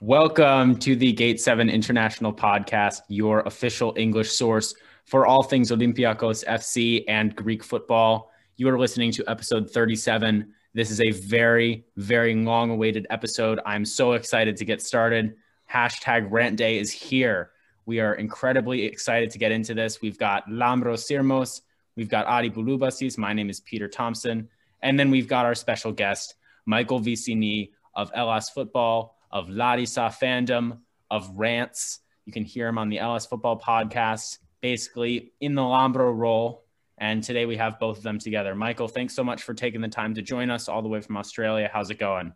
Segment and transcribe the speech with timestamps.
[0.00, 4.72] Welcome to the Gate 7 International Podcast, your official English source
[5.06, 8.30] for all things Olympiacos FC and Greek football.
[8.58, 10.54] You are listening to episode 37.
[10.72, 13.58] This is a very, very long awaited episode.
[13.66, 15.34] I'm so excited to get started.
[15.68, 17.50] Hashtag rant day is here.
[17.84, 20.00] We are incredibly excited to get into this.
[20.00, 21.62] We've got Lambros Sirmos,
[21.96, 23.18] we've got Adi Bulubasis.
[23.18, 24.48] My name is Peter Thompson.
[24.80, 26.36] And then we've got our special guest,
[26.66, 30.78] Michael Vissini of Hellas Football of Larissa fandom,
[31.10, 32.00] of rants.
[32.26, 36.64] You can hear him on the Hellas Football podcast, basically in the Lambro role.
[36.98, 38.54] And today we have both of them together.
[38.54, 41.16] Michael, thanks so much for taking the time to join us all the way from
[41.16, 41.70] Australia.
[41.72, 42.32] How's it going?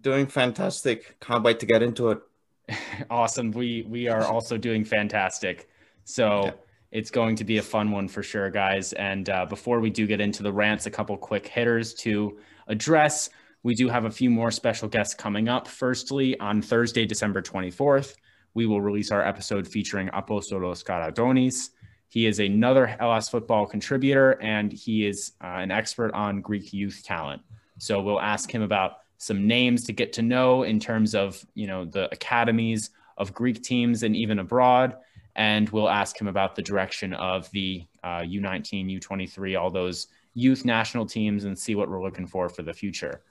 [0.00, 1.20] Doing fantastic.
[1.20, 2.20] Can't wait to get into it.
[3.10, 3.50] awesome.
[3.50, 5.68] We we are also doing fantastic.
[6.04, 6.52] So yeah.
[6.90, 8.92] it's going to be a fun one for sure, guys.
[8.94, 13.30] And uh, before we do get into the rants, a couple quick hitters to address.
[13.62, 15.66] We do have a few more special guests coming up.
[15.66, 18.14] Firstly, on Thursday, December 24th,
[18.54, 21.70] we will release our episode featuring Apostolos Karadonis.
[22.08, 27.02] He is another Hellas football contributor and he is uh, an expert on Greek youth
[27.04, 27.42] talent.
[27.78, 31.66] So we'll ask him about some names to get to know in terms of, you
[31.66, 34.96] know, the academies of Greek teams and even abroad.
[35.36, 40.64] And we'll ask him about the direction of the uh, U19, U23, all those youth
[40.64, 43.22] national teams and see what we're looking for for the future.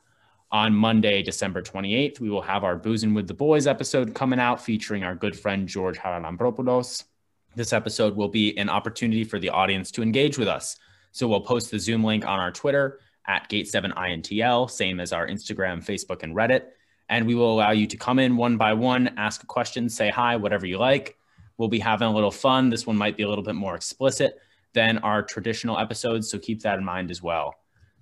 [0.51, 4.63] On Monday, December 28th, we will have our Boozing with the Boys episode coming out
[4.63, 7.03] featuring our good friend George Haralampropoulos.
[7.55, 10.77] This episode will be an opportunity for the audience to engage with us.
[11.11, 15.83] So we'll post the Zoom link on our Twitter at Gate7INTL, same as our Instagram,
[15.85, 16.67] Facebook, and Reddit.
[17.09, 20.09] And we will allow you to come in one by one, ask a question, say
[20.09, 21.17] hi, whatever you like.
[21.57, 22.69] We'll be having a little fun.
[22.69, 24.39] This one might be a little bit more explicit
[24.71, 27.55] than our traditional episodes, so keep that in mind as well.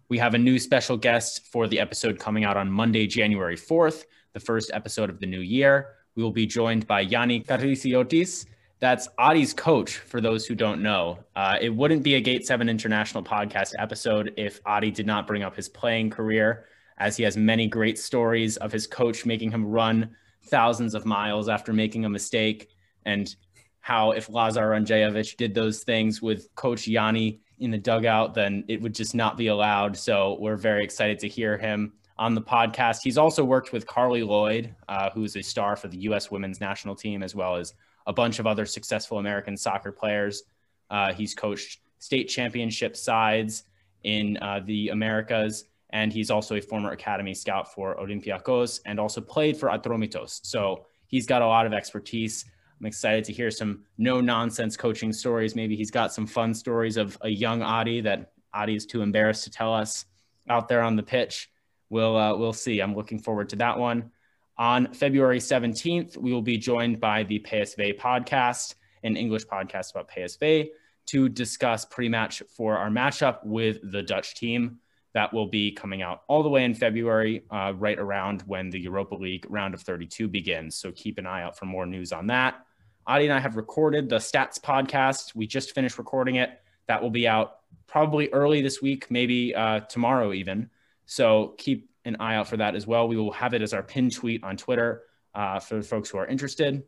[0.07, 4.03] We have a new special guest for the episode coming out on Monday, January 4th,
[4.33, 5.95] the first episode of the new year.
[6.15, 8.45] We will be joined by Yanni Karisiotis.
[8.79, 11.17] That's Adi's coach, for those who don't know.
[11.35, 15.41] Uh, it wouldn't be a Gate 7 International podcast episode if Adi did not bring
[15.41, 16.65] up his playing career,
[16.99, 20.15] as he has many great stories of his coach making him run
[20.49, 22.69] thousands of miles after making a mistake,
[23.05, 23.35] and
[23.79, 28.81] how if Lazar Ranjevic did those things with Coach Yanni, in the dugout, then it
[28.81, 29.95] would just not be allowed.
[29.97, 33.01] So we're very excited to hear him on the podcast.
[33.03, 36.31] He's also worked with Carli Lloyd, uh, who's a star for the U.S.
[36.31, 37.73] women's national team, as well as
[38.07, 40.43] a bunch of other successful American soccer players.
[40.89, 43.63] Uh, he's coached state championship sides
[44.03, 49.19] in uh, the Americas, and he's also a former academy scout for Olympiacos and also
[49.19, 50.39] played for Atromitos.
[50.43, 52.45] So he's got a lot of expertise.
[52.79, 55.55] I'm excited to hear some no nonsense coaching stories.
[55.55, 59.43] Maybe he's got some fun stories of a young Adi that Adi is too embarrassed
[59.45, 60.05] to tell us
[60.49, 61.49] out there on the pitch.
[61.89, 62.81] We'll uh, we'll see.
[62.81, 64.11] I'm looking forward to that one.
[64.57, 70.09] On February 17th, we will be joined by the PSV podcast, an English podcast about
[70.09, 70.69] PSV,
[71.07, 74.79] to discuss pre-match for our matchup with the Dutch team.
[75.15, 78.79] That will be coming out all the way in February, uh, right around when the
[78.79, 80.75] Europa League round of 32 begins.
[80.75, 82.65] So keep an eye out for more news on that.
[83.07, 85.33] Adi and I have recorded the stats podcast.
[85.33, 86.61] We just finished recording it.
[86.87, 90.69] That will be out probably early this week, maybe uh, tomorrow even.
[91.05, 93.07] So keep an eye out for that as well.
[93.07, 95.03] We will have it as our pin tweet on Twitter
[95.33, 96.83] uh, for folks who are interested.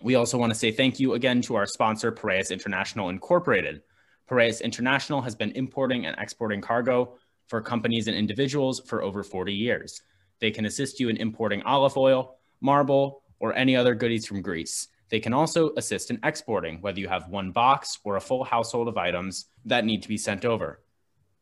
[0.00, 3.82] We also want to say thank you again to our sponsor, Piraeus International Incorporated.
[4.30, 7.18] Piraeus International has been importing and exporting cargo
[7.50, 10.02] for companies and individuals for over 40 years.
[10.38, 14.86] They can assist you in importing olive oil, marble, or any other goodies from Greece.
[15.08, 18.86] They can also assist in exporting, whether you have one box or a full household
[18.86, 20.80] of items that need to be sent over.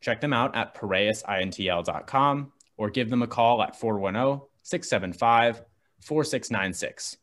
[0.00, 5.62] Check them out at piraeusintl.com or give them a call at 410 675
[6.00, 7.18] 4696.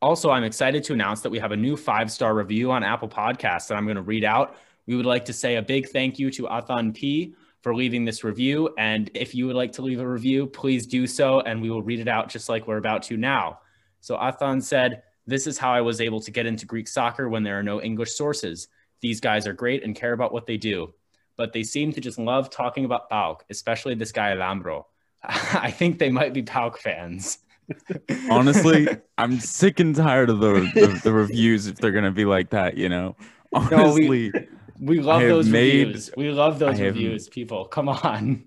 [0.00, 3.08] Also, I'm excited to announce that we have a new five star review on Apple
[3.08, 4.56] Podcasts that I'm going to read out.
[4.86, 7.34] We would like to say a big thank you to Athan P
[7.66, 8.72] for leaving this review.
[8.78, 11.82] And if you would like to leave a review, please do so, and we will
[11.82, 13.58] read it out just like we're about to now.
[14.00, 17.42] So Athan said, this is how I was able to get into Greek soccer when
[17.42, 18.68] there are no English sources.
[19.00, 20.94] These guys are great and care about what they do,
[21.36, 24.84] but they seem to just love talking about PAOK, especially this guy Lambro.
[25.24, 27.38] I think they might be PAOK fans.
[28.30, 28.86] Honestly,
[29.18, 32.76] I'm sick and tired of the, the, the reviews if they're gonna be like that.
[32.76, 33.16] You know,
[33.52, 34.32] honestly, no, we,
[34.80, 36.10] we love those made, reviews.
[36.16, 37.28] We love those reviews.
[37.28, 38.44] People, come on.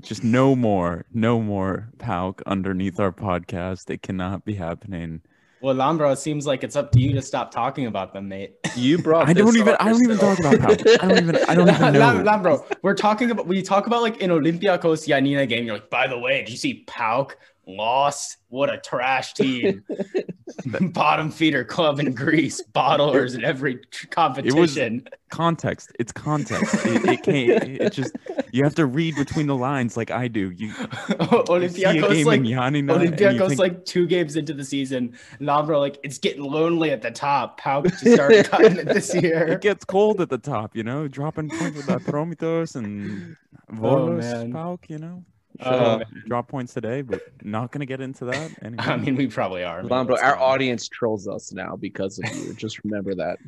[0.00, 3.90] Just no more, no more PAOK underneath our podcast.
[3.90, 5.22] It cannot be happening.
[5.62, 8.56] Well, Lambro, it seems like it's up to you to stop talking about them, mate.
[8.74, 9.28] You brought.
[9.28, 9.76] I don't even.
[9.78, 11.02] I don't even talk about PAOK.
[11.02, 11.36] I don't even.
[11.36, 12.22] I don't even know.
[12.24, 13.46] Lambro, we're talking about.
[13.46, 15.64] We talk about like in Olympiacos Giannina game.
[15.64, 17.36] You're like, by the way, did you see PAOK
[17.66, 18.38] lost.
[18.48, 19.84] What a trash team.
[20.92, 25.06] Bottom feeder club in Greece, bottlers in every tr- competition.
[25.30, 25.92] context.
[25.98, 26.74] It's context.
[26.86, 27.64] It, it can't.
[27.64, 28.14] It just
[28.52, 30.50] you have to read between the lines like I do.
[30.50, 34.52] You, you see a Olympiacos game like in you Olympiacos think, like two games into
[34.52, 35.16] the season.
[35.40, 37.60] Lambro like it's getting lonely at the top.
[37.60, 39.46] How PAOK just started cutting it this year.
[39.48, 40.76] it gets cold at the top.
[40.76, 43.36] You know, dropping points with Atromitos and
[43.70, 44.52] oh, Volos, man.
[44.52, 44.90] PAOK.
[44.90, 45.24] You know,
[45.64, 46.22] Oh, Should man.
[46.26, 48.50] drop points today, but not gonna get into that.
[48.62, 48.76] Anyway.
[48.84, 49.82] I mean, we probably are.
[49.82, 52.54] but our go audience trolls us now because of you.
[52.54, 53.38] Just remember that.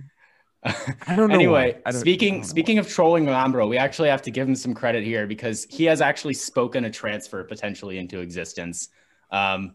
[1.07, 1.35] I don't know.
[1.35, 1.77] anyway.
[1.85, 4.49] I don't- I speaking don't know speaking of trolling Lambro, we actually have to give
[4.49, 8.89] him some credit here because he has actually spoken a transfer potentially into existence.
[9.31, 9.75] Um,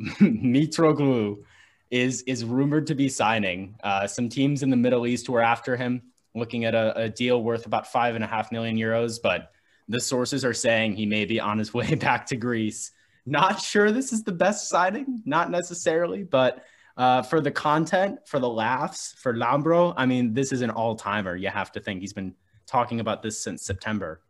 [0.20, 1.42] Mitroglou
[1.90, 3.74] is is rumored to be signing.
[3.82, 6.02] Uh, some teams in the Middle East were after him,
[6.34, 9.50] looking at a, a deal worth about five and a half million euros, but
[9.90, 12.92] the sources are saying he may be on his way back to Greece.
[13.26, 16.64] Not sure this is the best signing, not necessarily, but
[16.96, 20.94] uh, for the content, for the laughs, for Lambro, I mean, this is an all
[20.96, 21.36] timer.
[21.36, 22.34] You have to think he's been
[22.66, 24.20] talking about this since September.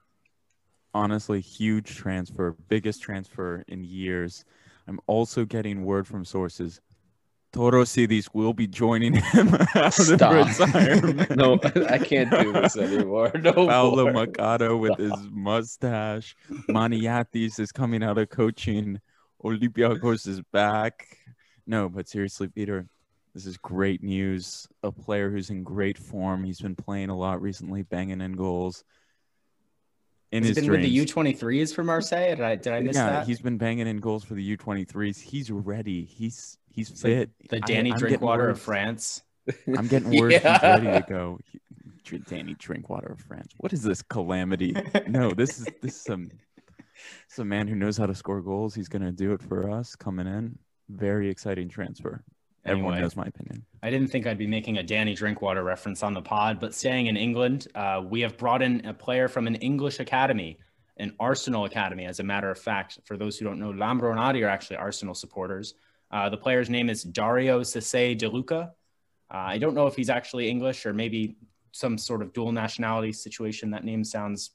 [0.94, 4.44] honestly huge transfer, biggest transfer in years.
[4.88, 6.80] I'm also getting word from sources.
[7.52, 10.46] Torosidis will be joining him out of Stop.
[10.58, 11.30] retirement.
[11.36, 11.58] No,
[11.88, 13.32] I can't do this anymore.
[13.42, 14.26] No Paulo more.
[14.26, 16.36] Machado with his mustache.
[16.68, 19.00] Maniatis is coming out of coaching.
[19.44, 21.06] Olympiacos is back.
[21.66, 22.86] No, but seriously, Peter,
[23.34, 24.68] this is great news.
[24.82, 26.44] A player who's in great form.
[26.44, 28.84] He's been playing a lot recently, banging in goals.
[30.32, 30.84] In Has his been dreams.
[30.84, 32.36] with the U23s for Marseille?
[32.36, 33.04] Did I did I miss that?
[33.06, 33.26] yeah, that?
[33.26, 35.20] he's been banging in goals for the U23s.
[35.20, 36.04] He's ready.
[36.04, 37.30] He's he's like fit.
[37.48, 38.60] the Danny I'm Drinkwater of.
[38.60, 39.22] France.
[39.76, 40.60] I'm getting word he's Yeah.
[40.80, 41.38] ready to go.
[41.50, 41.60] He-
[42.28, 43.52] Danny Drinkwater of France.
[43.58, 44.74] What is this calamity?
[45.06, 48.40] no, this is this is some this is a man who knows how to score
[48.40, 48.74] goals.
[48.74, 50.58] He's gonna do it for us coming in.
[50.88, 52.24] Very exciting transfer.
[52.64, 53.64] Everyone knows my opinion.
[53.82, 57.06] I didn't think I'd be making a Danny Drinkwater reference on the pod, but staying
[57.06, 60.58] in England, uh, we have brought in a player from an English academy,
[60.96, 62.98] an Arsenal academy, as a matter of fact.
[63.04, 65.74] For those who don't know, Lambro and Adi are actually Arsenal supporters.
[66.10, 68.72] Uh, the player's name is Dario Sese De Luca.
[69.32, 71.36] Uh, I don't know if he's actually English or maybe
[71.72, 73.70] some sort of dual nationality situation.
[73.70, 74.50] That name sounds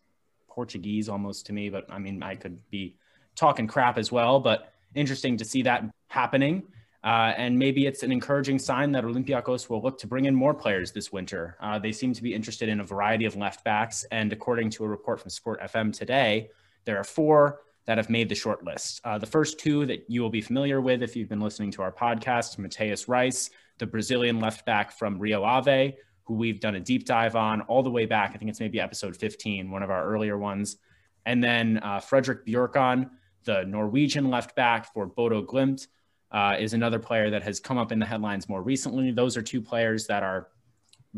[0.50, 2.98] Portuguese almost to me, but I mean, I could be
[3.36, 4.40] talking crap as well.
[4.40, 6.64] But interesting to see that happening.
[7.04, 10.56] Uh, and maybe it's an encouraging sign that Olympiacos will look to bring in more
[10.56, 11.56] players this winter.
[11.62, 14.04] Uh, they seem to be interested in a variety of left backs.
[14.12, 16.50] And according to a report from Sport FM today,
[16.86, 19.02] there are four that have made the short list.
[19.04, 21.82] Uh, the first two that you will be familiar with if you've been listening to
[21.82, 26.80] our podcast Matheus Reis, the Brazilian left back from Rio Ave, who we've done a
[26.80, 28.32] deep dive on all the way back.
[28.34, 30.78] I think it's maybe episode 15, one of our earlier ones.
[31.26, 33.10] And then uh, Frederick Bjorkan,
[33.44, 35.88] the Norwegian left back for Bodo Glimt,
[36.32, 39.12] uh, is another player that has come up in the headlines more recently.
[39.12, 40.48] Those are two players that are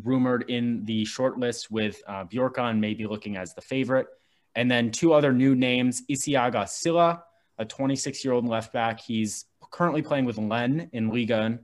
[0.03, 4.07] rumored in the short list with uh, Bjorkan maybe looking as the favorite.
[4.57, 7.23] And then two other new names, Isiaga Sylla,
[7.59, 8.99] a 26 year old left back.
[8.99, 11.59] He's currently playing with Lens in Liga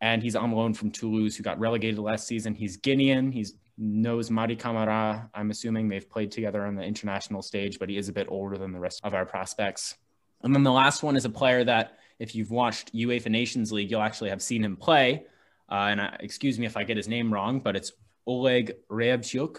[0.00, 2.54] and he's on loan from Toulouse, who got relegated last season.
[2.54, 3.32] He's Guinean.
[3.32, 5.28] He's knows Mady Camara.
[5.34, 8.56] I'm assuming they've played together on the international stage, but he is a bit older
[8.56, 9.96] than the rest of our prospects.
[10.42, 13.90] And then the last one is a player that, if you've watched UEFA Nations League,
[13.90, 15.26] you'll actually have seen him play.
[15.70, 17.92] Uh, and I, excuse me if I get his name wrong, but it's
[18.26, 19.58] Oleg Reabciuk.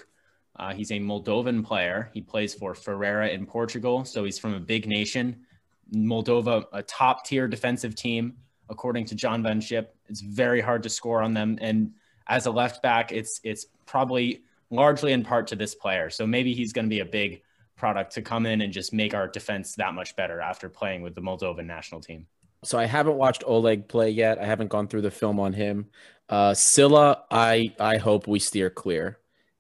[0.57, 2.09] Uh, he's a Moldovan player.
[2.13, 5.45] He plays for Ferreira in Portugal, so he's from a big nation.
[5.93, 8.33] Moldova, a top tier defensive team,
[8.69, 9.95] according to John Van Schip.
[10.09, 11.91] It's very hard to score on them, and
[12.27, 16.09] as a left back, it's it's probably largely in part to this player.
[16.09, 17.41] So maybe he's going to be a big
[17.77, 21.15] product to come in and just make our defense that much better after playing with
[21.15, 22.25] the Moldovan national team.
[22.63, 24.39] So I haven't watched Oleg play yet.
[24.39, 25.87] I haven't gone through the film on him.
[26.27, 29.19] Uh, Sylla, I I hope we steer clear.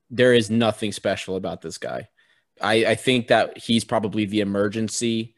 [0.09, 2.07] There is nothing special about this guy.
[2.61, 5.35] I, I think that he's probably the emergency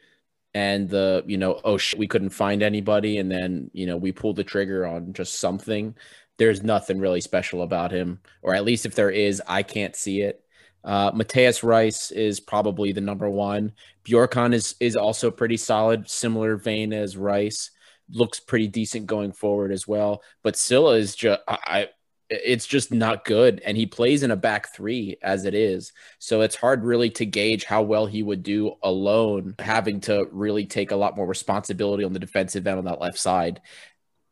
[0.56, 4.12] and the you know oh shit we couldn't find anybody and then you know we
[4.12, 5.96] pulled the trigger on just something.
[6.38, 10.22] There's nothing really special about him, or at least if there is, I can't see
[10.22, 10.42] it.
[10.86, 13.74] Uh, Matheus Reis is probably the number one.
[14.06, 17.72] Bjorkan is is also pretty solid, similar vein as Reis.
[18.12, 20.24] Looks pretty decent going forward as well.
[20.42, 21.90] But Sylla is just I
[22.30, 23.62] it's just not good.
[23.66, 25.94] And he plays in a back three as it is.
[26.20, 30.66] So it's hard really to gauge how well he would do alone, having to really
[30.66, 33.62] take a lot more responsibility on the defensive end on that left side.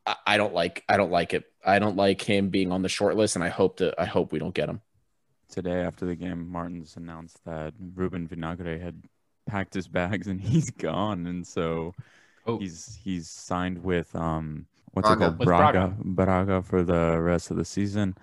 [0.06, 1.46] I, I don't like I don't like it.
[1.66, 4.32] I don't like him being on the short list, and I hope to I hope
[4.32, 4.82] we don't get him.
[5.50, 9.02] Today after the game, Martins announced that Ruben Vinagre had
[9.46, 11.26] packed his bags and he's gone.
[11.28, 11.94] And so
[12.46, 17.52] Oh, He's he's signed with um what's it called With Braga Braga for the rest
[17.52, 18.16] of the season.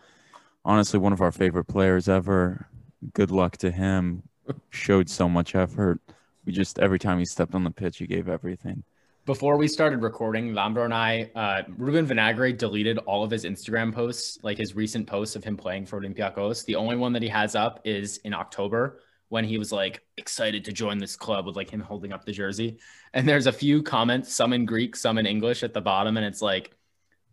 [0.64, 2.66] Honestly, one of our favorite players ever.
[3.12, 4.22] Good luck to him.
[4.70, 6.00] Showed so much effort.
[6.44, 8.82] We just every time he stepped on the pitch, he gave everything.
[9.26, 13.90] Before we started recording, Lambro and I, uh, Ruben Vinagre deleted all of his Instagram
[13.94, 16.66] posts, like his recent posts of him playing for Olympiacos.
[16.66, 19.00] The only one that he has up is in October
[19.34, 22.30] when he was like excited to join this club with like him holding up the
[22.30, 22.78] jersey.
[23.14, 26.16] And there's a few comments, some in Greek, some in English at the bottom.
[26.16, 26.70] And it's like,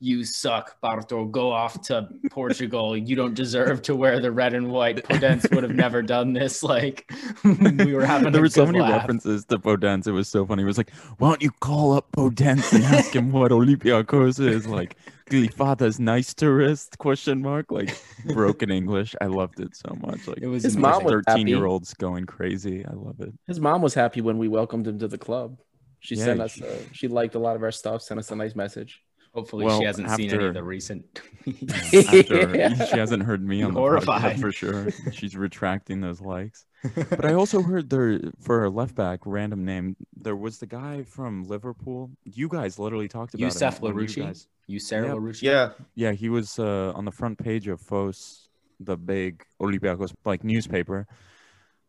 [0.03, 1.25] you suck, Barto.
[1.25, 2.97] Go off to Portugal.
[2.97, 5.03] You don't deserve to wear the red and white.
[5.07, 6.61] Podence would have never done this.
[6.71, 7.11] Like
[7.43, 8.31] we were having.
[8.31, 9.01] there were so many laugh.
[9.01, 10.07] references to Podence.
[10.07, 10.63] It was so funny.
[10.63, 10.89] It was like,
[11.19, 14.97] "Why don't you call up Podence and ask him what Olympiacos is like?"
[15.29, 16.97] Glyfada's nice tourist?
[16.97, 17.71] Question mark.
[17.71, 17.95] Like
[18.33, 19.15] broken English.
[19.21, 20.27] I loved it so much.
[20.27, 21.23] Like It was His mom was happy.
[21.31, 22.85] thirteen-year-olds going crazy.
[22.85, 23.33] I love it.
[23.47, 25.59] His mom was happy when we welcomed him to the club.
[25.99, 26.51] She Yeah, sent us.
[26.51, 28.01] she- Uh, she liked a lot of our stuff.
[28.01, 29.01] Sent us a nice message.
[29.33, 31.21] Hopefully, Well, she hasn't seen any after- of the recent.
[31.47, 32.85] After Yeah.
[32.91, 34.35] she hasn't heard me on the Horrified.
[34.35, 34.87] podcast for sure.
[35.13, 36.65] She's retracting those likes.
[36.95, 39.95] But I also heard there for a left back, random name.
[40.15, 42.11] There was the guy from Liverpool.
[42.25, 43.93] You guys literally talked about Yusuf him.
[43.93, 44.47] one of you guys.
[44.67, 45.15] you, Sarah Yep.
[45.17, 45.41] Larouci?
[45.43, 50.43] Yeah, Yeah, he was uh, on the front page of Fos, the big Olympiacos like
[50.43, 51.07] newspaper.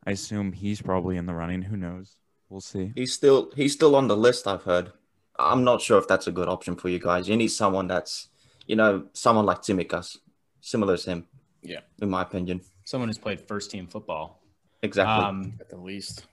[0.06, 1.62] I assume he's probably in the running.
[1.62, 2.16] Who knows?
[2.48, 2.92] We'll see.
[2.94, 4.46] he's still he's still on the list.
[4.46, 4.92] I've heard.
[5.38, 7.28] I'm not sure if that's a good option for you guys.
[7.28, 8.28] You need someone that's,
[8.66, 10.18] you know, someone like Tsimikas,
[10.60, 11.26] similar to him.
[11.62, 11.80] Yeah.
[12.00, 12.60] in my opinion.
[12.84, 14.42] Someone who's played first team football.
[14.82, 15.24] Exactly.
[15.24, 16.26] Um, At the least.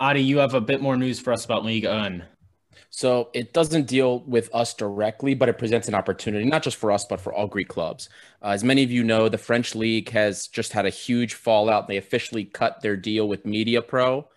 [0.00, 2.24] Adi, you have a bit more news for us about League One.
[2.88, 6.90] So it doesn't deal with us directly, but it presents an opportunity, not just for
[6.90, 8.08] us, but for all Greek clubs.
[8.42, 11.86] Uh, as many of you know, the French league has just had a huge fallout.
[11.86, 14.28] They officially cut their deal with Media Pro.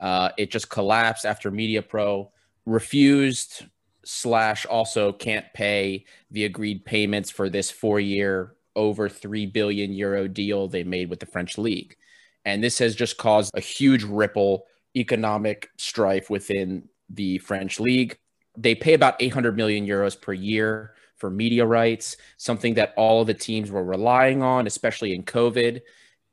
[0.00, 2.30] Uh, it just collapsed after Media Pro
[2.66, 3.66] refused
[4.04, 10.68] slash also can't pay the agreed payments for this four-year over 3 billion euro deal
[10.68, 11.96] they made with the French league.
[12.44, 14.66] And this has just caused a huge ripple
[14.96, 18.18] economic strife within the French league.
[18.56, 23.26] They pay about 800 million euros per year for media rights, something that all of
[23.26, 25.80] the teams were relying on, especially in COVID.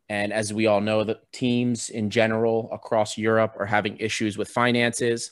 [0.09, 4.49] And as we all know, the teams in general across Europe are having issues with
[4.49, 5.31] finances.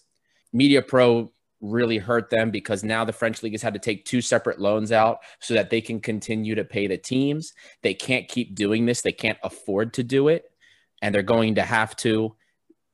[0.54, 4.22] Media Pro really hurt them because now the French league has had to take two
[4.22, 7.54] separate loans out so that they can continue to pay the teams.
[7.82, 10.46] They can't keep doing this, they can't afford to do it,
[11.02, 12.36] and they're going to have to.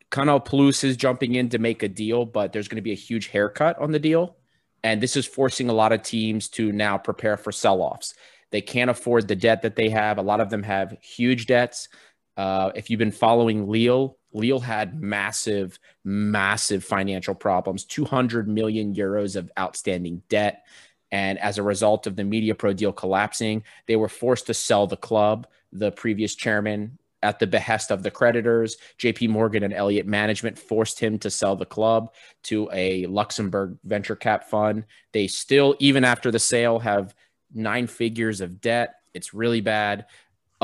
[0.09, 2.95] Canal Plus is jumping in to make a deal, but there's going to be a
[2.95, 4.37] huge haircut on the deal.
[4.83, 8.13] And this is forcing a lot of teams to now prepare for sell offs.
[8.51, 10.17] They can't afford the debt that they have.
[10.17, 11.89] A lot of them have huge debts.
[12.37, 19.35] Uh, if you've been following Lille, Lille had massive, massive financial problems 200 million euros
[19.35, 20.65] of outstanding debt.
[21.11, 24.87] And as a result of the Media Pro deal collapsing, they were forced to sell
[24.87, 25.47] the club.
[25.71, 30.99] The previous chairman, at the behest of the creditors, JP Morgan and Elliott Management forced
[30.99, 32.13] him to sell the club
[32.43, 34.85] to a Luxembourg venture cap fund.
[35.11, 37.15] They still, even after the sale, have
[37.53, 38.95] nine figures of debt.
[39.13, 40.05] It's really bad.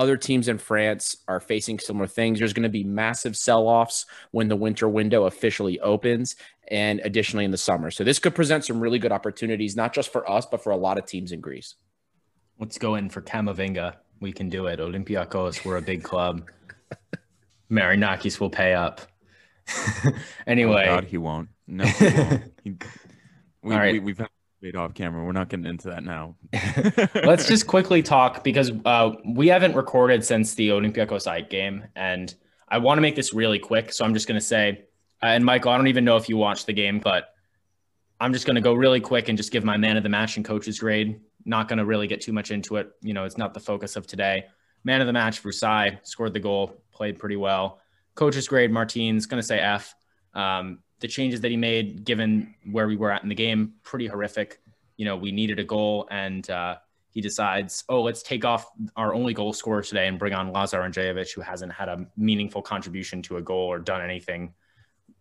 [0.01, 2.39] Other teams in France are facing similar things.
[2.39, 6.35] There's going to be massive sell offs when the winter window officially opens,
[6.69, 7.91] and additionally in the summer.
[7.91, 10.75] So, this could present some really good opportunities, not just for us, but for a
[10.75, 11.75] lot of teams in Greece.
[12.57, 13.97] Let's go in for Camavinga.
[14.19, 14.79] We can do it.
[14.79, 16.49] Olympiacos, we're a big club.
[17.71, 19.01] Marinakis will pay up.
[20.03, 20.11] Oh,
[20.47, 21.49] anyway, Oh God, he won't.
[21.67, 22.53] No, he won't.
[22.63, 22.69] He,
[23.61, 23.93] we, All right.
[23.93, 24.29] we, we've had
[24.69, 25.23] it off camera.
[25.25, 26.35] We're not getting into that now.
[27.25, 32.33] let's just quickly talk because uh, we haven't recorded since the Olympiacos AEK game, and
[32.67, 33.91] I want to make this really quick.
[33.91, 34.85] So I'm just going to say,
[35.23, 37.33] uh, and Michael, I don't even know if you watched the game, but
[38.19, 40.37] I'm just going to go really quick and just give my man of the match
[40.37, 41.19] and coach's grade.
[41.43, 42.91] Not going to really get too much into it.
[43.01, 44.45] You know, it's not the focus of today.
[44.83, 47.79] Man of the match, Vrousai scored the goal, played pretty well.
[48.15, 49.95] Coach's grade, Martins, going to say F.
[50.33, 54.07] Um, the changes that he made, given where we were at in the game, pretty
[54.07, 54.61] horrific.
[54.97, 56.77] You know, we needed a goal, and uh,
[57.09, 60.79] he decides, oh, let's take off our only goal scorer today and bring on Lazar
[60.79, 64.53] Andreevich, who hasn't had a meaningful contribution to a goal or done anything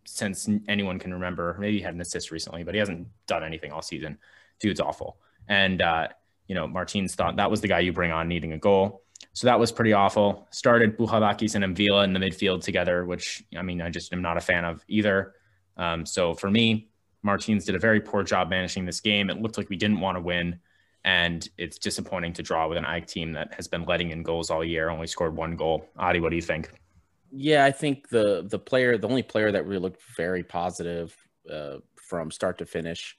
[0.05, 1.57] since anyone can remember.
[1.59, 4.17] Maybe he had an assist recently, but he hasn't done anything all season.
[4.59, 5.17] Dude's awful.
[5.47, 6.07] And, uh,
[6.47, 9.03] you know, Martins thought that was the guy you bring on needing a goal.
[9.33, 10.47] So that was pretty awful.
[10.51, 14.37] Started Bouchalakis and Mvila in the midfield together, which, I mean, I just am not
[14.37, 15.33] a fan of either.
[15.77, 16.89] Um, so for me,
[17.23, 19.29] Martins did a very poor job managing this game.
[19.29, 20.59] It looked like we didn't want to win.
[21.03, 24.51] And it's disappointing to draw with an AEK team that has been letting in goals
[24.51, 25.89] all year, only scored one goal.
[25.97, 26.71] Adi, what do you think?
[27.31, 31.15] Yeah, I think the the player, the only player that really looked very positive
[31.51, 33.15] uh, from start to finish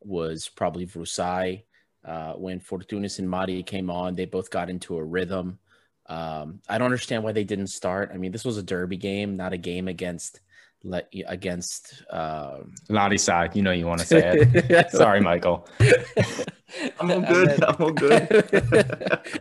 [0.00, 1.64] was probably Vrousai.
[2.04, 5.58] Uh, when Fortounis and Mady came on, they both got into a rhythm.
[6.06, 8.12] Um, I don't understand why they didn't start.
[8.14, 10.40] I mean, this was a derby game, not a game against
[10.84, 12.74] let you against um
[13.16, 13.56] side.
[13.56, 14.90] you know you want to say it.
[14.90, 15.68] Sorry, Michael.
[17.00, 17.64] I'm all good.
[17.64, 18.28] I'm all good.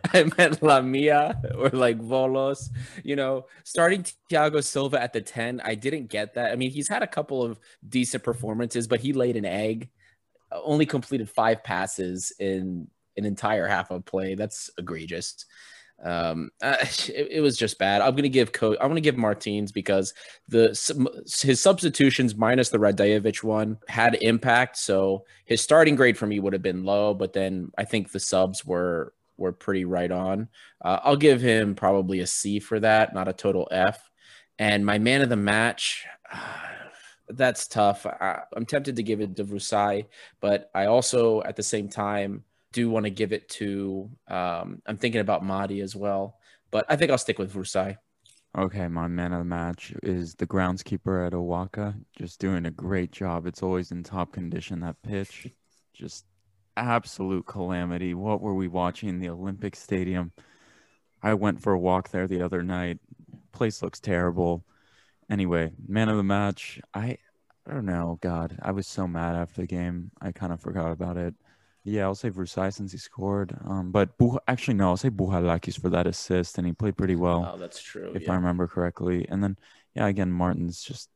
[0.13, 2.69] I meant Lamia or like Volos.
[3.03, 6.51] You know, starting Thiago Silva at the 10, I didn't get that.
[6.51, 9.89] I mean, he's had a couple of decent performances, but he laid an egg.
[10.51, 12.87] Only completed five passes in
[13.17, 14.35] an entire half of play.
[14.35, 15.45] That's egregious.
[16.05, 18.01] Um, uh, it, it, was just bad.
[18.01, 18.77] I'm gonna give coach.
[18.79, 20.13] I'm gonna give Martins because
[20.47, 20.67] the
[21.41, 24.77] his substitutions minus the Radojevic one had impact.
[24.77, 28.19] So his starting grade for me would have been low, but then I think the
[28.19, 30.47] subs were were pretty right on.
[30.83, 34.09] Uh, I'll give him probably a C for that, not a total F.
[34.59, 36.05] And my man of the match.
[36.31, 36.37] Uh,
[37.27, 38.05] that's tough.
[38.05, 40.05] I, am tempted to give it to Vrousai,
[40.41, 42.43] but I also, at the same time,
[42.75, 44.09] do want to give it to.
[44.27, 46.37] Um, I'm thinking about Mady as well,
[46.71, 47.97] but I think I'll stick with Vrousai.
[48.57, 51.95] Okay, my man of the match is the groundskeeper at OAKA.
[52.17, 53.47] Just doing a great job.
[53.47, 54.81] It's always in top condition.
[54.81, 55.47] That pitch,
[55.93, 56.25] just
[56.75, 58.13] absolute calamity.
[58.13, 59.19] What were we watching?
[59.19, 60.33] The Olympic Stadium.
[61.23, 62.99] I went for a walk there the other night.
[63.53, 64.65] Place looks terrible.
[65.29, 66.79] Anyway, man of the match.
[66.93, 67.17] I
[67.67, 68.19] I don't know.
[68.21, 70.11] God, I was so mad after the game.
[70.21, 71.33] I kind of forgot about it.
[71.87, 73.55] Yeah, I'll say since he scored.
[73.63, 77.15] Um, but Buh- actually no, I'll say Bouchalakis for that assist, and he played pretty
[77.15, 77.53] well.
[77.53, 78.11] Oh, that's true.
[78.15, 78.31] If yeah.
[78.31, 79.27] I remember correctly.
[79.29, 79.55] And then
[79.93, 81.09] yeah, again, Martin's just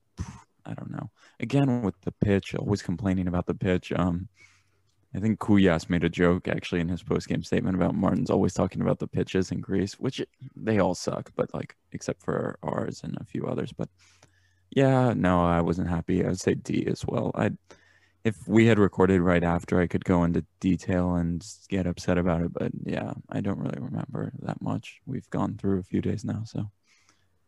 [0.66, 1.10] I don't know.
[1.40, 3.92] Again with the pitch, always complaining about the pitch.
[3.94, 4.30] Um,
[5.16, 8.54] I think Kougias made a joke actually in his post game statement about Martin's always
[8.54, 10.22] talking about the pitches in Greece, which
[10.56, 13.74] they all suck, but like except for ours and a few others.
[13.74, 13.90] But
[14.70, 16.24] yeah, no, I wasn't happy.
[16.24, 17.32] I would say D as well.
[17.34, 17.50] I
[18.24, 22.42] if we had recorded right after, I could go into detail and get upset about
[22.42, 22.54] it.
[22.54, 25.00] But yeah, I don't really remember that much.
[25.06, 26.70] We've gone through a few days now, so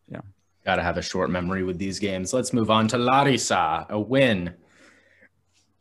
[0.10, 0.22] yeah.
[0.66, 2.34] Got to have a short memory with these games.
[2.34, 4.54] Let's move on to Larissa, a win,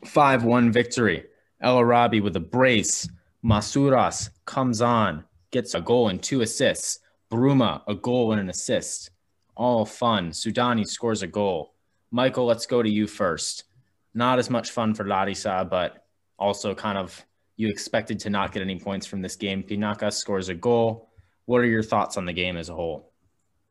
[0.04, 1.24] five-one victory.
[1.60, 3.08] El Arabi with a brace.
[3.44, 7.00] Masouras comes on, gets a goal and two assists.
[7.30, 9.10] Bruma, a goal and an assist.
[9.54, 10.30] All fun.
[10.30, 11.74] Soudani scores a goal.
[12.10, 13.64] Michael, let's go to you first
[14.14, 16.04] not as much fun for Larissa, but
[16.38, 17.24] also kind of
[17.56, 19.62] you expected to not get any points from this game.
[19.62, 21.10] Pinaka scores a goal.
[21.44, 23.12] What are your thoughts on the game as a whole?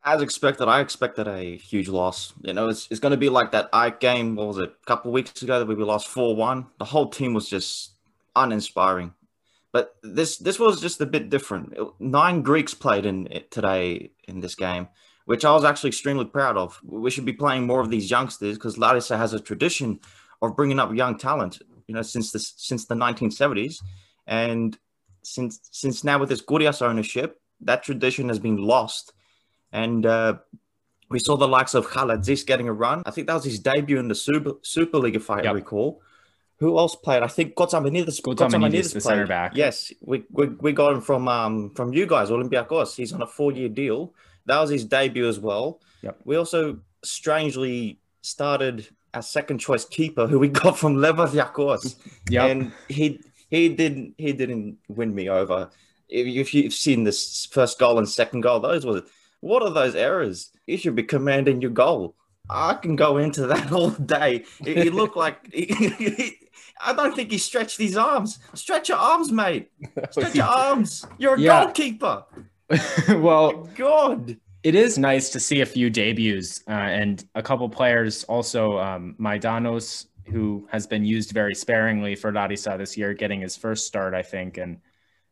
[0.03, 2.33] As expected, I expected a huge loss.
[2.41, 4.35] You know, it's, it's going to be like that AEK game.
[4.35, 4.69] What was it?
[4.69, 6.67] A couple weeks ago that we lost four one.
[6.77, 7.93] The whole team was just
[8.35, 9.13] uninspiring.
[9.71, 11.73] But this this was just a bit different.
[11.99, 14.87] Nine Greeks played in today in this game,
[15.25, 16.79] which I was actually extremely proud of.
[16.83, 19.99] We should be playing more of these youngsters because Larissa has a tradition
[20.41, 23.77] of bringing up young talent, you know, since the since the 1970s,
[24.27, 24.77] and
[25.23, 29.13] since since now with this Kougias ownership, that tradition has been lost,
[29.71, 30.37] and uh,
[31.09, 33.01] we saw the likes of Khaladzis getting a run.
[33.05, 35.55] I think that was his debut in the Super Super League, if I yep.
[35.55, 36.01] recall.
[36.59, 37.23] Who else played?
[37.23, 38.21] I think Kotsamanides.
[38.21, 39.53] Kotsamanides, the center back.
[39.55, 42.95] Yes, we, we, we got him from um from you guys, Olympiacos.
[42.95, 44.13] He's on a four year deal.
[44.45, 45.81] That was his debut as well.
[46.01, 46.21] Yep.
[46.25, 51.95] We also strangely started our second choice keeper who we got from Levadiakos.
[52.29, 52.45] yeah.
[52.45, 55.69] And he he didn't he didn't win me over.
[56.07, 59.03] If, if you've seen this first goal and second goal, those were
[59.41, 60.51] what are those errors?
[60.67, 62.15] You should be commanding your goal.
[62.49, 64.45] I can go into that all day.
[64.63, 66.35] He looked like he, he,
[66.81, 68.39] I don't think he stretched his arms.
[68.53, 69.71] Stretch your arms, mate.
[70.11, 71.05] Stretch your arms.
[71.17, 71.63] You're a yeah.
[71.63, 72.23] goalkeeper.
[73.09, 78.23] well, God it is nice to see a few debuts uh, and a couple players
[78.25, 83.55] also um, Maidanos, who has been used very sparingly for Larissa this year, getting his
[83.55, 84.79] first start, I think, and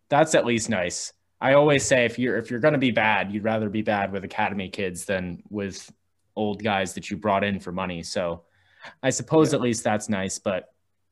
[0.09, 1.13] that's at least nice.
[1.39, 4.11] I always say if you're if you're going to be bad, you'd rather be bad
[4.11, 5.91] with academy kids than with
[6.35, 8.03] old guys that you brought in for money.
[8.03, 8.43] So
[9.03, 9.57] I suppose yeah.
[9.57, 10.69] at least that's nice, but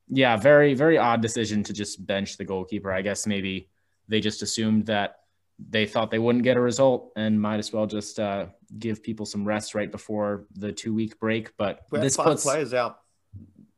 [0.07, 2.91] yeah, very very odd decision to just bench the goalkeeper.
[2.91, 3.69] I guess maybe
[4.07, 5.19] they just assumed that
[5.57, 9.25] they thought they wouldn't get a result and might as well just uh, give people
[9.25, 11.55] some rest right before the two week break.
[11.57, 12.99] But we this five puts players out.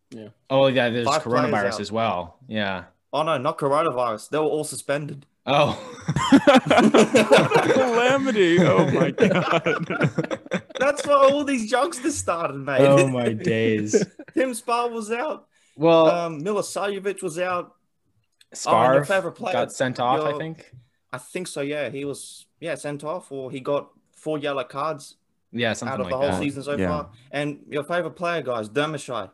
[0.10, 0.30] Yeah.
[0.50, 2.40] Oh yeah, there's five coronavirus as well.
[2.48, 2.86] Yeah.
[3.14, 4.30] Oh no, not coronavirus.
[4.30, 5.26] They were all suspended.
[5.46, 5.80] Oh.
[7.74, 8.60] calamity!
[8.60, 9.88] Oh my god.
[10.80, 12.82] That's why all these youngsters started, mate.
[12.82, 13.92] Oh my days.
[14.34, 15.48] Tim Sparv was out.
[15.78, 17.76] Well, um, Milosavljevic was out.
[18.54, 20.70] Sparv oh, got sent off, your, I think.
[21.12, 21.62] I think so.
[21.62, 25.16] Yeah, he was yeah sent off, or he got four yellow cards.
[25.52, 26.40] Yeah, something out of like the whole that.
[26.42, 26.88] season so yeah.
[26.90, 27.10] far.
[27.32, 29.30] And your favorite player, guys, Dermashai.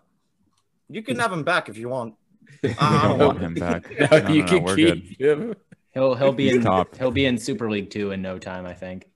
[0.89, 2.15] You can have him back if you want.
[2.63, 3.89] I I don't don't want him back.
[3.99, 5.39] No, No, no, you no, can we're keep good.
[5.39, 5.55] him.
[5.93, 6.95] He'll he'll be in top.
[6.97, 9.09] he'll be in Super League two in no time, I think.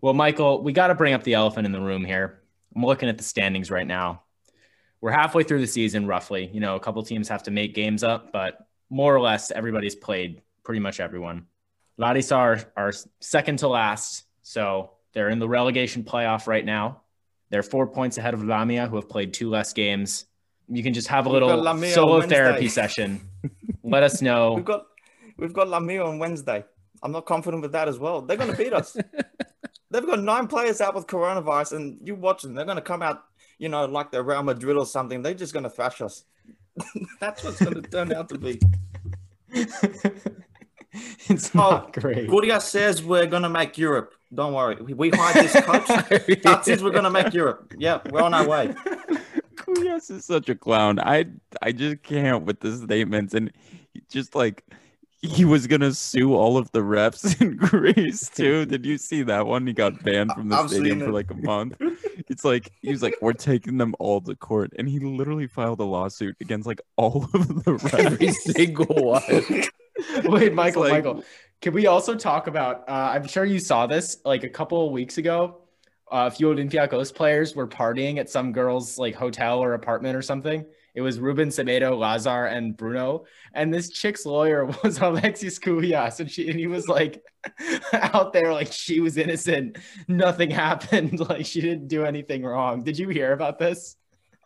[0.00, 2.42] Well, Michael, we got to bring up the elephant in the room here.
[2.74, 4.22] I'm looking at the standings right now.
[5.00, 6.48] We're halfway through the season, roughly.
[6.52, 8.58] You know, a couple teams have to make games up, but
[8.90, 11.46] more or less everybody's played pretty much everyone.
[11.98, 17.02] Larissa are, are second to last, so they're in the relegation playoff right now.
[17.50, 20.26] They're four points ahead of Lamia, who have played two less games.
[20.68, 22.34] You can just have a little solo Wednesday.
[22.34, 23.20] therapy session.
[23.84, 24.52] Let us know.
[24.56, 24.86] We've got
[25.38, 26.64] we've got Lamia on Wednesday.
[27.02, 28.20] I'm not confident with that as well.
[28.20, 28.96] They're going to beat us.
[29.90, 32.54] They've got nine players out with coronavirus, and you watch them.
[32.54, 33.24] They're going to come out,
[33.58, 35.22] you know, like they're Real Madrid or something.
[35.22, 36.24] They're just going to thrash us.
[37.20, 38.60] That's what's going to turn out to be.
[41.28, 42.28] it's Oh, not great.
[42.28, 44.14] Guria says we're going to make Europe.
[44.34, 44.76] Don't worry.
[44.76, 45.84] We, we hired this coach.
[45.88, 47.74] Oh, that says we're going to make Europe.
[47.78, 48.74] Yeah, we're on our way.
[49.56, 51.00] Kougias is such a clown.
[51.00, 51.26] I
[51.60, 53.50] I just can't with the statements and
[54.08, 54.62] just like
[55.22, 58.64] he was gonna sue all of the refs in Greece too.
[58.66, 59.66] Did you see that one?
[59.66, 61.76] He got banned from the I've stadium for like a month.
[62.28, 65.80] It's like he was like, "We're taking them all to court," and he literally filed
[65.80, 69.22] a lawsuit against like all of the Every single one.
[70.24, 71.24] Wait, Michael, like- Michael,
[71.60, 72.88] can we also talk about?
[72.88, 75.62] Uh, I'm sure you saw this like a couple of weeks ago.
[76.10, 80.22] Uh, a few Olympiacos players were partying at some girl's like hotel or apartment or
[80.22, 80.64] something.
[80.94, 83.24] It was Ruben Semedo, Lazar, and Bruno.
[83.54, 87.24] And this chick's lawyer was Alexis Kougias, and she and he was like
[87.92, 89.78] out there like she was innocent.
[90.08, 91.18] Nothing happened.
[91.20, 92.84] Like she didn't do anything wrong.
[92.84, 93.96] Did you hear about this?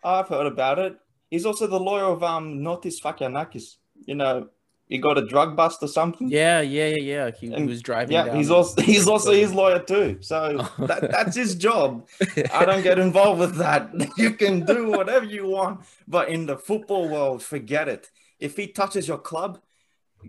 [0.03, 0.97] I've heard about it.
[1.31, 3.77] He's also the lawyer of um Notis Sfakianakis.
[4.07, 4.49] You know,
[4.91, 6.29] he got a drug bust or something.
[6.29, 7.31] Yeah, yeah, yeah, yeah.
[7.31, 8.13] He, he was driving.
[8.13, 10.19] Yeah, down he's also he's also his lawyer too.
[10.21, 12.09] So that, that's his job.
[12.53, 13.91] I don't get involved with that.
[14.17, 18.11] You can do whatever you want, but in the football world, forget it.
[18.41, 19.61] If he touches your club,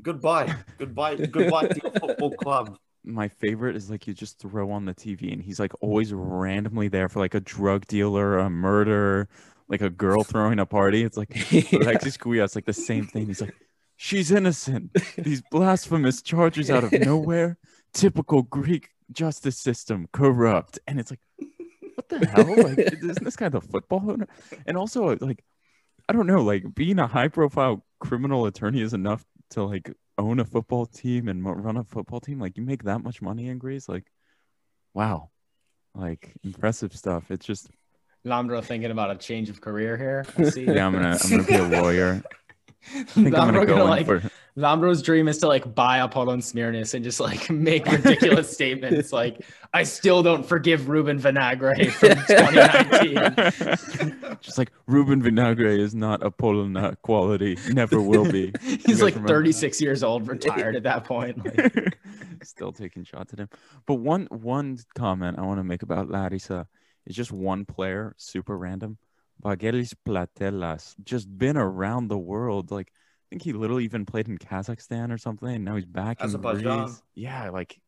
[0.02, 2.78] goodbye, goodbye, goodbye to your football club.
[3.04, 6.88] My favorite is like you just throw on the TV and he's like always randomly
[6.88, 9.28] there for like a drug dealer, a murder,
[9.68, 11.04] like a girl throwing a party.
[11.04, 11.32] It's like
[11.74, 13.26] Alexis Kougias, like the same thing.
[13.26, 13.56] He's like,
[14.02, 14.90] she's innocent.
[15.16, 17.60] These blasphemous charges out of nowhere.
[17.94, 20.80] Typical Greek justice system, corrupt.
[20.88, 21.20] And it's like,
[21.94, 22.64] what the hell?
[22.64, 24.28] Like, isn't this guy the football owner?
[24.66, 25.44] And also, like,
[26.10, 30.40] I don't know, like being a high profile criminal attorney is enough to like own
[30.40, 32.40] a football team and run a football team.
[32.40, 33.88] Like, you make that much money in Greece.
[33.88, 34.06] Like,
[34.96, 35.30] wow.
[35.94, 37.30] Like impressive stuff.
[37.30, 37.70] It's just
[38.26, 40.26] Lambro thinking about a change of career here.
[40.38, 40.64] I see.
[40.64, 40.88] yeah.
[40.88, 42.24] I'm gonna I'm gonna be a lawyer.
[42.96, 44.22] I think I'm gonna go gonna, like for
[44.58, 49.46] Lambro's dream is to like buy Apollon Smyrnis and just like make ridiculous statements like
[49.74, 54.38] I still don't forgive Ruben Vinagre from 2019.
[54.42, 58.52] Just like Ruben Vinagre is not Apollon quality, never will be.
[58.62, 59.34] He's like remember?
[59.34, 61.46] 36 years old, retired at that point.
[61.46, 61.98] Like,
[62.44, 63.50] Still taking shots at him.
[63.86, 66.68] But one one comment I want to make about Larissa
[67.06, 68.98] is just one player, super random.
[69.42, 72.72] Vagelis Platelas, just been around the world.
[72.72, 75.50] Like I think he literally even played in Kazakhstan or something.
[75.50, 76.86] And now he's back in Azerbaijan.
[76.86, 77.02] Greece.
[77.16, 77.80] Yeah, like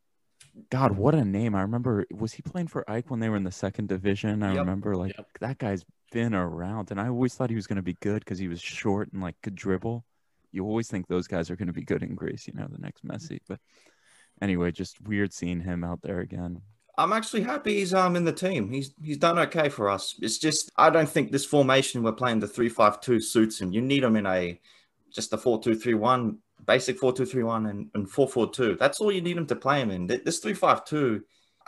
[0.70, 1.56] God, what a name!
[1.56, 2.06] I remember.
[2.12, 4.44] Was he playing for AEK when they were in the second division?
[4.44, 4.60] I Yep.
[4.60, 5.28] remember like Yep.
[5.42, 8.38] that guy's been around, and I always thought he was going to be good because
[8.40, 10.06] he was short and like could dribble.
[10.52, 12.78] You always think those guys are going to be good in Greece, you know, the
[12.78, 13.40] next Messi.
[13.48, 13.60] But
[14.40, 16.62] anyway, just weird seeing him out there again.
[16.98, 18.70] I'm actually happy he's um in the team.
[18.70, 20.16] He's he's done okay for us.
[20.22, 23.72] It's just I don't think this formation we're playing the three five two suits him.
[23.72, 24.60] You need him in a
[25.12, 28.50] just a four two three one, basic four two three one, and and four four
[28.52, 28.76] two.
[28.76, 30.08] That's all you need him to play him in.
[30.08, 31.24] This three five two,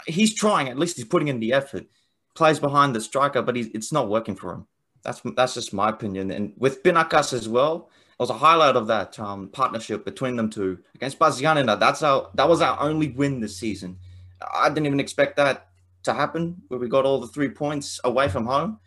[0.05, 0.69] he's trying.
[0.69, 1.87] At least he's putting in the effort.
[2.35, 4.67] Plays behind the striker, but he's, it's not working for him.
[5.03, 6.31] That's that's just my opinion.
[6.31, 10.49] And with Binakas as well, it was a highlight of that um, partnership between them
[10.49, 11.79] two against Bazianina.
[11.79, 13.97] That's our that was our only win this season.
[14.41, 15.69] I didn't even expect that
[16.03, 18.79] to happen, where we got all the three points away from home.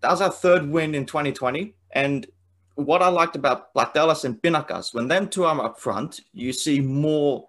[0.00, 1.74] That was our third win in 2020.
[1.92, 2.26] And
[2.74, 6.80] what I liked about Platelas and Pinakas, when them two are up front, you see
[6.80, 7.48] more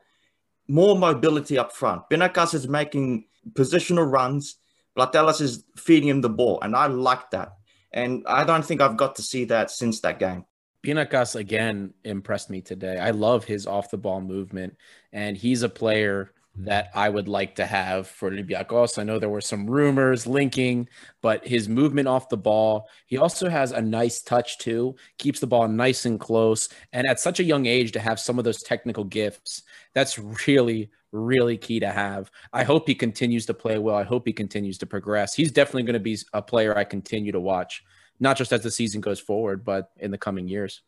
[0.68, 2.04] more mobility up front.
[2.12, 4.58] Pinakas is making positional runs.
[4.96, 7.54] Platelas is feeding him the ball, and I like that.
[7.92, 10.46] And I don't think I've got to see that since that game.
[10.84, 13.00] Pinakas again impressed me today.
[13.00, 14.78] I love his off the ball movement,
[15.12, 16.34] and he's a player
[16.66, 18.98] that I would like to have for Olympiacos.
[18.98, 20.88] I know there were some rumors linking,
[21.22, 25.48] but his movement off the ball, he also has a nice touch too, keeps the
[25.48, 26.70] ball nice and close.
[26.94, 30.18] And at such a young age to have some of those technical gifts, that's
[30.48, 32.32] really, really key to have.
[32.54, 33.96] I hope he continues to play well.
[33.96, 35.34] I hope he continues to progress.
[35.34, 37.84] He's definitely going to be a player I continue to watch
[38.20, 40.82] not just as the season goes forward, but in the coming years.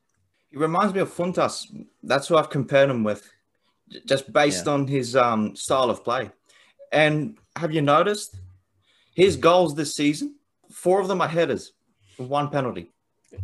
[0.49, 1.65] He reminds me of Fountas.
[2.03, 3.31] That's who I've compared him with,
[4.05, 4.73] just based yeah.
[4.73, 6.29] on his um, style of play.
[6.91, 8.37] And have you noticed
[9.13, 10.35] his goals this season?
[10.71, 11.73] Four of them are headers,
[12.17, 12.91] one penalty.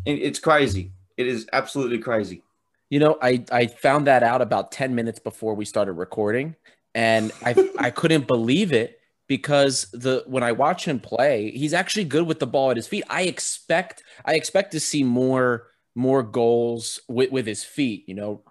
[0.05, 0.91] It's crazy.
[1.17, 2.43] It is absolutely crazy.
[2.89, 6.55] You know, I, I found that out about 10 minutes before we started recording,
[6.95, 12.05] and I, I couldn't believe it because the when I watch him play, he's actually
[12.05, 13.03] good with the ball at his feet.
[13.09, 18.43] I expect I expect to see more more goals with, with his feet, you know,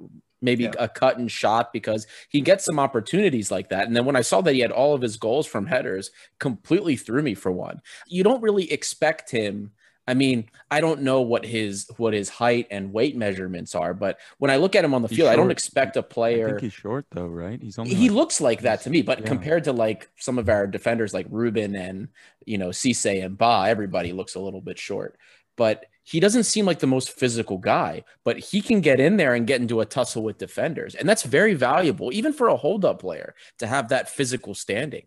[0.47, 0.73] maybe yeah.
[0.79, 3.87] a cut and shot because he gets some opportunities like that.
[3.87, 6.97] And then when I saw that he had all of his goals from headers, completely
[6.97, 7.83] threw me for one.
[8.07, 9.73] You don't really expect him
[10.09, 14.19] I mean, I don't know what his what his height and weight measurements are, but
[14.39, 15.33] when I look at him on the he's field, short.
[15.33, 16.47] I don't expect a player.
[16.47, 17.61] I think he's short though, right?
[17.61, 19.27] He's only he like, looks like that to me, but yeah.
[19.27, 22.09] compared to like some of our defenders like Ruben and
[22.45, 25.19] you know Cisse and Ba, everybody looks a little bit short.
[25.57, 29.35] But he doesn't seem like the most physical guy, but he can get in there
[29.35, 33.01] and get into a tussle with defenders, and that's very valuable, even for a hold-up
[33.01, 35.07] player to have that physical standing.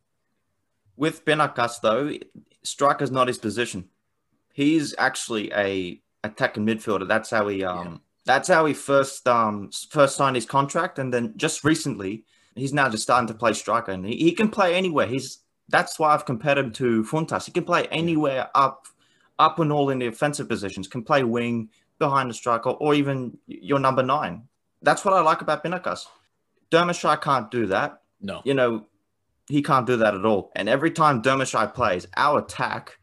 [0.98, 2.14] With Benacas, though,
[2.64, 3.90] striker's not his position
[4.60, 7.08] he's actually a attacking midfielder.
[7.08, 7.98] That's how he um yeah.
[8.26, 12.90] that's how he first um first signed his contract, and then just recently he's now
[12.90, 15.08] just starting to play striker, and he, he can play anywhere.
[15.08, 17.46] He's that's why I've compared him to Fountas.
[17.46, 18.88] He can play anywhere up
[19.40, 20.88] up and all in the offensive positions.
[20.88, 24.44] Can play wing behind the striker, or even your number nine.
[24.82, 26.06] That's what I like about Benacas.
[26.72, 28.02] Dermashire can't do that.
[28.22, 28.86] No, you know
[29.50, 30.52] he can't do that at all.
[30.56, 33.00] And every time Dermashire plays, our attack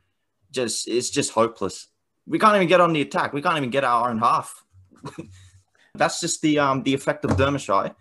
[0.53, 1.89] just is just hopeless.
[2.27, 3.33] We can't even get on the attack.
[3.33, 4.65] We can't even get our own half.
[5.95, 7.95] That's just the um the effect of Dermashire.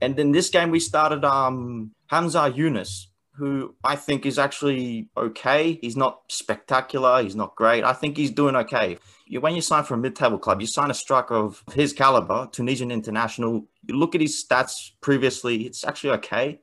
[0.00, 3.08] And in this game, we started um Hamza Yunus,
[3.38, 5.78] who I think is actually okay.
[5.80, 7.22] He's not spectacular.
[7.22, 7.84] He's not great.
[7.84, 8.98] I think he's doing okay.
[9.26, 12.48] You, when you sign for a mid-table club, you sign a striker of his caliber,
[12.50, 13.66] Tunisian international.
[13.86, 16.60] You look at his stats previously; it's actually okay.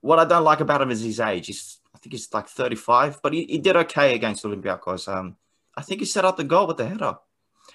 [0.00, 1.48] What I don't like about him is his age.
[1.48, 5.12] He's I think he's like 35, but he, he did okay against Olympiacos.
[5.12, 5.36] Um,
[5.76, 7.16] I think he set up the goal with the header.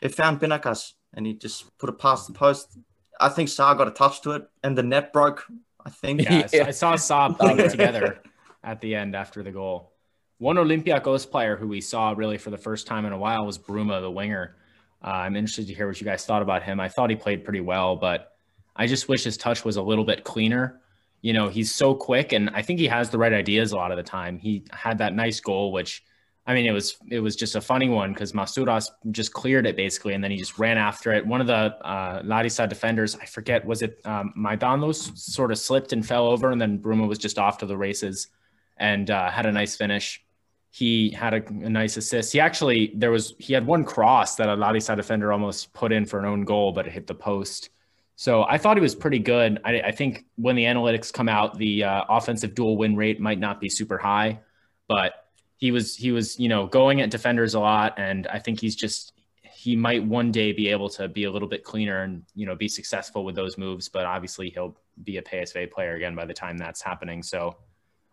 [0.02, 2.78] It found Benacas and he just put it past the post.
[3.20, 5.46] I think Sa got a touch to it and the net broke.
[5.86, 6.22] I think.
[6.30, 6.66] Yeah, yeah.
[6.68, 8.20] I saw Sa putting it together
[8.64, 9.94] at the end after the goal.
[10.38, 13.58] One Olympiacos player who we saw really for the first time in a while was
[13.58, 14.56] Bruma, the winger.
[15.04, 16.80] Uh, I'm interested to hear what you guys thought about him.
[16.80, 18.36] I thought he played pretty well, but
[18.76, 20.80] I just wish his touch was a little bit cleaner
[21.22, 23.92] you know, he's so quick and I think he has the right ideas a lot
[23.92, 24.40] of the time.
[24.40, 26.04] He had that nice goal, which
[26.50, 29.76] I mean, it was it was just a funny one because Masouras just cleared it
[29.76, 31.24] basically, and then he just ran after it.
[31.24, 35.94] One of the uh, Larissa defenders, I forget, was it um, Maidanos, sort of slipped
[35.94, 38.30] and fell over, and then Bruma was just off to the races
[38.78, 40.26] and uh, had a nice finish.
[40.72, 42.34] He had a, a, nice assist.
[42.34, 46.08] He actually there was he had one cross that a Larissa defender almost put in
[46.08, 47.70] for an own goal, but it hit the post.
[48.16, 49.60] So I thought he was pretty good.
[49.64, 53.40] I, I think when the analytics come out, the uh, offensive dual win rate might
[53.40, 54.40] not be super high,
[54.88, 55.14] but
[55.60, 58.76] he was he was you know going at defenders a lot, and I think he's
[58.76, 59.12] just
[59.44, 62.56] he might one day be able to be a little bit cleaner and you know
[62.56, 63.90] be successful with those moves.
[63.90, 67.22] But obviously he'll be a PSV player again by the time that's happening.
[67.22, 67.58] So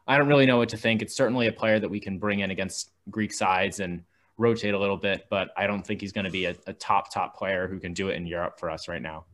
[0.08, 1.02] I don't really know what to think.
[1.02, 4.02] It's certainly a player that we can bring in against Greek sides and
[4.38, 7.12] rotate a little bit, but I don't think he's going to be a, a top
[7.14, 9.24] top player who can do it in Europe for us right now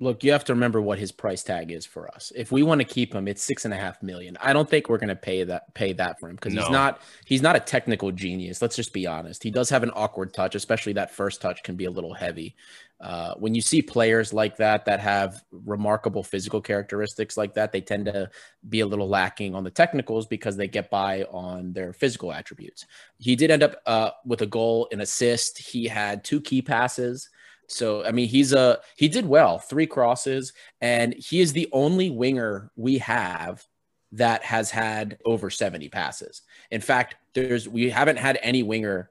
[0.00, 2.32] look, you have to remember what his price tag is for us.
[2.36, 4.36] If we want to keep him, it's six and a half million.
[4.40, 6.62] I don't think we're going to pay that pay that for him because no.
[6.62, 8.62] he's not he's not a technical genius.
[8.62, 9.42] Let's just be honest.
[9.42, 12.54] He does have an awkward touch, especially that first touch can be a little heavy.
[13.00, 17.80] Uh, when you see players like that that have remarkable physical characteristics like that, they
[17.80, 18.28] tend to
[18.68, 22.86] be a little lacking on the technicals because they get by on their physical attributes.
[23.18, 25.58] He did end up uh, with a goal, an assist.
[25.58, 27.30] He had two key passes.
[27.68, 32.10] So I mean, he's a he did well, three crosses, and he is the only
[32.10, 33.66] winger we have
[34.12, 36.42] that has had over 70 passes.
[36.70, 39.10] In fact, there's we haven't had any winger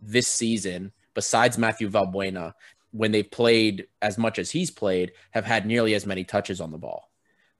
[0.00, 2.54] this season besides Mathieu Valbuena
[2.92, 6.70] when they've played as much as he's played have had nearly as many touches on
[6.70, 7.10] the ball.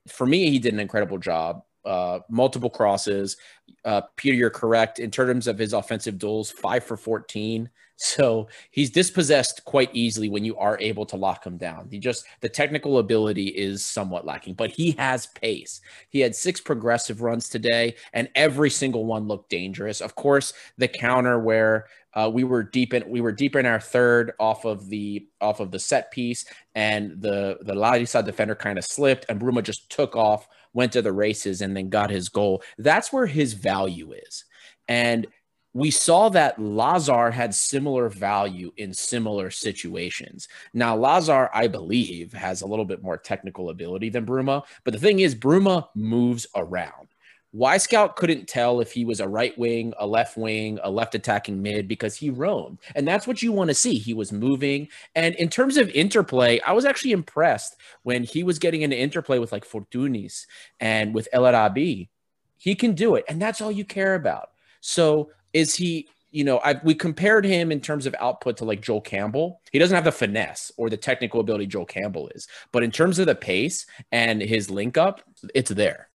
[0.07, 1.63] For me, he did an incredible job.
[1.85, 3.37] Uh, multiple crosses.
[3.85, 7.71] Uh, Peter, you're correct in terms of his offensive duels, five for 14.
[8.01, 11.89] So he's dispossessed quite easily when you are able to lock him down.
[11.91, 15.81] He just the technical ability is somewhat lacking, but he has pace.
[16.09, 20.01] He had six progressive runs today, and every single one looked dangerous.
[20.01, 23.81] Of course, the counter where uh, we were deep in we were deep in our
[23.81, 26.45] third off of the off of the set piece,
[26.77, 31.03] and the the Larissa defender kind of slipped, and Bruma just took off, went to
[31.03, 32.63] the races, and then got his goal.
[32.79, 34.45] That's where his value is,
[34.87, 35.27] and
[35.75, 40.49] we saw that Lazar had similar value in similar situations.
[40.73, 45.01] Now, Lazar, I believe, has a little bit more technical ability than Bruma, but the
[45.01, 47.09] thing is, Bruma moves around.
[47.55, 51.63] Wyscout couldn't tell if he was a right wing, a left wing, a left attacking
[51.63, 52.79] mid because he roamed.
[52.95, 53.95] And that's what you want to see.
[53.95, 54.89] He was moving.
[55.15, 59.39] And in terms of interplay, I was actually impressed when he was getting into interplay
[59.39, 60.47] with like Fortounis
[60.79, 62.11] and with El Arabi.
[62.59, 63.25] He can do it.
[63.29, 64.51] And that's all you care about.
[64.81, 68.83] So is he you know, I we compared him in terms of output to like
[68.83, 69.63] Joel Campbell.
[69.73, 73.19] He doesn't have the finesse or the technical ability Joel Campbell is, but in terms
[73.19, 75.23] of the pace and his link up,
[75.55, 76.11] it's there.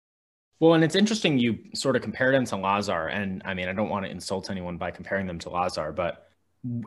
[0.60, 3.74] Well, and it's interesting you sort of compared him to Lazar, and I mean, I
[3.74, 6.26] don't want to insult anyone by comparing them to Lazar, but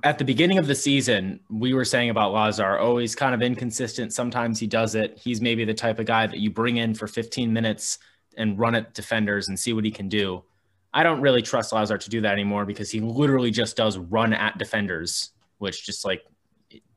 [0.04, 3.40] at the beginning of the season, we were saying about Lazar, oh, he's kind of
[3.40, 4.12] inconsistent.
[4.12, 5.18] Sometimes he does it.
[5.18, 7.98] He's maybe the type of guy that you bring in for 15 minutes
[8.36, 10.44] and run at defenders and see what he can do.
[10.94, 14.32] I don't really trust Lazar to do that anymore because he literally just does run
[14.32, 16.24] at defenders, which just like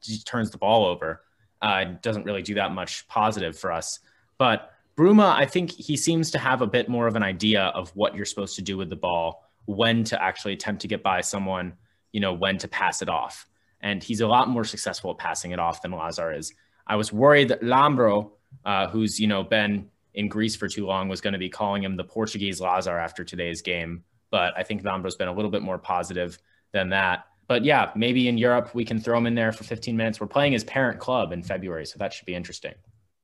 [0.01, 1.21] just turns the ball over.
[1.61, 3.99] Uh, doesn't really do that much positive for us.
[4.37, 7.89] But Bruma, I think he seems to have a bit more of an idea of
[7.95, 11.21] what you're supposed to do with the ball, when to actually attempt to get by
[11.21, 11.73] someone,
[12.11, 13.47] you know, when to pass it off.
[13.81, 16.53] And he's a lot more successful at passing it off than Lazar is.
[16.87, 18.31] I was worried that Lambro,
[18.63, 21.83] uh, who's, you know, been in Greece for too long was going to be calling
[21.83, 24.03] him the Portuguese Lazar after today's game.
[24.31, 26.39] But I think Lambro's been a little bit more positive
[26.71, 27.27] than that.
[27.47, 30.19] But yeah, maybe in Europe we can throw him in there for 15 minutes.
[30.19, 32.73] We're playing his parent club in February, so that should be interesting.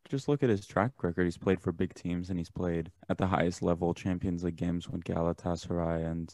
[0.09, 1.23] Just look at his track record.
[1.23, 4.89] He's played for big teams and he's played at the highest level Champions League games
[4.89, 6.33] with Galatasaray and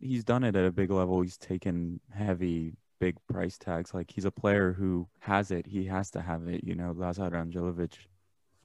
[0.00, 1.20] he's done it at a big level.
[1.20, 3.92] He's taken heavy big price tags.
[3.92, 5.66] Like he's a player who has it.
[5.66, 6.64] He has to have it.
[6.64, 7.94] You know, Lazar Angelovic,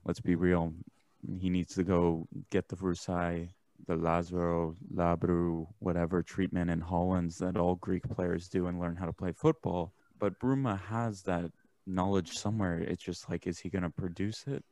[0.06, 0.74] let's be real
[1.40, 3.50] he needs to go get the Vrousai,
[3.88, 9.06] the Lazaro, Lamprou, whatever treatment in Hollands that all Greek players do and learn how
[9.06, 9.94] to play football.
[10.20, 11.52] But Bruma has that
[11.86, 12.80] knowledge somewhere.
[12.80, 14.64] It's just like, is he going to produce it?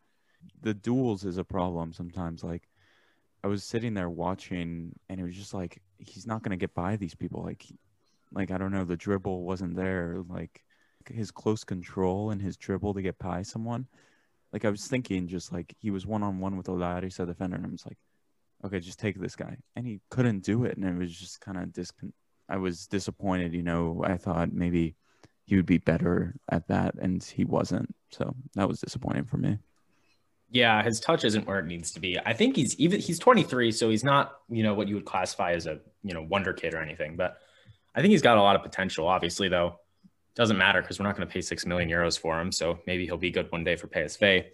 [0.61, 2.43] The duels is a problem sometimes.
[2.43, 2.67] Like,
[3.43, 6.73] I was sitting there watching, and it was just like, he's not going to get
[6.73, 7.43] by these people.
[7.43, 7.65] Like,
[8.31, 10.17] like I don't know, the dribble wasn't there.
[10.27, 10.63] Like,
[11.07, 13.87] his close control and his dribble to get by someone
[14.55, 17.57] like I was thinking, just like he was one on one with a Larissa defender,
[17.57, 17.97] and I was like,
[18.63, 21.57] okay, just take this guy, and he couldn't do it, and it was just kind
[21.57, 21.91] of dis.
[22.47, 23.53] I was disappointed.
[23.53, 24.95] You know, I thought maybe
[25.43, 27.93] he would be better at that, and he wasn't.
[28.11, 29.57] So that was disappointing for me.
[30.49, 32.17] Yeah, his touch isn't where it needs to be.
[32.17, 35.51] I think he's even he's 23, so he's not you know what you would classify
[35.51, 37.39] as a you know wonder kid or anything, but
[37.93, 39.05] I think he's got a lot of potential.
[39.05, 39.81] Obviously, though,
[40.35, 42.51] doesn't matter because we're not going to pay six million euros for him.
[42.51, 44.45] So maybe he'll be good one day for PSV.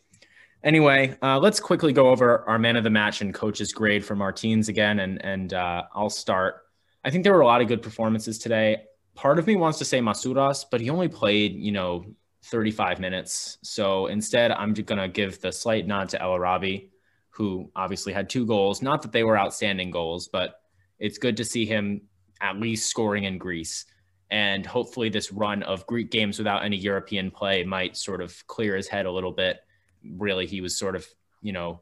[0.64, 4.16] Anyway, uh, let's quickly go over our man of the match and coach's grade for
[4.16, 6.64] Martins again, and and uh, I'll start.
[7.04, 8.84] I think there were a lot of good performances today.
[9.16, 12.06] Part of me wants to say Masouras, but he only played, you know,
[12.44, 13.58] 35 minutes.
[13.64, 16.92] So instead, I'm just going to give the slight nod to El Arabi,
[17.30, 18.84] who obviously had two goals.
[18.84, 20.62] Not that they were outstanding goals, but
[21.00, 22.02] it's good to see him
[22.40, 23.86] at least scoring in Greece.
[24.32, 28.76] And hopefully, this run of Greek games without any European play might sort of clear
[28.76, 29.60] his head a little bit.
[30.04, 31.06] Really, he was sort of,
[31.42, 31.82] you know,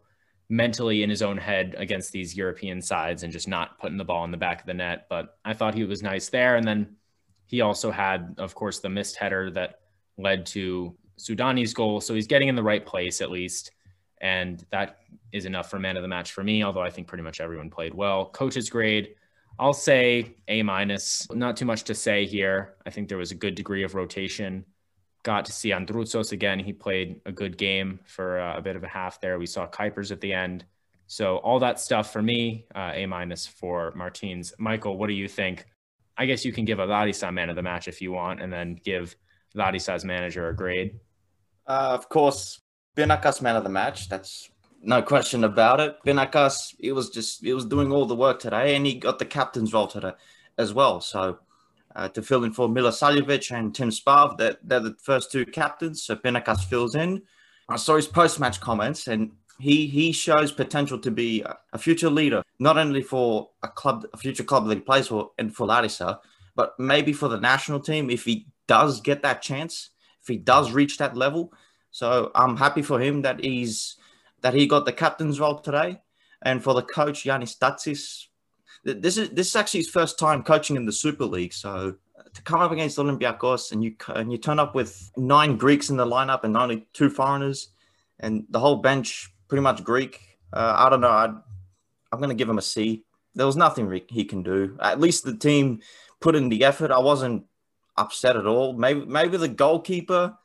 [0.50, 4.26] mentally in his own head against these European sides and just not putting the ball
[4.26, 5.06] in the back of the net.
[5.10, 6.56] But I thought he was nice there.
[6.56, 6.96] And then
[7.46, 9.82] he also had, of course, the missed header that
[10.18, 12.02] led to Soudani's goal.
[12.02, 13.72] So he's getting in the right place at least.
[14.22, 14.98] And that
[15.32, 17.70] is enough for man of the match for me, although I think pretty much everyone
[17.70, 18.26] played well.
[18.26, 19.16] Coach's grade,
[19.60, 21.28] I'll say A minus.
[21.32, 22.76] Not too much to say here.
[22.86, 24.66] I think there was a good degree of rotation.
[25.24, 26.60] Got to see Androutsos again.
[26.60, 29.38] He played a good game for uh, a bit of a half there.
[29.38, 30.64] We saw Kuipers at the end.
[31.08, 34.54] So all that stuff for me, uh, A minus for Martins.
[34.58, 35.66] Michael, what do you think?
[36.18, 38.54] I guess you can give a Larissa man of the match if you want, and
[38.54, 39.16] then give
[39.56, 41.00] Larissa's manager a grade.
[41.68, 42.62] Uh, of course,
[42.96, 44.08] Pinakas man of the match.
[44.08, 44.50] That's
[44.82, 45.98] no question about it.
[46.06, 49.26] Pinakas, he was just he was doing all the work today, and he got the
[49.26, 50.14] captain's role today
[50.58, 51.02] as well.
[51.02, 51.40] So
[51.96, 56.04] uh, to fill in for Milosavljevic and Tim Sparv, they're, they're the first two captains.
[56.04, 57.22] So Pinakas fills in.
[57.68, 62.42] I saw his post-match comments, and he he shows potential to be a, future leader,
[62.60, 66.20] not only for a club, a future club that he plays for, and for Larissa,
[66.56, 69.90] but maybe for the national team if he does get that chance,
[70.22, 71.54] if he does reach that level.
[71.92, 73.98] So I'm happy for him that he's
[74.42, 76.02] that he got the captain's role today.
[76.42, 78.28] And for the coach, Yanis Tatsis,
[78.84, 81.54] this is this is actually his first time coaching in the Super League.
[81.54, 81.96] So
[82.34, 85.98] to come up against Olympiacos and you and you turn up with nine Greeks in
[85.98, 87.70] the lineup and only two foreigners,
[88.20, 90.22] and the whole bench pretty much Greek.
[90.54, 91.10] Uh, I don't know.
[91.10, 93.04] i am going to give him a C.
[93.36, 94.78] there was nothing he can do.
[94.80, 95.82] At least the team
[96.20, 96.92] put in the effort.
[96.92, 97.46] I wasn't
[97.98, 98.74] upset at all.
[98.74, 100.38] Maybe maybe the goalkeeper,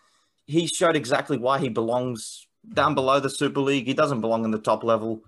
[0.47, 3.87] he showed exactly why he belongs down below the Super League.
[3.87, 5.23] He doesn't belong in the top level.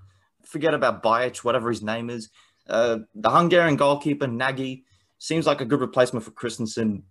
[0.44, 2.30] Forget about Bajic, whatever his name is.
[2.68, 4.84] Uh, the Hungarian goalkeeper, Nagy,
[5.18, 7.02] seems like a good replacement for Christensen.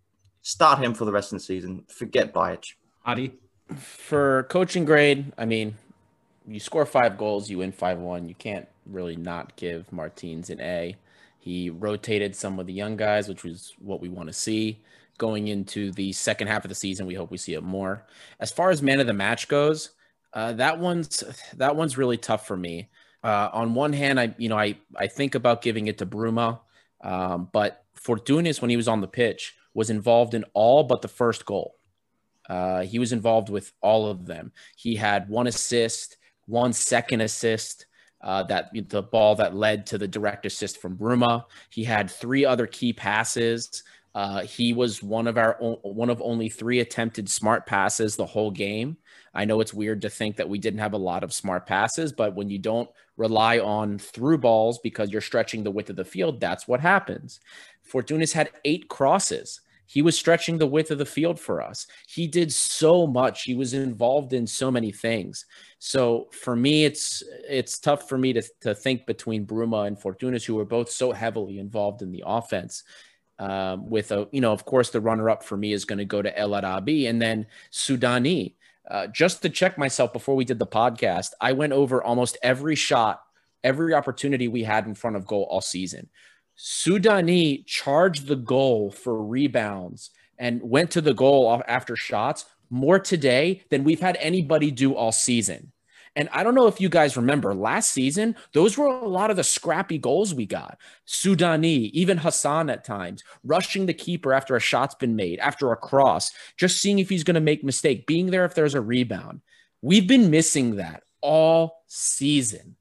[0.41, 1.84] Start him for the rest of the season.
[1.88, 2.73] Forget Bajic.
[3.05, 3.34] Adi?
[3.78, 5.76] For coaching grade, I mean,
[6.47, 8.30] you score five goals, you win 5 1.
[8.30, 10.95] You can't really not give Martins an A.
[11.39, 14.80] He rotated some of the young guys, which was what we want to see.
[15.17, 18.05] Going into the second half of the season, we hope we see it more.
[18.39, 19.91] As far as man of the match goes,
[20.36, 21.23] uh, that one's
[21.55, 22.89] that one's really tough for me.
[23.23, 26.59] Uh, on one hand, I you know I I think about giving it to Bruma,
[27.01, 31.07] um, but Fortounis when he was on the pitch was involved in all but the
[31.07, 31.77] first goal.
[32.47, 34.51] Uh, he was involved with all of them.
[34.75, 37.88] He had one assist, one second assist.
[38.21, 41.43] Uh, that the ball that led to the direct assist from Bruma.
[41.69, 43.83] He had three other key passes.
[44.15, 48.49] Uh, he was one of our one of only three attempted smart passes the whole
[48.49, 48.97] game.
[49.36, 52.13] I know it's weird to think that we didn't have a lot of smart passes,
[52.13, 56.05] but when you don't rely on through balls because you're stretching the width of the
[56.05, 57.39] field, that's what happens.
[57.83, 59.61] Fortounis had eight crosses.
[59.88, 61.86] He was stretching the width of the field for us.
[62.07, 63.43] He did so much.
[63.43, 65.45] He was involved in so many things.
[65.77, 70.43] So for me, it's it's tough for me to, to think between Bruma and Fortounis,
[70.43, 72.83] who were both so heavily involved in the offense.
[73.38, 76.05] Um, with a, you know, of course, the runner up for me is going to
[76.05, 78.55] go to El Arabi and then Soudani.
[78.89, 82.75] Uh, just to check myself before we did the podcast, I went over almost every
[82.75, 83.21] shot,
[83.63, 86.09] every opportunity we had in front of goal all season.
[86.57, 93.63] Soudani charged the goal for rebounds and went to the goal after shots more today
[93.69, 95.71] than we've had anybody do all season.
[96.16, 99.36] And I don't know if you guys remember last season, those were a lot of
[99.36, 100.78] the scrappy goals we got.
[101.05, 105.78] Soudani, even Hassan at times, rushing the keeper after a shot's been made, after a
[105.78, 109.41] cross, just seeing if he's going to make mistake, being there if there's a rebound.
[109.82, 112.78] We've been missing that all season.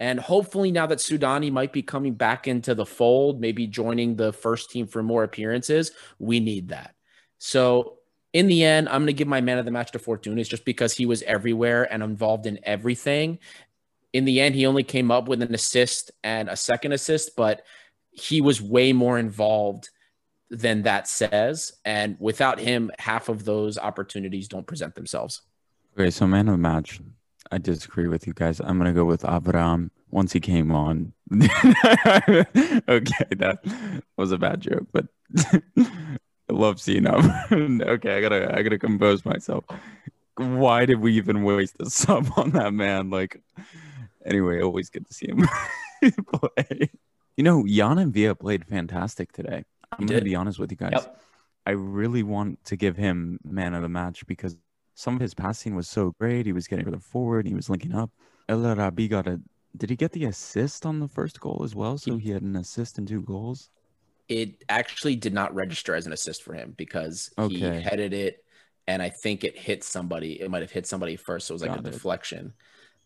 [0.00, 4.32] And hopefully, now that Soudani might be coming back into the fold, maybe joining the
[4.32, 6.94] first team for more appearances, we need that.
[7.38, 7.97] So
[8.32, 10.64] in the end, I'm going to give my man of the match to Fortounis just
[10.64, 13.38] because he was everywhere and involved in everything.
[14.12, 17.62] In the end, he only came up with an assist and a second assist, but
[18.10, 19.90] he was way more involved
[20.50, 21.72] than that says.
[21.84, 25.42] And without him, half of those opportunities don't present themselves.
[25.98, 27.00] Okay, so man of the match.
[27.50, 28.60] I disagree with you guys.
[28.60, 31.12] I'm gonna go with Avram once he came on.
[31.32, 33.60] okay, that
[34.16, 35.06] was a bad joke, but
[36.48, 37.30] I love seeing him.
[37.82, 39.64] okay, I gotta I gotta compose myself.
[40.36, 43.10] Why did we even waste a sub on that man?
[43.10, 43.42] Like,
[44.24, 45.46] anyway, always good to see him
[46.32, 46.90] play.
[47.36, 49.64] You know, Yann M'Vila played fantastic today.
[49.92, 50.92] I'm gonna be honest with you guys.
[50.92, 51.20] Yep.
[51.66, 54.56] I really want to give him man of the match because
[54.94, 56.46] some of his passing was so great.
[56.46, 57.46] He was getting further forward.
[57.46, 58.10] He was linking up.
[58.48, 59.40] El Arabi got a.
[59.76, 61.98] Did he get the assist on the first goal as well?
[61.98, 63.68] So he had an assist and two goals
[64.28, 67.54] it actually did not register as an assist for him because okay.
[67.54, 68.44] he headed it
[68.86, 70.40] and I think it hit somebody.
[70.40, 71.46] It might have hit somebody first.
[71.46, 71.92] So it was like Got a it.
[71.92, 72.54] deflection.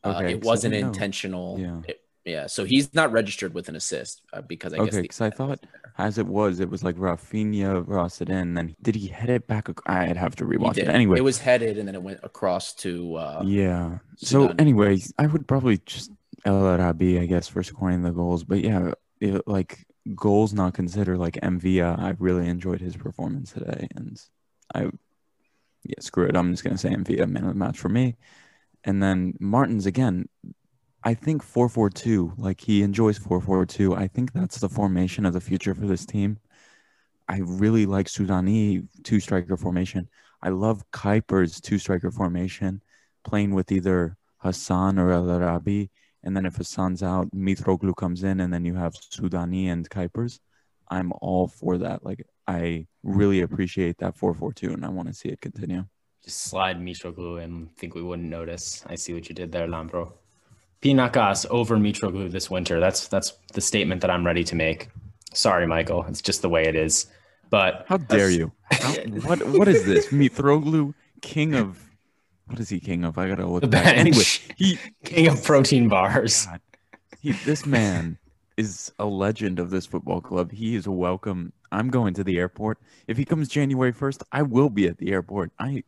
[0.05, 1.59] Uh, okay, uh, it wasn't intentional.
[1.59, 1.81] Yeah.
[1.89, 2.47] It, yeah.
[2.47, 4.95] So he's not registered with an assist uh, because I okay, guess.
[4.95, 5.03] Okay.
[5.03, 5.61] Because I thought
[5.99, 8.55] as it was, it was like Rafinha crossed it in.
[8.55, 9.69] Then did he head it back?
[9.87, 10.89] I'd have to rewatch it.
[10.89, 13.17] Anyway, it was headed and then it went across to.
[13.17, 13.99] Uh, yeah.
[14.17, 16.13] So, anyways, I would probably just
[16.45, 18.45] El Arabi, I guess, for scoring the goals.
[18.45, 23.53] But yeah, it, like goals not considered, like M'Vila, uh, I really enjoyed his performance
[23.53, 24.21] today, and
[24.75, 24.91] I,
[25.85, 26.37] yeah, screw it.
[26.37, 28.17] I'm just gonna say M'Vila man of the match for me,
[28.85, 30.29] and then Martins again.
[31.05, 33.95] I think four four two, like he enjoys four four two.
[33.95, 36.39] I think that's the formation of the future for this team.
[37.29, 40.09] I really like Soudani two striker formation.
[40.43, 42.83] I love Kuipers two striker formation,
[43.25, 45.91] playing with either Hassan or El Arabi
[46.25, 50.39] and then if Hassan's out, Mitroglou comes in, and then you have Soudani and Kuipers.
[50.89, 52.05] I'm all for that.
[52.05, 55.85] Like I really appreciate that 4-4-2, and I want to see it continue.
[56.25, 58.85] Just slide Mitroglou and think we wouldn't notice.
[58.87, 60.13] I see what you did there, Lampro.
[60.81, 62.79] Pinakas over Mitroglou this winter.
[62.81, 64.89] That's that's the statement that I'm ready to make.
[65.33, 66.05] Sorry, Michael.
[66.09, 67.07] It's just the way it is.
[67.51, 68.53] But how dare you?
[68.71, 68.93] How,
[69.27, 70.07] what what is this?
[70.13, 71.92] Mitroglou, king of
[72.53, 73.17] what is he king of?
[73.17, 73.69] I gotta look.
[73.71, 73.97] Back.
[73.97, 74.25] Anyway,
[74.57, 76.47] he king of protein bars.
[77.21, 78.19] He, this man
[78.59, 80.53] is a legend of this football club.
[80.53, 81.53] He is welcome.
[81.71, 82.79] I'm going to the airport.
[83.07, 85.51] If he comes January first, I will be at the airport.
[85.59, 85.83] I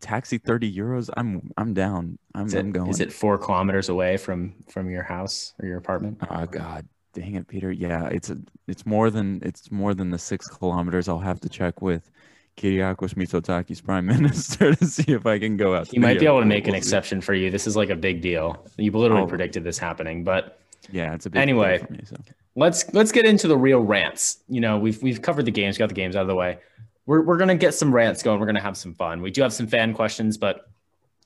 [0.00, 1.10] taxi 30 euros.
[1.18, 2.18] I'm I'm down.
[2.34, 2.88] I'm, is it, I'm going.
[2.88, 6.18] Is it four kilometers away from from your house or your apartment?
[6.30, 7.70] Oh God, dang it, Peter.
[7.70, 11.08] Yeah, it's a, it's more than it's more than the six kilometers.
[11.08, 12.10] I'll have to check with
[12.56, 15.88] Kyriakos Mitsotakis, Prime Minister, to see if I can go out.
[15.88, 17.50] He might be able to make an exception for you.
[17.50, 18.66] This is like a big deal.
[18.78, 19.26] You literally Oh.
[19.26, 20.58] predicted this happening, but
[20.90, 21.78] Yeah, it's a big Anyway.
[21.78, 22.00] deal for me.
[22.04, 22.16] So
[22.54, 24.38] let's let's get into the real rants.
[24.48, 26.58] You know, we've we've covered the games, got the games out of the way.
[27.04, 28.40] We're we're gonna get some rants going.
[28.40, 29.20] We're gonna have some fun.
[29.20, 30.68] We do have some fan questions, but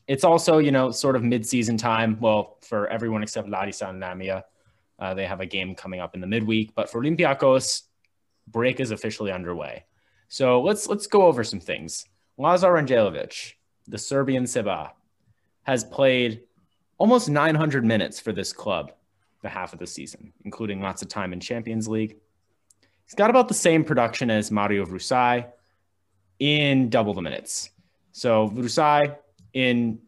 [0.09, 2.18] it's also you know sort of mid-season time.
[2.20, 4.45] Well, for everyone except Larissa and Lamia,
[4.99, 6.74] uh, they have a game coming up in the midweek.
[6.74, 7.83] But for Olympiacos,
[8.49, 9.85] break is officially underway.
[10.31, 12.07] So let's let's go over some things.
[12.39, 13.55] Lazar Angelovic,
[13.89, 14.93] the Serbian Seba,
[15.64, 16.43] has played
[16.99, 18.93] almost 900 minutes for this club
[19.43, 22.16] the half of the season, including lots of time in Champions League.
[23.07, 25.47] He's got about the same production as Mario Vrousai
[26.39, 27.70] in double the minutes.
[28.12, 29.16] So Vrousai
[29.53, 29.99] in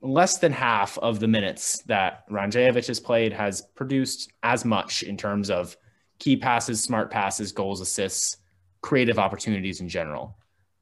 [0.00, 5.18] less than half of the minutes that Ranjevic has played has produced as much in
[5.18, 5.76] terms of
[6.18, 8.38] key passes, smart passes, goals, assists,
[8.82, 10.36] creative opportunities in general.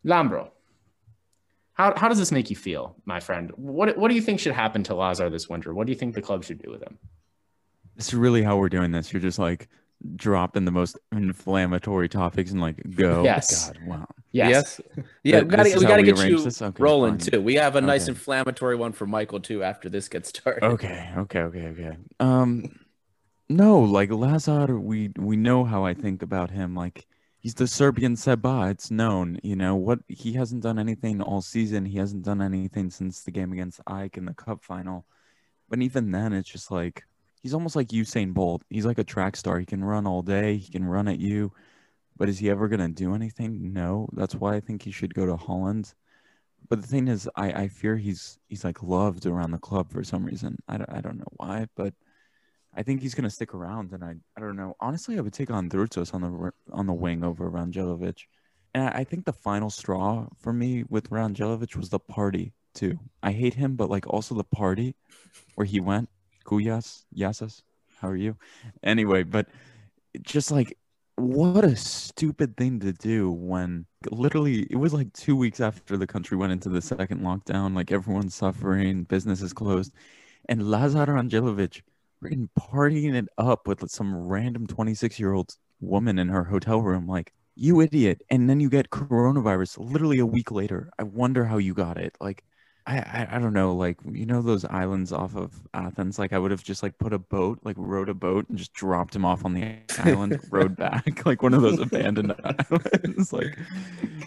[0.04, 0.50] Lambro,
[1.74, 3.50] how, how does this make you feel, my friend?
[3.56, 5.74] What, what do you think should happen to Lazar this winter?
[5.74, 6.98] What do you think the club should do with him?
[7.96, 9.12] this is really how we're doing this.
[9.12, 9.68] You're just like
[10.16, 13.22] dropping the most inflammatory topics and like go.
[13.22, 13.68] Yes.
[13.70, 14.06] God, wow.
[14.32, 14.80] Yes.
[15.22, 16.60] Yeah, That- we gotta, this we gotta we get you this?
[16.60, 17.30] Okay, rolling fine.
[17.30, 17.40] too.
[17.40, 18.10] We have a nice Okay.
[18.10, 20.64] inflammatory one for Michael too after this gets started.
[20.64, 21.96] Okay, okay, okay, okay.
[22.18, 22.80] Um,
[23.48, 26.74] no, like Lazar, we we know how I think about him.
[26.74, 27.06] Like
[27.44, 28.68] he's the Serbian Seba.
[28.70, 31.84] It's known, you know what he hasn't done anything all season.
[31.84, 35.04] He hasn't done anything since the game against AEK in the cup final.
[35.68, 37.04] But even then, it's just like
[37.42, 38.62] he's almost like Usain Bolt.
[38.70, 39.58] He's like a track star.
[39.58, 40.56] He can run all day.
[40.56, 41.52] He can run at you.
[42.16, 43.72] But is he ever gonna do anything?
[43.74, 44.08] No.
[44.14, 45.92] That's why I think he should go to Holland.
[46.68, 50.02] But the thing is, I, I fear he's he's like loved around the club for
[50.02, 50.56] some reason.
[50.66, 51.92] I don't, I don't know why, but
[52.76, 53.92] I think he's gonna stick around.
[53.92, 54.76] And I, I don't know.
[54.80, 58.22] Honestly, I would take Androutsos on the on the wing over Randjelovic,
[58.74, 62.98] And I, I think the final straw for me with Randjelovic was the party too.
[63.22, 64.96] I hate him, but like also the party
[65.54, 66.08] where he went.
[66.44, 67.62] Kougias, Yasas,
[68.00, 68.36] how are you?
[68.82, 69.48] Anyway, but
[70.22, 70.76] just like
[71.16, 76.06] what a stupid thing to do when literally it was like two weeks after the
[76.06, 79.92] country went into the second lockdown like everyone's suffering business is closed
[80.48, 81.82] and lazar angelovic
[82.24, 87.06] freaking partying it up with some random 26 year old woman in her hotel room
[87.06, 91.58] like you idiot and then you get coronavirus literally a week later i wonder how
[91.58, 92.42] you got it like
[92.86, 96.18] I, I I don't know, like you know those islands off of Athens.
[96.18, 98.74] Like I would have just like put a boat, like rowed a boat, and just
[98.74, 103.32] dropped him off on the island, rowed back, like one of those abandoned islands.
[103.32, 103.58] Like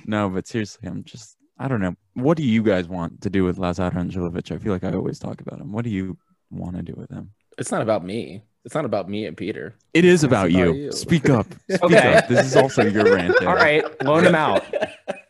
[0.05, 1.95] no, but seriously, I'm just I don't know.
[2.15, 4.51] What do you guys want to do with Lazar Angelovic?
[4.51, 5.71] I feel like I always talk about him.
[5.71, 6.17] What do you
[6.49, 7.31] want to do with him?
[7.57, 8.43] It's not about me.
[8.65, 9.75] It's not about me and Peter.
[9.93, 10.73] It is about, about you.
[10.73, 10.91] you.
[10.91, 11.47] Speak up.
[11.69, 12.15] Speak Okay.
[12.15, 12.27] up.
[12.27, 13.33] This is also your rant.
[13.39, 13.47] there.
[13.49, 14.63] All right, loan him out.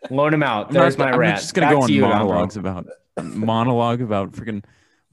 [0.10, 0.68] Loan him out.
[0.70, 1.34] I'm There's my rant.
[1.36, 2.10] I'm just gonna Back go on you, Lambro.
[2.10, 2.88] monologues about
[3.22, 4.64] monologue about freaking.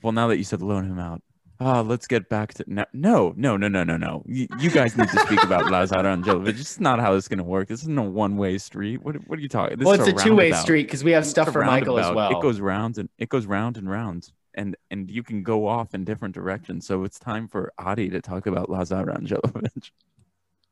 [0.02, 1.22] Well, now that you said loan him out,
[1.60, 4.22] ah, let's get back to no, no, no, no, no, no, no.
[4.26, 6.44] You, you guys need to speak about Lazar Angelovic.
[6.56, 7.68] This is not how this is gonna work.
[7.68, 9.02] This isn't a one-way street.
[9.02, 9.78] What, what are you talking?
[9.78, 12.30] This Well, it's a two-way street because we have stuff for Michael as well.
[12.38, 15.94] It goes round and it goes round and round, and and you can go off
[15.94, 16.86] in different directions.
[16.86, 19.90] So it's time for Adi to talk about Lazar Angelovic.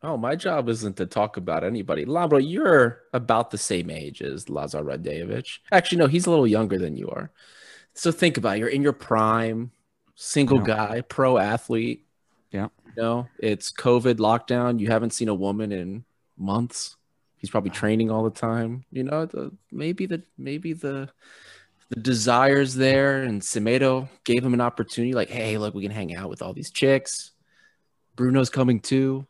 [0.04, 2.04] Oh, my job isn't to talk about anybody.
[2.04, 5.60] Lambro, you're about the same age as Lazar Radejevic.
[5.70, 7.30] Actually, no, he's a little younger than you are.
[7.94, 8.58] So think about it.
[8.58, 9.70] You're in your prime,
[10.16, 12.04] single guy, pro athlete.
[12.50, 12.68] Yeah.
[12.96, 14.80] You know, it's COVID lockdown.
[14.80, 16.04] You haven't seen a woman in
[16.36, 16.96] months.
[17.36, 18.84] He's probably training all the time.
[18.90, 21.10] You know, the, maybe the maybe the
[21.94, 25.12] the desires there, and Semedo gave him an opportunity.
[25.12, 27.32] Like, hey, look, we can hang out with all these chicks.
[28.16, 29.26] Bruno's coming too.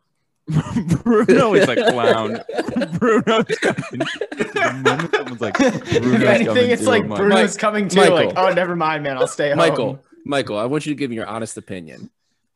[1.03, 2.41] Bruno is a clown.
[2.99, 4.01] Bruno's coming.
[4.31, 7.89] The moment someone's like, if Bruno's anything, coming it's too, like I'm Bruno's Mike- coming
[7.89, 8.01] too.
[8.01, 8.15] Michael.
[8.17, 9.19] Like, oh, never mind, man.
[9.19, 9.59] I'll stay home.
[9.59, 12.11] Michael, Michael, I want you to give me your honest opinion.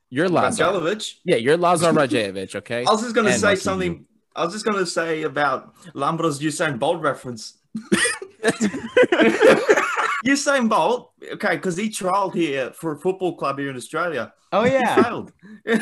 [0.09, 0.65] You're Lazar.
[0.65, 1.15] Randjelovic.
[1.25, 2.85] Yeah, you're Lazar Rajevic, okay?
[2.85, 4.07] I was just gonna And say lucky something.
[4.37, 7.55] I was just gonna say about Lambro's Usain Bolt reference.
[10.25, 14.33] Usain Bolt, okay, because he trialed here for a football club here in Australia.
[14.53, 15.03] Oh He yeah.
[15.03, 15.33] failed.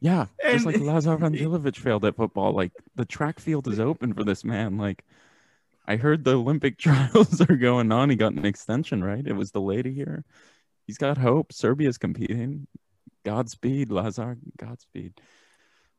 [0.00, 2.52] Yeah, just like And- Lazar Angelovic failed at football.
[2.52, 4.76] Like the track field is open for this man.
[4.76, 5.04] Like
[5.86, 8.10] I heard the Olympic trials are going on.
[8.10, 9.24] He got an extension, right?
[9.24, 10.24] It was delayed a year.
[10.88, 11.52] He's got hope.
[11.52, 12.66] Serbia's competing.
[13.24, 14.38] Godspeed, Lazar.
[14.56, 15.20] Godspeed.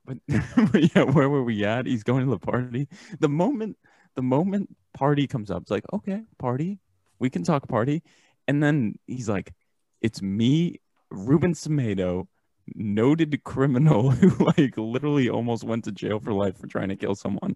[0.05, 1.85] But, but yeah, where were we at?
[1.85, 2.89] He's going to the party.
[3.21, 3.77] The moment
[4.15, 6.79] the moment party comes up, it's like, okay, party.
[7.19, 8.03] We can talk party.
[8.47, 9.53] And then he's like,
[10.01, 12.27] it's me, Ruben Semedo,
[12.75, 17.15] noted criminal who like literally almost went to jail for life for trying to kill
[17.15, 17.55] someone,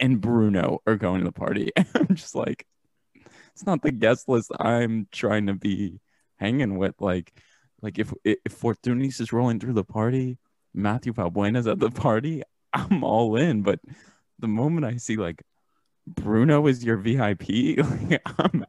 [0.00, 1.70] and Bruno are going to the party.
[1.76, 2.66] And I'm just like,
[3.52, 6.00] it's not the guest list I'm trying to be
[6.36, 6.94] hanging with.
[7.00, 7.32] Like,
[7.80, 10.38] like if if Fortounis is rolling through the party,
[10.74, 12.42] Mathieu Valbuena's at the party,
[12.72, 13.62] I'm all in.
[13.62, 13.80] But
[14.38, 15.42] the moment I see like
[16.06, 17.78] Bruno is your VIP,
[18.10, 18.64] like, I'm.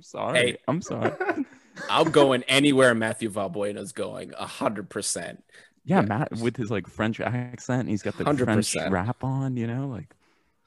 [0.00, 0.38] I'm sorry.
[0.38, 0.56] Hey.
[0.66, 1.12] I'm sorry.
[1.90, 5.44] I'm going anywhere Mathieu Valbuena's going, hundred percent.
[5.84, 8.90] Yeah, Matt with his like French accent, he's got the French 100%.
[8.90, 10.14] rap on, you know, like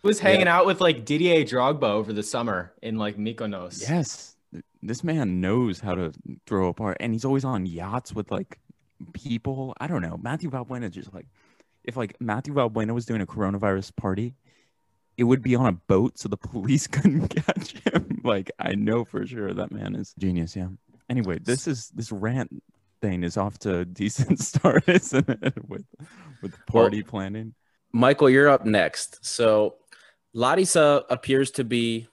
[0.03, 3.81] was hanging out with like Didier Drogba over the summer in like Mykonos.
[3.81, 4.35] yes,
[4.83, 6.13] this man knows how to
[6.45, 8.59] throw a part, and he's always on yachts with like
[9.13, 9.73] people.
[9.79, 10.17] I don't know.
[10.21, 11.25] Mathieu Valbuena just like
[11.83, 14.35] if like Mathieu Valbuena was doing a coronavirus party,
[15.17, 18.09] it would be on a boat so the police couldn't catch him.
[18.23, 20.55] Like I know for sure that man is genius.
[20.55, 20.69] Yeah.
[21.09, 22.63] Anyway, this is this rant
[23.01, 25.67] thing is off to a decent start, isn't it?
[25.67, 25.83] With
[26.41, 27.53] with party planning.
[27.91, 29.25] Michael, you're up next.
[29.25, 29.75] So
[30.33, 32.07] Larissa appears to be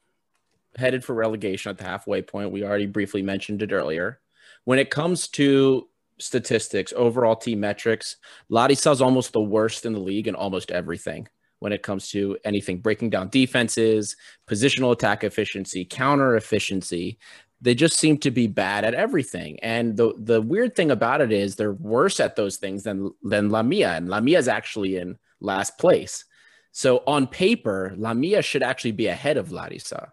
[0.77, 2.51] headed for relegation at the halfway point.
[2.51, 4.19] We already briefly mentioned it earlier.
[4.65, 5.89] When it comes to
[6.19, 8.17] statistics, overall team metrics,
[8.49, 11.29] Larissa is almost the worst in the league in almost everything.
[11.61, 14.17] When it comes to anything breaking down defenses,
[14.49, 17.19] positional attack efficiency, counter efficiency,
[17.61, 19.61] they just seem to be bad at everything.
[19.61, 23.51] And the the weird thing about it is they're worse at those things than than
[23.51, 26.25] Lamia, and Lamia is actually in last place.
[26.73, 30.13] So on paper, Lamia should actually be ahead of Larissa.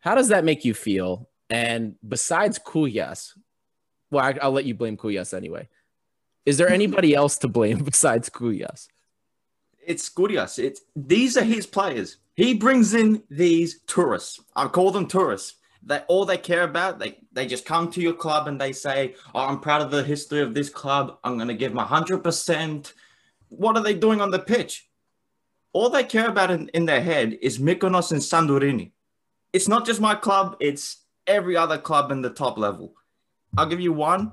[0.00, 1.28] How does that make you feel?
[1.50, 3.32] And besides Kougias,
[4.10, 5.68] well, I, I'll let you blame Kougias anyway.
[6.46, 8.88] Is there anybody else to blame besides Kougias?
[9.86, 10.58] It's Gurias.
[10.58, 12.18] It's these are his players.
[12.34, 14.40] He brings in these tourists.
[14.56, 15.54] I call them tourists.
[15.86, 19.14] That all they care about, they they just come to your club and they say,
[19.34, 21.18] "Oh, I'm proud of the history of this club.
[21.22, 22.94] I'm going to give my hundred percent."
[23.50, 24.88] What are they doing on the pitch?
[25.74, 28.92] All they care about in, in their head is Mykonos and Santorini.
[29.52, 32.94] It's not just my club; it's every other club in the top level.
[33.56, 34.32] I'll give you one.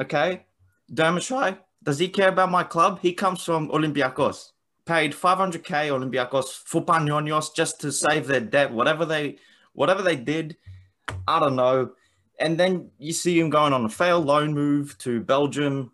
[0.00, 0.46] Okay,
[0.92, 1.58] Dermashai.
[1.82, 3.00] Does he care about my club?
[3.00, 4.52] He comes from Olympiacos.
[4.90, 8.72] Paid 500k Olympiacos for Panionios just to save their debt.
[8.72, 9.36] Whatever they,
[9.72, 10.56] whatever they did,
[11.28, 11.92] I don't know.
[12.40, 15.92] And then you see him going on a failed loan move to Belgium.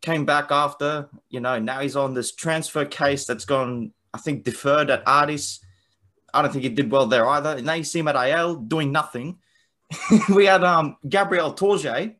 [0.00, 1.60] Came back after, you know.
[1.60, 5.60] Now he's on this transfer case that's gone, I think, deferred at Ardis.
[6.34, 7.50] I don't think he did well there either.
[7.50, 9.38] And now you see him at AL doing nothing.
[10.34, 12.16] we had um Gabriel Torje,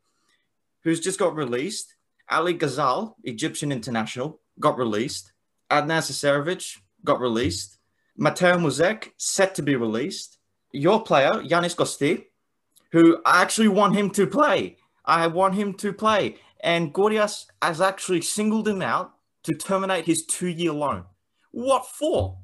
[0.84, 1.96] who's just got released.
[2.30, 5.32] Ali Ghazal, Egyptian international, got released.
[5.70, 7.78] Adnan Saserovic got released.
[8.16, 10.38] Mateo Muzek, set to be released.
[10.72, 12.24] Your player, Yanis Kosti,
[12.90, 14.76] who I actually want him to play.
[15.04, 16.36] I want him to play.
[16.60, 19.12] And Gordias has actually singled him out
[19.44, 21.04] to terminate his two year loan.
[21.52, 22.38] What for?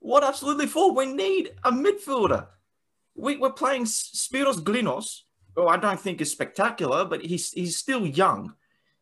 [0.00, 0.92] What absolutely for?
[0.92, 2.46] We need a midfielder.
[3.14, 5.22] We, we're playing Spiros Glinos,
[5.54, 8.54] who I don't think is spectacular, but he's, he's still young.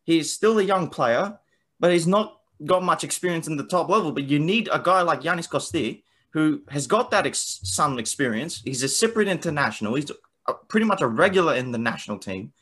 [0.03, 1.37] He's still a young player,
[1.79, 4.11] but he's not got much experience in the top level.
[4.11, 8.61] But you need a guy like Yanis Kosti, who has got that ex- some experience.
[8.63, 9.95] He's a Cypriot international.
[9.95, 10.11] He's
[10.47, 12.53] a, pretty much a regular in the national team.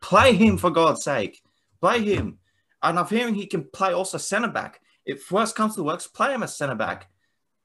[0.00, 1.42] Play him for God's sake.
[1.80, 2.38] Play him.
[2.82, 4.80] And I'm hearing he can play also centre back.
[5.06, 7.08] If worst comes to worst, play him as centre back.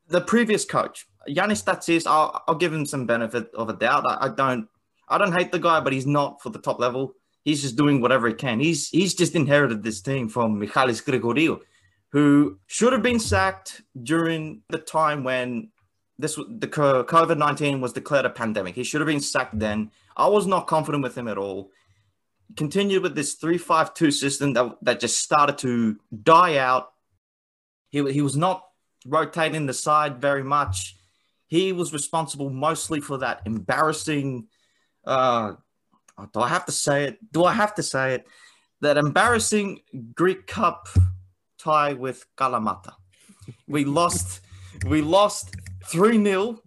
[0.07, 4.05] The previous coach, Yanis Tatsis, I'll, I'll give him some benefit of a doubt.
[4.07, 4.67] I, I don't,
[5.09, 7.15] I don't hate the guy, but he's not for the top level.
[7.48, 8.60] He's just doing whatever he can.
[8.60, 11.62] He's he's just inherited this team from Michalis Grigoriou,
[12.12, 15.70] who should have been sacked during the time when
[16.20, 18.76] this the COVID nineteen was declared a pandemic.
[18.76, 19.91] He should have been sacked then.
[20.18, 21.72] I was not confident with him at all.
[22.58, 26.91] Continued with this three five two system that that just started to die out.
[27.91, 28.66] He he was not
[29.06, 30.98] rotating the side very much.
[31.45, 34.50] He was responsible mostly for that embarrassing.
[35.06, 35.54] Uh,
[36.34, 37.32] do I have to say it?
[37.32, 38.28] Do I have to say it?
[38.82, 39.82] That embarrassing
[40.15, 40.88] Greek Cup
[41.57, 42.93] tie with Kalamata.
[43.68, 44.41] We lost.
[44.86, 45.55] we lost
[45.86, 46.59] three 0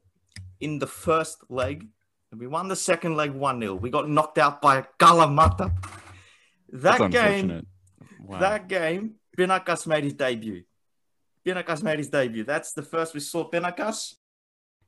[0.60, 1.88] in the first leg.
[2.36, 5.72] We won the second leg one 0 We got knocked out by Kalamata.
[6.72, 7.66] That game.
[8.20, 8.38] Wow.
[8.38, 9.16] That game.
[9.36, 10.62] Pinakas made his debut.
[11.46, 12.44] Pinakas made his debut.
[12.44, 14.14] That's the first we saw Pinakas.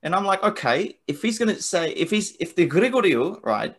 [0.02, 3.74] And I'm like, okay, if he's gonna say, if he's, if the Grigoriou, right,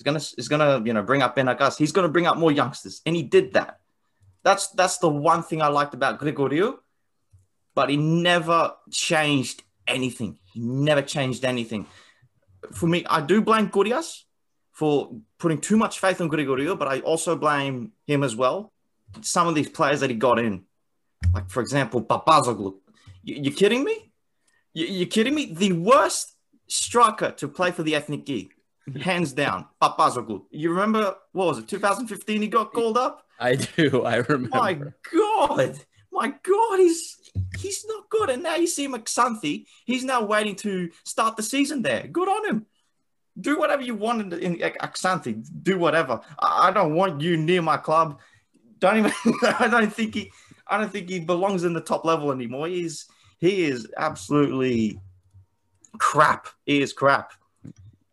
[0.00, 3.02] is gonna, is gonna, you know, bring up Pinakas, he's gonna bring up more youngsters,
[3.04, 3.78] and he did that.
[4.42, 6.78] That's that's the one thing I liked about Grigoriou,
[7.74, 10.38] but he never changed anything.
[10.52, 11.86] He never changed anything.
[12.72, 14.22] For me, I do blame Gurias
[14.72, 18.72] for putting too much faith in Grigoriou, but I also blame him as well.
[19.20, 20.64] Some of these players that he got in,
[21.34, 22.76] like for example, Papazoglu.
[23.22, 24.12] You, you kidding me?
[24.72, 25.52] You, you kidding me?
[25.52, 26.34] The worst
[26.68, 28.50] striker to play for the Ethniki,
[29.02, 30.42] hands down, Papazoglu.
[30.50, 31.68] You remember what was it?
[31.68, 33.26] 2015, he got called up.
[33.38, 34.04] I do.
[34.04, 34.56] I remember.
[34.56, 35.80] My God,
[36.12, 37.16] my God, he's
[37.58, 38.30] he's not good.
[38.30, 42.06] And now you see McSanthi, he's now waiting to start the season there.
[42.06, 42.66] Good on him.
[43.40, 45.46] Do whatever you want in, in Xanthi.
[45.62, 46.20] Do whatever.
[46.38, 48.20] I, I don't want you near my club.
[48.78, 49.12] Don't even.
[49.58, 50.32] I don't think he.
[50.66, 52.66] I don't think he belongs in the top level anymore.
[52.66, 53.06] He's
[53.38, 55.00] he is absolutely
[55.98, 56.48] crap.
[56.66, 57.32] He is crap.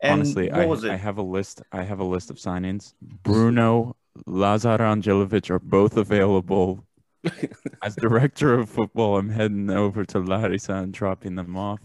[0.02, 1.62] And Honestly, I, I, have a list.
[1.72, 2.94] I have a list of signings.
[3.02, 3.96] Bruno,
[4.26, 6.86] Lazar Angelovic are both available.
[7.84, 11.80] As director of football, I'm heading over to Larissa and dropping them off.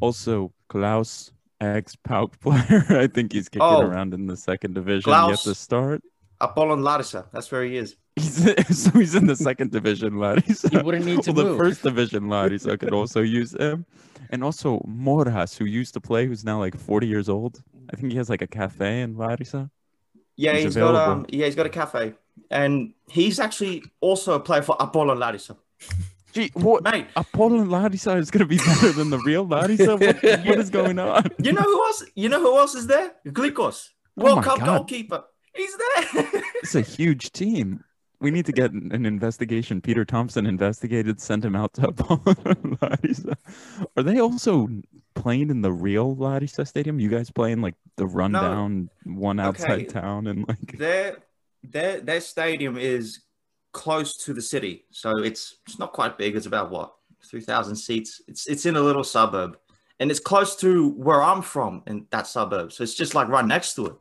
[0.00, 2.86] Also, Klaus, ex PAOK player.
[2.88, 6.02] I think he's kicking oh, around in the second division Klaus, yet to start.
[6.40, 7.26] Apollon Larissa.
[7.32, 7.96] That's where he is.
[8.16, 8.36] He's,
[8.84, 10.68] so he's in the second division, Larissa.
[10.68, 11.58] He wouldn't need to well, move.
[11.58, 13.86] The first division, Larissa could also use him.
[14.30, 17.62] And also Moras, who used to play, who's now like 40 years old.
[17.92, 19.70] I think he has like a cafe in Larissa.
[20.36, 22.14] Yeah, he's, he's got um, yeah, he's got a cafe,
[22.50, 25.56] and he's actually also a player for Apollo Larissa.
[26.32, 27.06] Gee, what, mate?
[27.14, 29.96] Apollo Larissa is going to be better than the real Larissa.
[29.96, 31.30] What, what is going on?
[31.38, 32.04] You know who else?
[32.16, 33.12] You know who else is there?
[33.26, 34.66] Glikos, oh World oh Cup God.
[34.66, 35.22] goalkeeper.
[35.54, 36.42] He's there.
[36.56, 37.84] it's a huge team.
[38.24, 39.82] We need to get an investigation.
[39.82, 41.92] Peter Thompson investigated, sent him out to
[42.80, 43.36] Larissa.
[43.98, 44.66] Are they also
[45.14, 46.98] playing in the real Larissa Stadium?
[46.98, 49.20] You guys playing like the rundown no.
[49.20, 49.84] one outside okay.
[49.84, 51.18] town and like their
[51.62, 53.20] their their stadium is
[53.72, 56.34] close to the city, so it's it's not quite big.
[56.34, 56.94] It's about what
[57.30, 58.22] three thousand seats.
[58.26, 59.58] It's it's in a little suburb,
[60.00, 62.72] and it's close to where I'm from in that suburb.
[62.72, 63.96] So it's just like right next to it,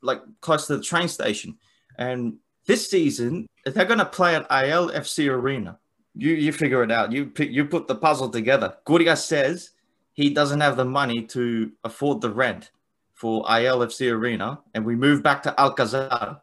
[0.00, 1.58] like close to the train station.
[1.98, 2.38] And
[2.68, 5.78] this season, if they're going to play at AEL FC Arena.
[6.14, 7.12] You you figure it out.
[7.12, 8.76] You you put the puzzle together.
[8.86, 9.70] Guria says
[10.12, 12.70] he doesn't have the money to afford the rent
[13.14, 16.42] for AEL FC Arena, and we moved back to Alcazar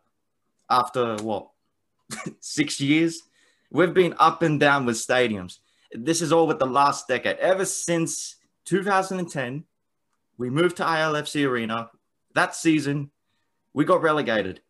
[0.69, 1.49] after what
[2.39, 3.23] six years.
[3.69, 5.59] We've been up and down with stadiums.
[5.91, 7.38] This is all with the last decade.
[7.38, 9.65] Ever since 2010,
[10.38, 11.89] we moved to AEL FC Arena.
[12.34, 13.11] That season,
[13.73, 14.61] we got relegated,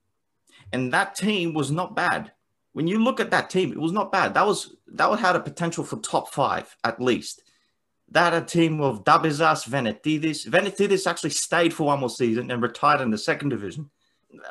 [0.72, 2.32] and that team was not bad.
[2.74, 4.34] When you look at that team, it was not bad.
[4.34, 7.42] That was that had a potential for top five at least
[8.10, 10.48] that a team of Dabizas, Venetidis.
[10.48, 13.90] Venetidis actually stayed for one more season and retired in the second division.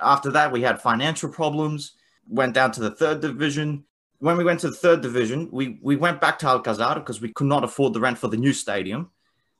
[0.02, 1.92] After that, we had financial problems,
[2.28, 3.84] went down to the third division.
[4.18, 7.32] When we went to the third division, we, we went back to Alcazar because we
[7.32, 9.10] could not afford the rent for the new stadium,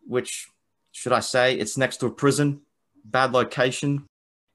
[0.07, 0.49] which,
[0.93, 2.63] should I say, it's next to a prison,
[3.05, 4.07] bad location.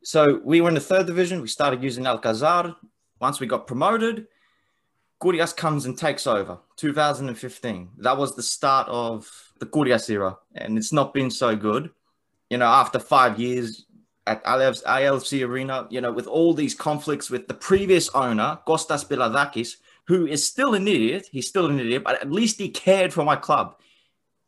[0.04, 1.42] So we were in the third division.
[1.42, 2.76] We started using Alcazar.
[3.20, 4.28] Once we got promoted,
[5.22, 7.90] Gurias comes and takes over 2015.
[7.98, 9.30] That was the start of
[9.60, 11.90] the Gurias era, and it's not been so good.
[12.50, 13.86] You know, after five years
[14.26, 19.06] at AEL FC Arena, you know, with all these conflicts with the previous owner, Kostas
[19.06, 19.76] Pilatakis,
[20.06, 21.28] who is still an idiot.
[21.32, 23.76] He's still an idiot, but at least he cared for my club.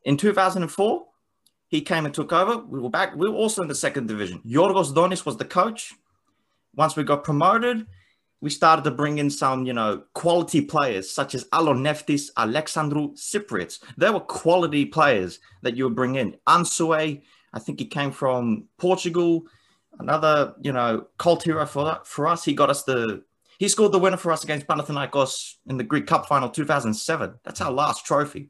[0.05, 1.05] In 2004,
[1.71, 2.57] he came and took over.
[2.57, 3.15] We were back.
[3.15, 4.41] We were also in the second division.
[4.45, 5.93] Yorgos Donis was the coach.
[6.75, 7.87] Once we got promoted,
[8.41, 13.13] we started to bring in some, you know, quality players such as Alon Neftis, Alexandru
[13.13, 13.79] Cypriots.
[13.97, 16.35] They were quality players that you would bring in.
[16.45, 17.21] Ansue,
[17.53, 19.45] I think he came from Portugal.
[19.97, 22.43] Another, you know, cult hero for for us.
[22.43, 23.23] He got us the
[23.59, 27.35] he scored the winner for us against Panathinaikos in the Greek Cup final 2007.
[27.43, 28.49] That's our last trophy.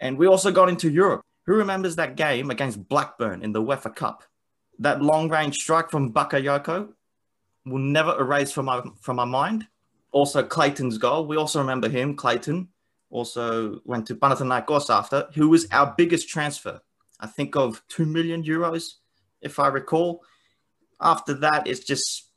[0.00, 1.22] And we also got into Europe.
[1.48, 4.22] Who remembers that game against Blackburn in the UEFA Cup?
[4.80, 6.92] That long range strike from Bakayoko
[7.64, 9.66] will never erase from my from my mind.
[10.12, 11.26] Also, Clayton's goal.
[11.26, 12.16] We also remember him.
[12.16, 12.68] Clayton
[13.08, 16.82] also went to Panathinaikos after, who was our biggest transfer.
[17.18, 18.96] I think of two million euros,
[19.40, 20.22] if I recall.
[21.00, 22.28] After that, it's just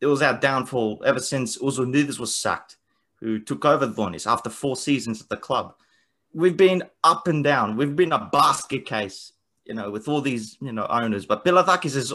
[0.00, 2.78] it was our downfall ever since Uzunidis was sacked,
[3.16, 5.74] who took over Donis after four seasons at the club.
[6.34, 7.76] We've been up and down.
[7.76, 9.32] We've been a basket case,
[9.64, 11.26] you know, with all these, you know, owners.
[11.26, 12.12] But Pilatakis is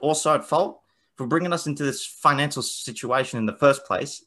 [0.00, 0.80] also at fault
[1.16, 4.24] for bringing us into this financial situation in the first place.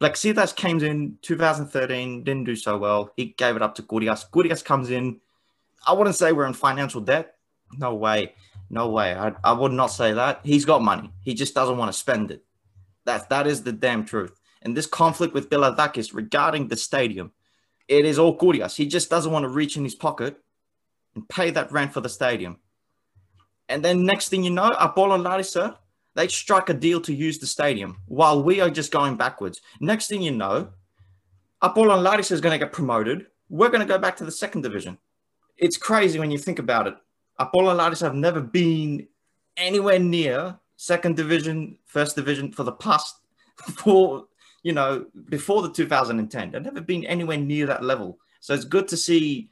[0.00, 3.12] Blexitas came in 2013, didn't do so well.
[3.16, 4.28] He gave it up to Gurias.
[4.30, 5.20] Gurias comes in.
[5.86, 7.36] I wouldn't say we're in financial debt.
[7.76, 8.34] No way.
[8.70, 9.14] No way.
[9.14, 10.40] I, I would not say that.
[10.44, 11.10] He's got money.
[11.22, 12.44] He just doesn't want to spend it.
[13.06, 14.38] That, that is the damn truth.
[14.62, 17.32] And this conflict with Pilatakis regarding the stadium,
[17.88, 18.76] it is all Gurias.
[18.76, 20.36] He just doesn't want to reach in his pocket
[21.14, 22.58] and pay that rent for the stadium.
[23.68, 25.78] And then next thing you know, Apollo Larissa,
[26.14, 29.60] they strike a deal to use the stadium while we are just going backwards.
[29.80, 30.70] Next thing you know,
[31.60, 33.26] Apollo Larissa is going to get promoted.
[33.48, 34.98] We're going to go back to the second division.
[35.56, 36.94] It's crazy when you think about it.
[37.38, 39.08] Apollo Larissa have never been
[39.56, 43.16] anywhere near second division, first division for the past
[43.76, 44.27] four,
[44.62, 46.50] you know, before the 2010.
[46.50, 48.18] They've never been anywhere near that level.
[48.40, 49.50] So it's good to see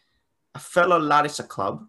[0.55, 1.87] a fellow Larissa club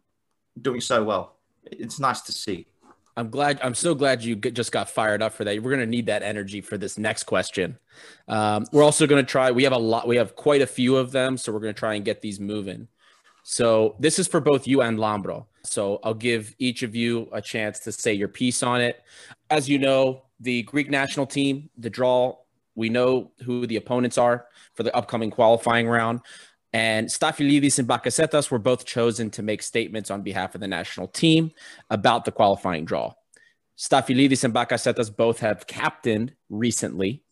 [0.61, 1.37] doing so well.
[1.63, 2.67] It's nice to see.
[3.15, 3.59] I'm glad.
[3.63, 5.55] I'm so glad you just got fired up for that.
[5.55, 7.77] We're going to need that energy for this next question.
[8.27, 9.49] Um, we're also going to try.
[9.49, 10.07] We have a lot.
[10.07, 12.39] We have quite a few of them, so we're going to try and get these
[12.39, 12.87] moving.
[13.41, 15.45] So this is for both you and Lambro.
[15.63, 19.01] So I'll give each of you a chance to say your piece on it.
[19.49, 22.35] As you know, the Greek national team, the draw,
[22.77, 26.21] we know who the opponents are for the upcoming qualifying round.
[26.71, 31.07] And Stafylidis and Bakasetas were both chosen to make statements on behalf of the national
[31.07, 31.51] team
[31.89, 33.13] about the qualifying draw.
[33.77, 37.23] Stafylidis and Bakasetas both have captained recently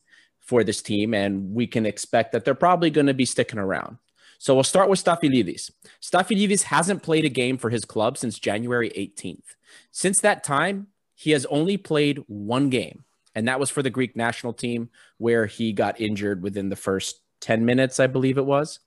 [0.42, 3.98] for this team, and we can expect that they're probably going to be sticking around.
[4.40, 5.72] So we'll start with Stafylidis.
[6.02, 9.56] Stafylidis hasn't played a game for his club since January 18th.
[9.92, 13.05] Since that time, he has only played one game,
[13.36, 17.22] and that was for the Greek national team, where he got injured within the first
[17.42, 18.80] 10 minutes, I believe it was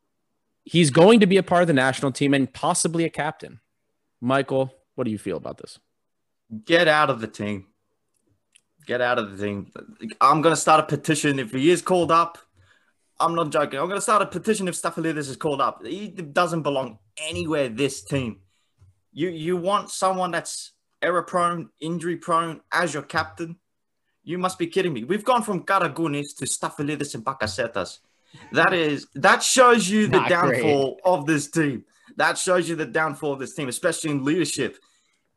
[0.68, 3.61] he's going to be a part of the national team and possibly a captain.
[4.20, 5.78] Michael, what do you feel about this?
[6.64, 7.66] Get out of the team.
[8.86, 9.70] Get out of the team.
[10.20, 11.38] I'm going to start a petition.
[11.38, 12.38] If he is called up,
[13.18, 13.78] I'm not joking.
[13.78, 15.84] I'm going to start a petition if Stafylidis is called up.
[15.84, 18.40] He doesn't belong anywhere this team.
[19.12, 20.72] You you want someone that's
[21.03, 23.57] error prone, injury prone as your captain?
[24.29, 25.05] You must be kidding me.
[25.05, 28.01] We've gone from Karagounis to Stafylidis and Bakasetas.
[28.53, 31.01] That is that shows you the Not downfall great.
[31.03, 31.85] of this team.
[32.16, 34.76] That shows you the downfall of this team, especially in leadership.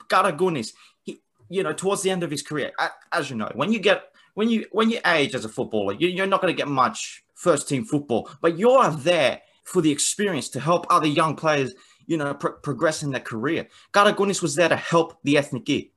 [0.09, 0.73] Karagounis,
[1.03, 2.73] he, you know, towards the end of his career,
[3.13, 6.21] as you know, when you get when you when you age as a footballer, you,
[6.21, 10.49] are not going to get much first team football, but you're there for the experience
[10.49, 11.73] to help other young players,
[12.07, 13.69] you know, pro- progress in their career.
[13.93, 15.90] Karagounis was there to help the Ethniki.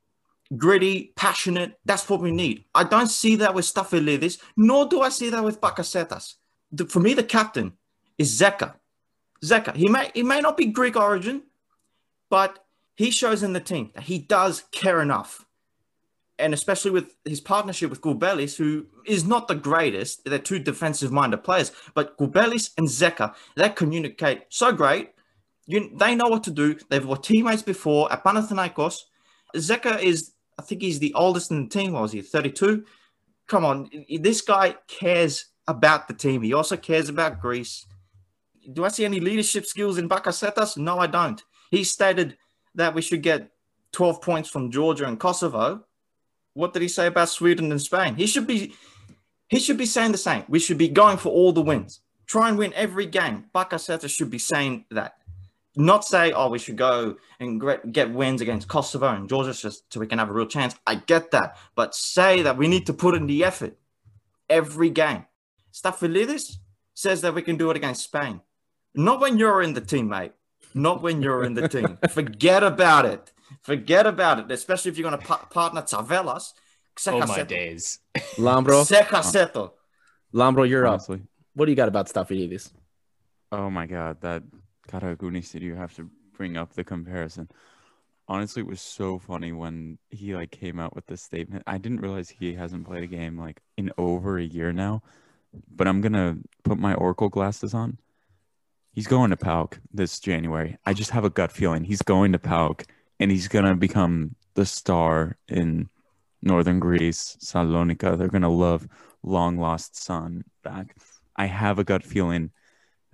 [0.57, 2.64] Gritty, passionate, that's what we need.
[2.74, 6.34] I don't see that with Stafylidis, nor do I see that with Bakasetas
[6.74, 7.72] the, for me, the captain
[8.18, 8.74] is Zeka.
[9.44, 9.74] Zeka.
[9.76, 11.42] He may he may not be Greek origin,
[12.30, 12.64] but
[12.96, 15.46] he shows in the team that he does care enough.
[16.38, 21.44] And especially with his partnership with Kourbelis, who is not the greatest, they're two defensive-minded
[21.44, 21.70] players.
[21.94, 25.11] But Kourbelis and Zeka, they communicate so great.
[25.66, 26.76] You, they know what to do.
[26.90, 28.96] They've were teammates before at Panathinaikos.
[29.55, 31.92] Zeka is, I think he's the oldest in the team.
[31.92, 32.84] What was he, 32?
[33.46, 33.90] Come on,
[34.20, 36.42] this guy cares about the team.
[36.42, 37.86] He also cares about Greece.
[38.72, 40.76] Do I see any leadership skills in Bakasetas?
[40.76, 41.42] No, I don't.
[41.70, 42.36] He stated
[42.74, 43.50] that we should get
[43.92, 45.84] 12 points from Georgia and Kosovo.
[46.55, 48.14] What did he say about Sweden and Spain?
[48.14, 48.74] He should be
[49.48, 50.44] he should be saying the same.
[50.48, 52.00] We should be going for all the wins.
[52.26, 53.44] Try and win every game.
[53.55, 55.16] Bakasetas should be saying that.
[55.76, 59.98] Not say, oh, we should go and get wins against Kosovo and Georgia just so
[59.98, 60.76] we can have a real chance.
[60.86, 61.56] I get that.
[61.74, 63.76] But say that we need to put in the effort
[64.48, 65.26] every game.
[65.72, 66.58] Stafylidis
[66.94, 68.40] says that we can do it against Spain.
[68.94, 70.32] Not when you're in the team, mate.
[70.74, 71.98] Not when you're in the team.
[72.10, 73.32] Forget about it.
[73.62, 76.52] Forget about it, especially if you're going to pa- partner Tzavellas.
[77.08, 77.98] Oh, my days.
[78.36, 78.86] Lambro.
[78.86, 79.66] Sekaseto.
[79.66, 79.70] Uh,
[80.32, 81.16] Lambro, you're Honestly.
[81.16, 81.22] up.
[81.54, 82.70] What do you got about Stafylidis?
[83.50, 84.20] Oh, my God.
[84.20, 84.42] That
[84.95, 87.49] Karagounis, did you have to bring up the comparison?
[88.26, 92.01] honestly it was so funny when he like came out with this statement i didn't
[92.01, 95.03] realize he hasn't played a game like in over a year now
[95.74, 97.99] but I'm gonna put my Oracle glasses on.
[98.92, 100.78] He's going to PAOK this January.
[100.86, 102.84] I just have a gut feeling he's going to PAOK
[103.18, 105.88] and he's gonna become the star in
[106.42, 108.16] northern Greece, Salonika.
[108.16, 108.88] They're gonna love
[109.22, 110.97] long lost son back.
[111.36, 112.51] I have a gut feeling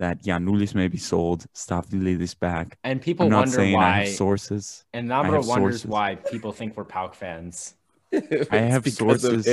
[0.01, 2.79] that Giannoulis may be sold, Stafylidis back.
[2.83, 3.85] And people I'm not wonder saying why.
[3.85, 4.83] I have sources.
[4.93, 5.85] And Nambro wonders sources.
[5.85, 7.75] why people think we're PAOK fans.
[8.51, 9.47] I have sources.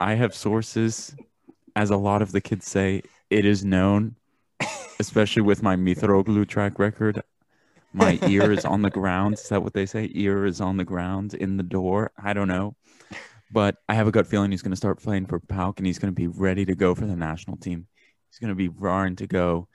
[0.00, 1.14] I have sources
[1.76, 4.16] as a lot of the kids say, it is known,
[4.98, 7.22] especially with my Mitroglou track record.
[7.92, 9.34] My ear is on the ground.
[9.34, 10.10] Is that what they say?
[10.14, 12.12] Ear is on the ground in the door.
[12.16, 12.76] I don't know.
[13.50, 15.98] But I have a gut feeling he's going to start playing for PAOK and he's
[15.98, 17.86] going to be ready to go for the national team.
[18.30, 19.68] He's going to be raring to go.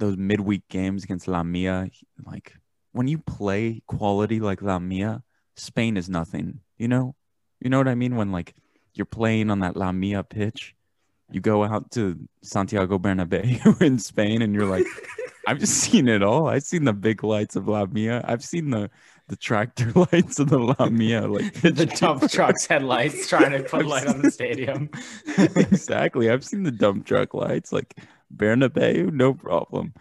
[0.00, 1.88] Those midweek games against Lamia,
[2.26, 2.56] like
[2.92, 5.22] when you play quality like Lamia,
[5.56, 6.60] Spain is nothing.
[6.76, 7.14] You know,
[7.60, 8.16] you know what I mean?
[8.16, 8.54] When like
[8.94, 10.74] you're playing on that Lamia pitch
[11.32, 14.86] you go out to Santiago Bernabeu in Spain and you're like,
[15.46, 16.48] I've just seen it all.
[16.48, 18.22] I've seen the big lights of La Mia.
[18.24, 18.90] I've seen the
[19.30, 24.06] the tractor lights and the Lamia, like the dump truck's headlights trying to put light
[24.06, 24.90] on the stadium.
[25.38, 26.28] exactly.
[26.28, 27.94] I've seen the dump truck lights, like
[28.36, 29.94] Bernabeu, no problem.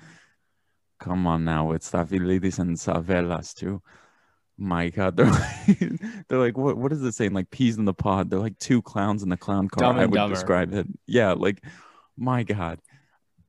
[1.00, 3.82] Come on now, it's Stafylidis and Tzavellas too.
[4.58, 5.80] My God, they're like,
[6.28, 6.76] they're like, what?
[6.76, 7.32] What is it saying?
[7.32, 8.30] Like peas in the pod.
[8.30, 9.94] They're like two clowns in the clown car.
[9.94, 10.36] I would Dumber.
[10.36, 10.86] describe it.
[11.08, 11.64] Yeah, like,
[12.18, 12.80] my God.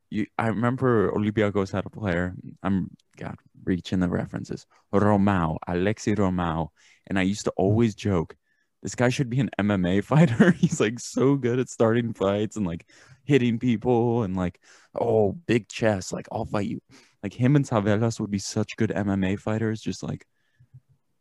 [0.08, 2.34] You, I remember Olympiacos had a player.
[2.62, 4.66] I'm God reaching the references.
[4.92, 6.68] Romao, Alexi Romao,
[7.06, 8.36] and I used to always joke,
[8.82, 10.52] this guy should be an MMA fighter.
[10.52, 12.86] He's like so good at starting fights and like
[13.24, 14.60] hitting people and like,
[14.98, 16.12] oh, big chest.
[16.12, 16.80] Like I'll fight you.
[17.22, 19.80] Like him and Tzavellas would be such good MMA fighters.
[19.80, 20.26] Just like,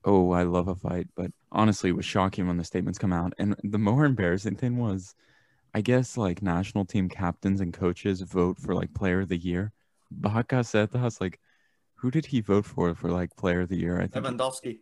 [0.06, 1.08] oh, I love a fight.
[1.16, 3.34] But honestly, it was shocking when the statements come out.
[3.38, 5.14] And the more embarrassing thing was,
[5.74, 9.74] I guess like national team captains and coaches vote for like player of the year.
[10.22, 11.40] Bakasetas, like,
[12.00, 14.02] who did he vote for for like player of the year?
[14.02, 14.80] I think Lewandowski.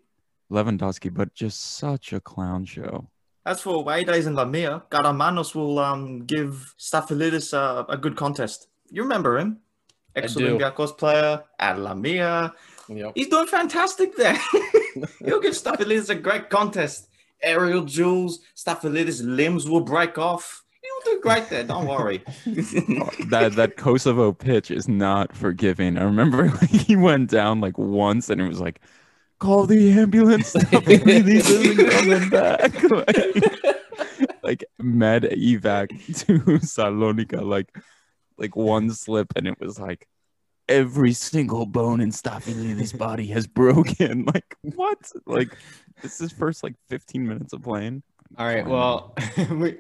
[0.52, 3.10] Lewandowski, but just such a clown show.
[3.46, 8.68] As for away days in Lamia, Garamanos will um, give Stafylidis uh, a good contest.
[8.90, 9.60] You remember him?
[10.16, 12.54] I Ex Olympiacos player at Lamia.
[12.90, 13.12] Yep.
[13.16, 14.38] He's doing fantastic there.
[15.24, 17.08] He'll give Stafylidis a great contest.
[17.42, 20.64] Aerial duels, Stafylidis' limbs will break off.
[20.88, 21.64] He'll do great there.
[21.64, 22.18] Don't worry.
[22.46, 25.98] that that Kosovo pitch is not forgiving.
[25.98, 28.82] I remember like, he went down like once and it was like,
[29.40, 30.54] call the ambulance.
[30.54, 32.74] This isn't coming back.
[34.10, 35.90] Like, like med evac
[36.26, 37.76] to Salonika, like
[38.38, 40.08] like one slip and it was like
[40.70, 44.26] every single bone in Stafylidis' body has broken.
[44.26, 45.12] Like what?
[45.26, 45.58] Like
[46.02, 48.04] this is first like 15 minutes of playing.
[48.38, 48.66] All right.
[48.66, 49.16] Well,
[49.50, 49.78] we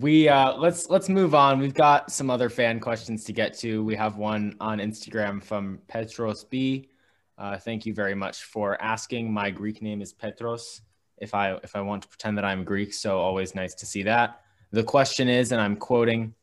[0.00, 1.60] we uh, let's let's move on.
[1.60, 3.84] We've got some other fan questions to get to.
[3.84, 6.88] We have one on Instagram from Petros B.
[7.38, 9.32] Uh, thank you very much for asking.
[9.32, 10.82] My Greek name is Petros.
[11.18, 14.02] If I if I want to pretend that I'm Greek, so always nice to see
[14.02, 14.40] that.
[14.72, 16.34] The question is, and I'm quoting,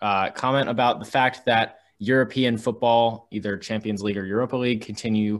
[0.00, 5.38] uh, comment about the fact that European football, either Champions League or Europa League, continue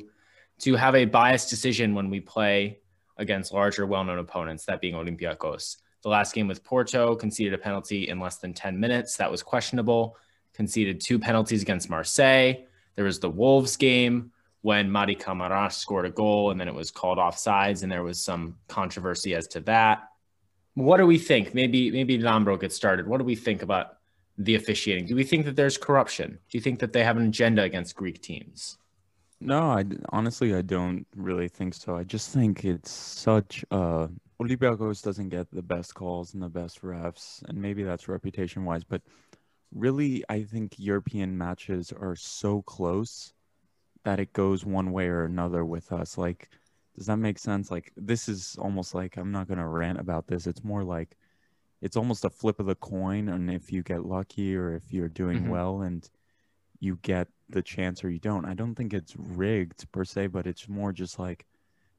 [0.60, 2.78] to have a biased decision when we play
[3.16, 5.78] against larger, well-known opponents, that being Olympiacos.
[6.02, 9.16] The last game with Porto conceded a penalty in less than 10 minutes.
[9.16, 10.16] That was questionable.
[10.54, 12.54] Conceded two penalties against Marseille.
[12.94, 14.32] There was the Wolves game
[14.62, 18.20] when Mady Camara's scored a goal and then it was called offsides and there was
[18.20, 20.08] some controversy as to that.
[20.74, 21.54] What do we think?
[21.54, 23.06] Maybe maybe Lambro gets started.
[23.06, 23.98] What do we think about
[24.36, 25.06] the officiating?
[25.06, 26.38] Do we think that there's corruption?
[26.48, 28.78] Do you think that they have an agenda against Greek teams?
[29.40, 31.96] No, I honestly I don't really think so.
[31.96, 34.08] I just think it's such uh
[34.40, 38.84] Olympiacos doesn't get the best calls and the best refs, and maybe that's reputation wise,
[38.84, 39.02] but
[39.72, 43.34] really I think European matches are so close
[44.04, 46.18] that it goes one way or another with us.
[46.18, 46.50] Like,
[46.96, 47.70] does that make sense?
[47.70, 50.46] Like this is almost like I'm not gonna rant about this.
[50.46, 51.16] It's more like
[51.82, 55.08] it's almost a flip of the coin, and if you get lucky or if you're
[55.10, 55.48] doing Mhm.
[55.48, 56.10] well and
[56.80, 58.46] you get the chance or you don't.
[58.46, 61.46] I don't think it's rigged per se, but it's more just like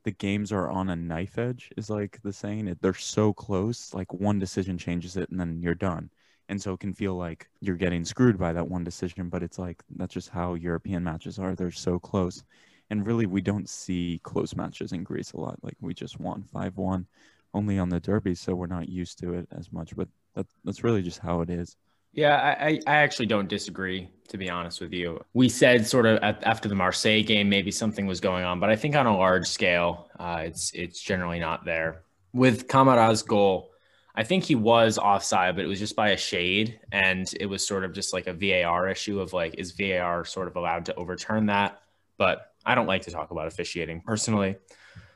[0.10, 2.76] the games are on a knife edge, is like the saying.
[2.82, 6.10] They're so close, like one decision changes it and then you're done.
[6.48, 9.60] And so it can feel like you're getting screwed by that one decision, but it's
[9.60, 11.54] like that's just how European matches are.
[11.54, 12.44] They're so close.
[12.90, 15.60] And really, we don't see close matches in Greece a lot.
[15.62, 17.06] Like we just won 5 1
[17.54, 19.96] only on the Derby, so we're not used to it as much.
[19.96, 21.78] But that, that's really just how it is.
[22.14, 25.24] Yeah, I, I actually don't disagree, to be honest with you.
[25.34, 28.70] We said sort of at, after the Marseille game, maybe something was going on, but
[28.70, 32.02] I think on a large scale, uh, it's it's generally not there.
[32.34, 33.70] With Camara's goal,
[34.16, 37.66] I think he was offside, but it was just by a shade, and it was
[37.66, 40.96] sort of just like a VAR issue of like, is VAR sort of allowed to
[40.96, 41.82] overturn that?
[42.18, 44.58] But I don't like to talk about officiating personally.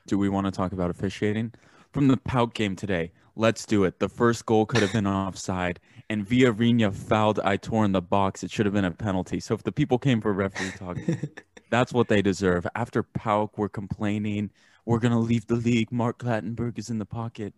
[0.08, 1.54] Do we want to talk about officiating?
[1.92, 4.00] From the PAOK game today, let's do it.
[4.00, 5.80] The first goal could have been offside,
[6.10, 8.44] and Varela fouled Aitor in the box.
[8.44, 9.40] It should have been a penalty.
[9.40, 10.98] So if the people came for referee talk,
[11.70, 12.68] that's what they deserve.
[12.76, 14.52] After PAOK, we're complaining,
[14.86, 15.92] we're gonna leave the league.
[15.92, 17.54] Mark Clattenburg is in the pocket.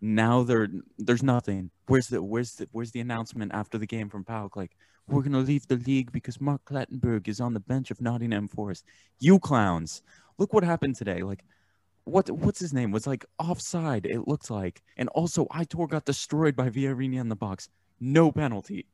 [0.00, 1.70] Now there, there's nothing.
[1.86, 4.56] Where's the where's the where's the announcement after the game from PAOK?
[4.56, 4.76] Like
[5.08, 8.84] we're gonna leave the league because Mark Clattenburg is on the bench of Nottingham Forest.
[9.20, 10.02] You clowns!
[10.38, 11.22] Look what happened today.
[11.22, 11.44] Like
[12.06, 12.92] what what's his name?
[12.92, 14.82] Was like offside it looks like.
[14.96, 17.68] And also Aitor got destroyed by Varela in the box.
[18.00, 18.86] No penalty.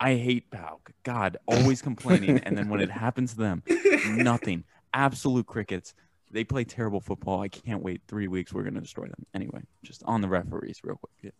[0.00, 0.92] I hate PAOK.
[1.02, 2.38] God always complaining.
[2.38, 3.62] And then when it happens to them
[4.06, 4.64] nothing.
[4.92, 5.94] Absolute crickets.
[6.32, 7.42] They play terrible football.
[7.42, 8.52] I can't wait 3 weeks.
[8.52, 9.26] We're going to destroy them.
[9.34, 11.34] Anyway just on the referees real quick.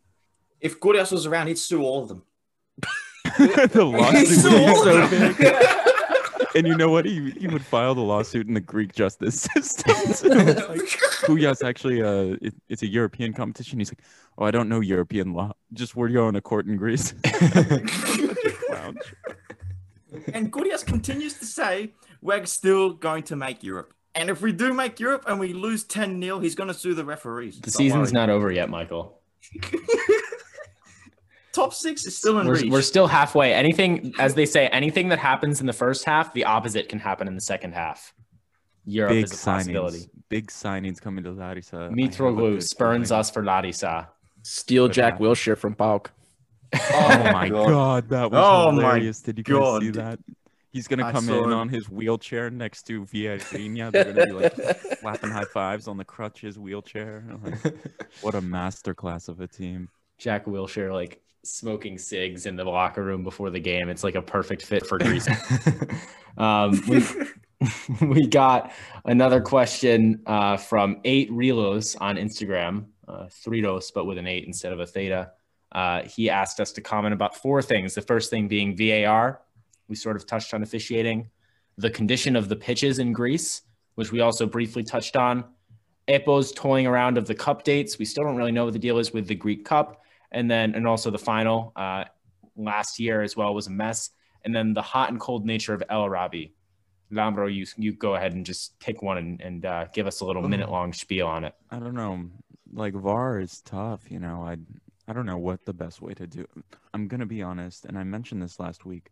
[0.61, 2.23] If Kougias was around, he'd sue all of them.
[3.39, 5.37] the lawsuit be so big
[6.55, 7.05] and you know what?
[7.05, 9.95] He he would file the lawsuit in the Greek justice system.
[9.95, 10.89] like,
[11.25, 13.79] Kougias actually, uh, it, it's a European competition.
[13.79, 14.03] He's like,
[14.39, 15.53] oh, I don't know European law.
[15.73, 17.13] Just we're going to court in Greece.
[20.33, 23.95] and Kougias continues to say we're still going to make Europe.
[24.15, 26.95] And if we do make Europe and we lose 10 0, he's going to sue
[26.95, 27.57] the referees.
[27.57, 28.27] The Don't season's worry.
[28.27, 29.21] not over yet, Michael.
[31.53, 32.71] Top six is still in we're, reach.
[32.71, 33.53] We're still halfway.
[33.53, 37.27] Anything, as they say, anything that happens in the first half, the opposite can happen
[37.27, 38.15] in the second half.
[38.85, 39.57] Europe Big is a signings.
[39.57, 40.11] possibility.
[40.29, 41.91] Big signings coming to Larissa.
[41.93, 44.09] Mitroglou spurns us for Larissa.
[44.43, 46.11] Steal Jack Wilshere from PAOK.
[46.93, 49.21] Oh my oh god, that was oh hilarious!
[49.21, 49.83] Did you guys god.
[49.83, 50.21] see that?
[50.73, 51.53] He's gonna I come in him.
[51.53, 53.91] on his wheelchair next to Vieirinha.
[53.91, 54.55] They're gonna be like
[55.01, 57.25] slapping high fives on the crutches wheelchair.
[57.43, 57.75] Like,
[58.21, 59.89] what a masterclass of a team!
[60.19, 63.88] Jack Wilshere like smoking cigs in the locker room before the game.
[63.88, 65.28] It's like a perfect fit for Greece.
[66.38, 67.05] um, we,
[68.07, 68.72] we got
[69.05, 74.72] another question uh, from eight Relos on Instagram, uh, dos but with an eight instead
[74.72, 75.32] of a theta.
[75.72, 77.95] Uh, he asked us to comment about four things.
[77.95, 79.41] The first thing being VAR.
[79.88, 81.28] We sort of touched on officiating,
[81.76, 83.62] the condition of the pitches in Greece,
[83.97, 85.45] which we also briefly touched on.
[86.09, 87.99] EPO's toying around of the cup dates.
[87.99, 90.00] We still don't really know what the deal is with the Greek Cup.
[90.33, 92.05] And then, and also the final uh,
[92.57, 94.11] last year as well was a mess.
[94.45, 96.55] And then the hot and cold nature of El Arabi.
[97.12, 100.24] Lambro, you you go ahead and just take one and, and uh, give us a
[100.24, 101.55] little minute long spiel on it.
[101.70, 102.26] I don't know.
[102.72, 104.43] Like VAR is tough, you know.
[104.43, 104.57] I
[105.09, 106.47] I don't know what the best way to do.
[106.95, 109.11] I'm gonna be honest, and I mentioned this last week.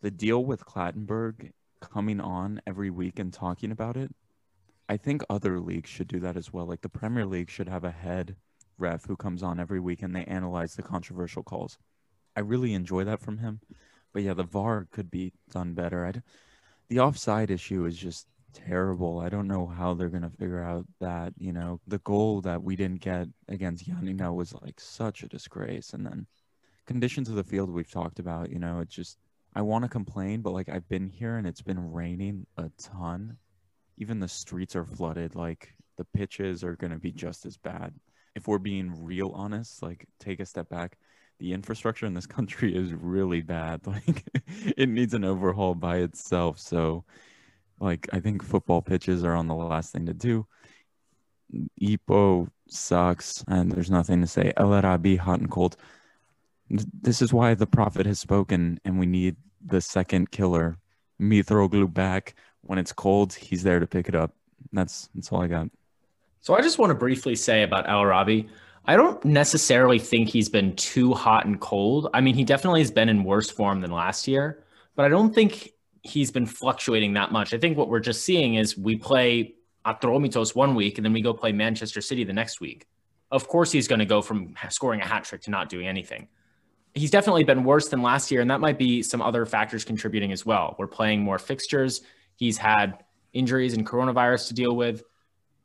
[0.00, 4.14] The deal with Clattenburg coming on every week and talking about it,
[4.88, 6.66] I think other leagues should do that as well.
[6.66, 8.36] Like the Premier League should have a head
[8.78, 11.78] ref who comes on every week and they analyze the controversial calls.
[12.36, 13.60] I really enjoy that from him.
[14.12, 16.06] But yeah, the VAR could be done better.
[16.06, 16.12] I,
[16.88, 19.18] the offside issue is just terrible.
[19.20, 21.34] I don't know how they're gonna figure out that.
[21.38, 25.92] You know, the goal that we didn't get against Giannina was like such a disgrace.
[25.92, 26.26] And then
[26.86, 28.50] conditions of the field we've talked about.
[28.50, 29.18] You know, it just
[29.54, 33.36] I want to complain, but like I've been here and it's been raining a ton.
[33.98, 35.34] Even the streets are flooded.
[35.34, 37.94] Like the pitches are gonna be just as bad.
[38.36, 40.96] If we're being real honest, like take a step back
[41.38, 43.80] the infrastructure in this country is really bad.
[43.86, 44.24] Like
[44.76, 46.58] it needs an overhaul by itself.
[46.58, 47.04] So
[47.80, 50.46] like I think football pitches are on the last thing to do.
[51.80, 54.52] EPO sucks and there's nothing to say.
[54.56, 55.76] El Arabi hot and cold.
[56.68, 60.78] This is why the prophet has spoken and we need the second killer.
[61.20, 62.34] Mitroglou back.
[62.62, 64.34] When it's cold, he's there to pick it up.
[64.72, 65.68] That's that's all I got.
[66.46, 68.48] So I just want to briefly say about El Arabi.
[68.84, 72.08] I don't necessarily think he's been too hot and cold.
[72.14, 74.62] I mean, he definitely has been in worse form than last year,
[74.94, 75.72] but I don't think
[76.02, 77.52] he's been fluctuating that much.
[77.52, 81.20] I think what we're just seeing is we play Atromitos one week and then we
[81.20, 82.86] go play Manchester City the next week.
[83.32, 86.28] Of course, he's going to go from scoring a hat trick to not doing anything.
[86.94, 90.30] He's definitely been worse than last year, and that might be some other factors contributing
[90.30, 90.76] as well.
[90.78, 92.02] We're playing more fixtures.
[92.36, 95.02] He's had injuries and coronavirus to deal with.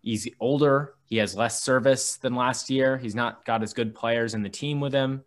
[0.01, 0.95] He's older.
[1.05, 2.97] He has less service than last year.
[2.97, 5.23] He's not got as good players in the team with him.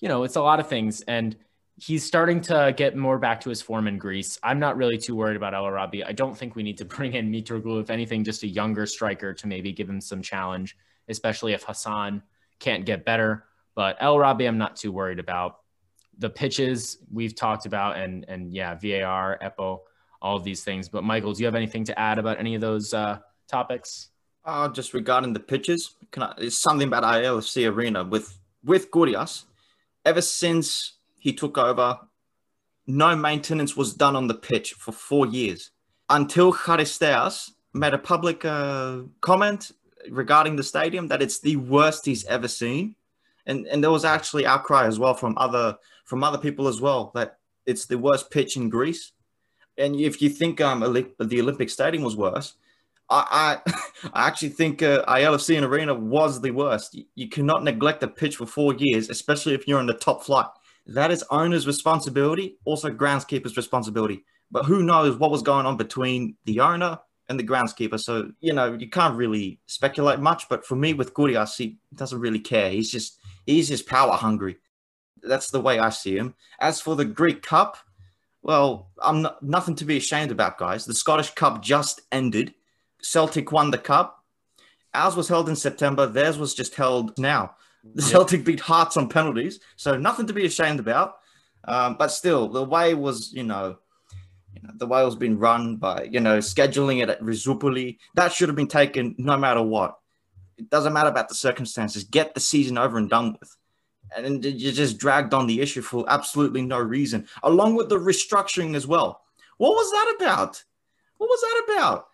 [0.00, 1.00] You know, it's a lot of things.
[1.02, 1.36] And
[1.76, 4.38] he's starting to get more back to his form in Greece.
[4.42, 6.04] I'm not really too worried about El Arabi.
[6.04, 9.32] I don't think we need to bring in Mitroglou, if anything, just a younger striker
[9.34, 10.76] to maybe give him some challenge,
[11.08, 12.22] especially if Hassan
[12.58, 13.46] can't get better.
[13.74, 15.56] But El Arabi, I'm not too worried about.
[16.18, 19.78] The pitches we've talked about, and and yeah, VAR, EPO,
[20.20, 20.90] all of these things.
[20.90, 24.09] But Michael, do you have anything to add about any of those uh, topics?
[24.42, 28.90] Uh, just regarding the pitches, can I, it's something about AEL FC Arena with with
[28.90, 29.44] Kougias.
[30.06, 31.98] Ever since he took over,
[32.86, 35.72] no maintenance was done on the pitch for four years
[36.08, 39.72] until Charisteas made a public uh, comment
[40.10, 42.96] regarding the stadium that it's the worst he's ever seen,
[43.44, 45.76] and and there was actually outcry as well from other
[46.06, 49.12] from other people as well that it's the worst pitch in Greece.
[49.76, 52.54] And if you think um, the Olympic Stadium was worse,
[53.10, 53.58] I,
[54.14, 56.96] I, actually think uh, AEL FC and Arena was the worst.
[57.14, 60.46] You, cannot neglect a pitch for four years, especially if you're in the top flight.
[60.86, 64.24] That is owner's responsibility, also groundskeeper's responsibility.
[64.50, 68.00] But who knows what was going on between the owner and the groundskeeper?
[68.00, 70.48] So you know you can't really speculate much.
[70.48, 72.70] But for me, with Kougias, he doesn't really care.
[72.70, 74.56] He's just he's just power hungry.
[75.22, 76.34] That's the way I see him.
[76.60, 77.76] As for the Greek Cup,
[78.42, 80.86] well, I'm not, nothing to be ashamed about, guys.
[80.86, 82.54] The Scottish Cup just ended
[83.02, 84.24] Celtic won the cup.
[84.94, 86.06] Ours was held in September.
[86.06, 87.54] Theirs was just held now.
[87.82, 88.10] The yep.
[88.10, 91.16] Celtic beat Hearts on penalties, so nothing to be ashamed about.
[91.64, 93.78] Um, but still, the way was, you know,
[94.54, 98.32] You know, the way it's been run by, you know, scheduling it at Rizoupoli, that
[98.32, 99.98] should have been taken no matter what.
[100.58, 102.04] It doesn't matter about the circumstances.
[102.04, 103.56] Get the season over and done with.
[104.14, 108.74] And you just dragged on the issue for absolutely no reason, along with the restructuring
[108.74, 109.22] as well.
[109.58, 110.64] What was that about?
[111.18, 112.06] What was that about?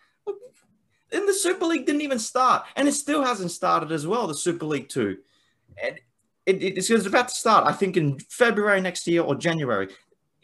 [1.11, 4.27] And the Super League didn't even start, and it still hasn't started as well.
[4.27, 5.17] The Super League Two,
[5.81, 5.99] and
[6.45, 7.65] it, it's about to start.
[7.65, 9.87] I think in February next year or January.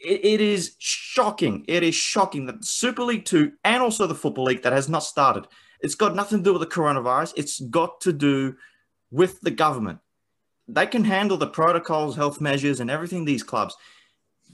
[0.00, 1.64] It, it is shocking.
[1.68, 5.02] It is shocking that Super League Two and also the Football League that has not
[5.02, 5.46] started.
[5.80, 7.34] It's got nothing to do with the coronavirus.
[7.36, 8.56] It's got to do
[9.10, 9.98] with the government.
[10.66, 13.24] They can handle the protocols, health measures, and everything.
[13.24, 13.76] These clubs,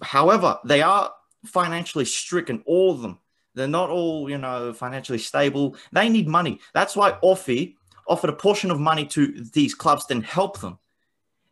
[0.03, 1.13] however, they are
[1.47, 2.63] financially stricken.
[2.67, 3.19] All of them
[3.55, 5.77] they're not all, you know, financially stable.
[5.93, 6.61] They need money.
[6.73, 7.75] That's why OFI
[8.07, 10.79] offered a portion of money to these clubs, to help them.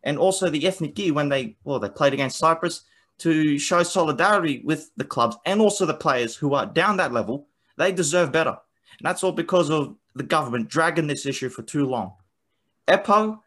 [0.05, 2.83] And also the Ethniki, when they, well, they played against Cyprus
[3.19, 7.49] to show solidarity with the clubs and also the players who are down that level.
[7.77, 8.57] They deserve better.
[8.99, 12.13] And that's all because of the government dragging this issue for too long.
[12.87, 13.39] EPO,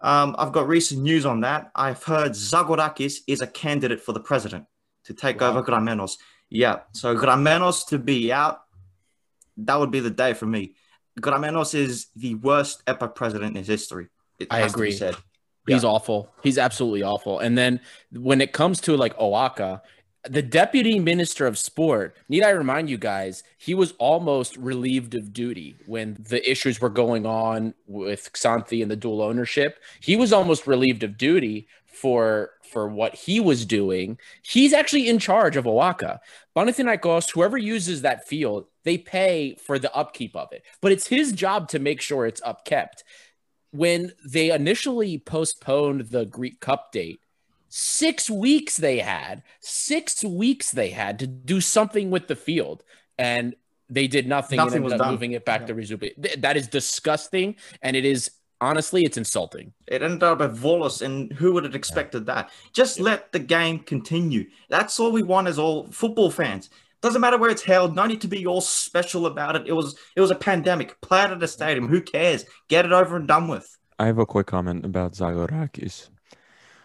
[0.00, 1.70] um, I've got recent news on that.
[1.74, 4.66] I've heard Zagorakis is a candidate for the president
[5.04, 5.50] to take wow.
[5.50, 6.16] over Gramenos.
[6.54, 6.80] Yeah.
[6.92, 8.62] So Gramenos to be out,
[9.56, 10.74] that would be the day for me.
[11.20, 14.08] Gramenos is the worst EPA president in history.
[14.50, 14.92] I agree.
[14.92, 15.16] said.
[15.66, 15.88] He's yeah.
[15.88, 16.28] awful.
[16.42, 17.40] He's absolutely awful.
[17.40, 17.80] And then
[18.12, 19.80] when it comes to like OAKA,
[20.28, 25.32] the deputy minister of sport, need I remind you guys, he was almost relieved of
[25.32, 29.78] duty when the issues were going on with Xanthi and the dual ownership.
[30.00, 34.18] He was almost relieved of duty for for what he was doing.
[34.42, 36.18] He's actually in charge of OAKA.
[36.56, 40.64] Panathinaikos, whoever uses that field, they pay for the upkeep of it.
[40.82, 43.04] But it's his job to make sure it's upkept.
[43.70, 47.20] When they initially postponed the Greek Cup date,
[47.68, 52.82] six weeks they had, six weeks they had to do something with the field.
[53.18, 53.54] And
[53.88, 55.12] they did nothing, nothing and ended up done.
[55.12, 55.66] moving it back yeah.
[55.68, 56.40] to Rizoupoli.
[56.42, 58.30] That is disgusting, and it is
[58.60, 59.72] honestly, it's insulting.
[59.86, 62.34] It ended up at Volos, and who would have expected yeah.
[62.34, 62.50] that?
[62.72, 63.04] Just yeah.
[63.04, 64.46] let the game continue.
[64.68, 66.70] That's all we want as all football fans.
[67.00, 67.94] Doesn't matter where it's held.
[67.94, 69.66] No need to be all special about it.
[69.66, 71.00] It was it was a pandemic.
[71.02, 71.88] Play it at a stadium.
[71.88, 72.46] Who cares?
[72.68, 73.76] Get it over and done with.
[73.98, 76.08] I have a quick comment about Zagorakis.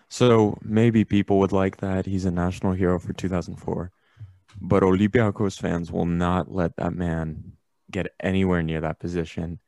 [0.09, 2.05] So maybe people would like that.
[2.05, 3.91] He's a national hero for 2004.
[4.59, 7.53] But Olympiacos fans will not let that man
[7.89, 9.59] get anywhere near that position.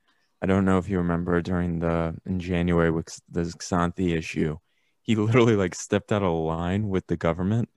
[0.42, 4.58] I don't know if you remember during the in January with the Xanthi issue,
[5.04, 7.70] he literally like stepped out of line with the government,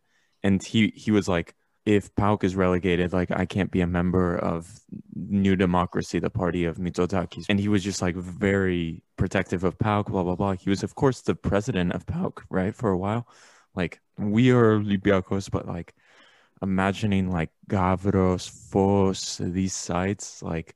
[0.43, 1.55] and he he was like,
[1.85, 4.81] if PAOK is relegated, like I can't be a member of
[5.15, 7.45] New Democracy, the party of Mitsotakis.
[7.49, 10.53] And he was just like very protective of PAOK, blah blah blah.
[10.55, 13.29] He was of course the president of PAOK, right, for a while.
[13.75, 15.95] Like we are Olympiacos, but like
[16.63, 20.75] imagining like Gavros, Fos, these sites, like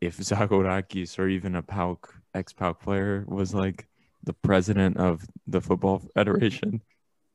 [0.00, 3.86] if Zagorakis or even a PAOK ex PAOK player was like
[4.24, 6.82] the president of the football federation,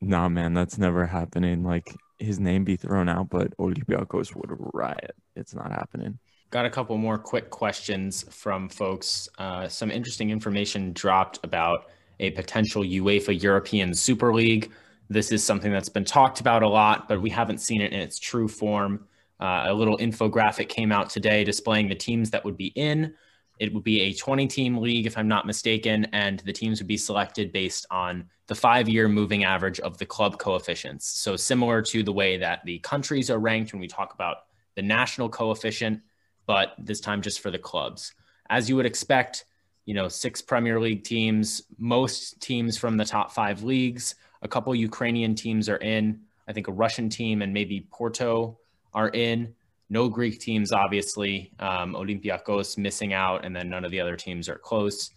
[0.02, 1.64] nah, man, that's never happening.
[1.64, 5.16] Like his name be thrown out, but Olympiacos would riot.
[5.36, 6.20] It's not happening.
[6.52, 9.28] Got a couple more quick questions from folks.
[9.40, 14.72] Uh, some interesting information dropped about a potential UEFA European Super League.
[15.10, 18.00] This is something that's been talked about a lot, but we haven't seen it in
[18.00, 19.08] its true form.
[19.44, 23.14] Uh, a little infographic came out today displaying the teams that would be in.
[23.60, 26.88] It would be a 20 team league, if I'm not mistaken, and the teams would
[26.88, 31.06] be selected based on the five year moving average of the club coefficients.
[31.06, 34.38] So, similar to the way that the countries are ranked when we talk about
[34.76, 36.00] the national coefficient,
[36.46, 38.14] but this time just for the clubs.
[38.50, 39.44] As you would expect,
[39.84, 44.74] you know, six Premier League teams, most teams from the top five leagues, a couple
[44.74, 46.22] Ukrainian teams are in.
[46.48, 48.58] I think a Russian team and maybe Porto
[48.94, 49.54] are in.
[49.90, 51.52] No Greek teams, obviously.
[51.60, 55.12] Um, Olympiacos missing out, and then none of the other teams are close.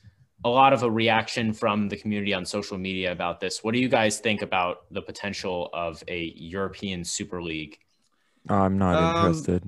[0.44, 3.64] A lot of a reaction from the community on social media about this.
[3.64, 7.78] What do you guys think about the potential of a European Super League?
[8.48, 9.62] I'm not um, interested,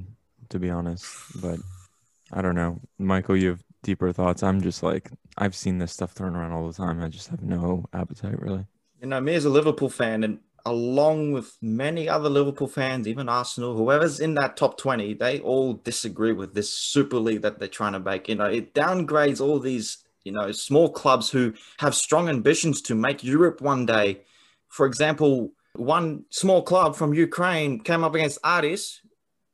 [0.50, 1.06] to be honest.
[1.40, 1.58] But
[2.32, 3.36] I don't know, Michael.
[3.36, 4.42] You have deeper thoughts.
[4.42, 7.02] I'm just like I've seen this stuff thrown around all the time.
[7.02, 8.64] I just have no appetite, really.
[9.00, 13.28] You know, me as a Liverpool fan, and along with many other Liverpool fans, even
[13.28, 17.68] Arsenal, whoever's in that top 20, they all disagree with this Super League that they're
[17.68, 18.28] trying to make.
[18.28, 22.94] You know, it downgrades all these, you know, small clubs who have strong ambitions to
[22.94, 24.22] make Europe one day.
[24.68, 29.00] For example, one small club from Ukraine came up against Aris,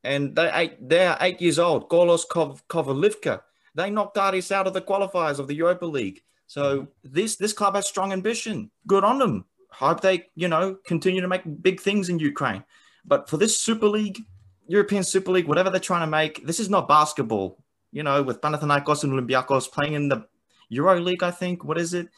[0.03, 3.43] and they eight, they're eight years old, Kolos Kovalivka.
[3.75, 6.23] They knocked Aris out of the qualifiers of the Europa League.
[6.47, 6.85] So mm-hmm.
[7.03, 8.71] this this club has strong ambition.
[8.87, 9.47] Good on them
[9.79, 12.65] hope they, you know, continue to make big things in Ukraine.
[13.05, 14.19] But for this Super League,
[14.67, 17.59] European Super League, whatever they're trying to make, this is not basketball.
[17.93, 20.27] You know, with Panathinaikos and Olympiacos playing in the
[20.71, 21.65] Euro League, I think.
[21.65, 22.09] What is it?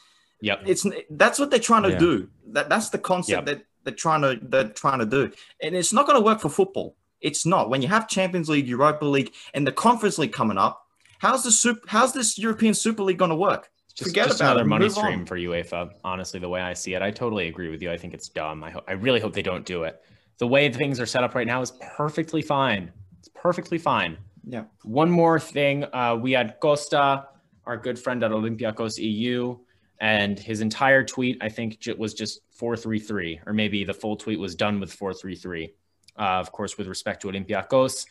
[0.41, 0.63] Yep.
[0.67, 1.99] It's that's what they're trying to Yeah.
[1.99, 2.29] do.
[2.49, 3.59] That that's the concept Yep.
[3.59, 5.31] that they're trying to they're trying to do,
[5.63, 6.97] and it's not going to work for football.
[7.21, 10.87] It's not when you have Champions League, Europa League, and the Conference League coming up.
[11.19, 11.81] How's the super?
[11.89, 13.71] How's this European Super League going to work?
[13.97, 14.69] Just, Forget just about another it.
[14.69, 15.27] money Move stream on.
[15.27, 15.91] for UEFA.
[16.05, 17.91] Honestly, the way I see it, I totally agree with you.
[17.91, 18.63] I think it's dumb.
[18.63, 20.03] I, ho- I really hope they don't do it.
[20.39, 22.93] The way things are set up right now is perfectly fine.
[23.19, 24.19] It's perfectly fine.
[24.47, 24.65] Yeah.
[24.85, 27.27] One more thing, uh, we had Costa,
[27.65, 29.57] our good friend at Olympiacos EU,
[29.99, 34.55] and his entire tweet, I think, was just 433, or maybe the full tweet was
[34.55, 35.73] done with 433.
[36.19, 38.05] Uh, of course, with respect to Olympiacos.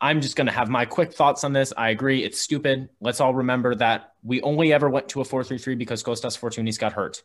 [0.00, 1.72] I'm just going to have my quick thoughts on this.
[1.76, 2.22] I agree.
[2.22, 2.88] It's stupid.
[3.00, 6.92] Let's all remember that we only ever went to a 433 because Kostas Fortounis got
[6.92, 7.22] hurt.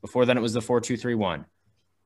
[0.00, 1.46] Before then, it was the 4231.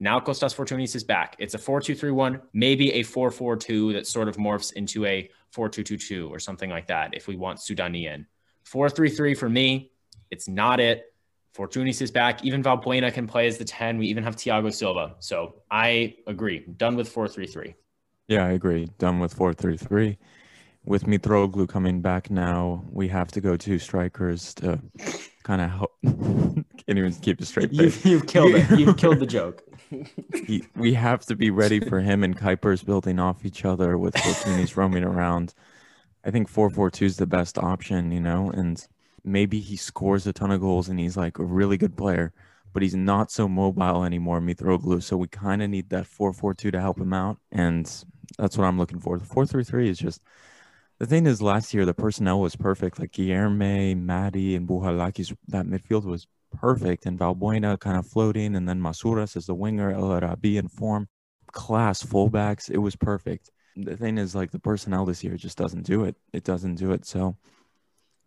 [0.03, 1.37] Now Kostas Fortounis is back.
[1.39, 6.71] It's a 4231, maybe a 442 that sort of morphs into a 4222 or something
[6.71, 8.27] like that if we want Soudani in.
[8.65, 9.91] 433 for me,
[10.31, 11.13] it's not it.
[11.55, 12.45] Fortounis is back.
[12.45, 13.99] Even Valbuena can play as the 10.
[13.99, 15.17] We even have Thiago Silva.
[15.19, 16.65] So I agree.
[16.77, 17.75] Done with 433.
[18.31, 18.89] Yeah, I agree.
[18.99, 20.17] Done with 4-3-3.
[20.85, 24.79] With Mitroglou coming back now, we have to go two strikers to
[25.43, 25.93] kind of help.
[26.05, 26.65] Can't
[26.99, 28.05] even keep a straight face.
[28.05, 28.79] you've killed it.
[28.79, 29.65] You've killed the joke.
[30.47, 34.15] He, we have to be ready for him and Kuipers building off each other with
[34.15, 35.53] Fortounis roaming around.
[36.25, 38.87] I think 4-4-2 is the best option, you know, and
[39.25, 42.33] maybe he scores a ton of goals and he's like a really good player,
[42.73, 45.03] but he's not so mobile anymore, Mitroglou.
[45.03, 47.91] So we kind of need that 4-4-2 to help him out, and
[48.39, 49.19] that's what I'm looking for.
[49.19, 50.23] The 4-3-3 is just
[50.99, 52.99] the thing is last year the personnel was perfect.
[52.99, 58.69] Like Guilherme, Mady, and Bouchalakis, that midfield was perfect, and Valbuena kind of floating, and
[58.69, 61.09] then Masouras as the winger, El Arabi in form,
[61.53, 62.71] class fullbacks.
[62.71, 63.51] It was perfect.
[63.77, 66.17] The thing is, like the personnel this year just doesn't do it.
[66.33, 67.07] It doesn't do it.
[67.07, 67.37] So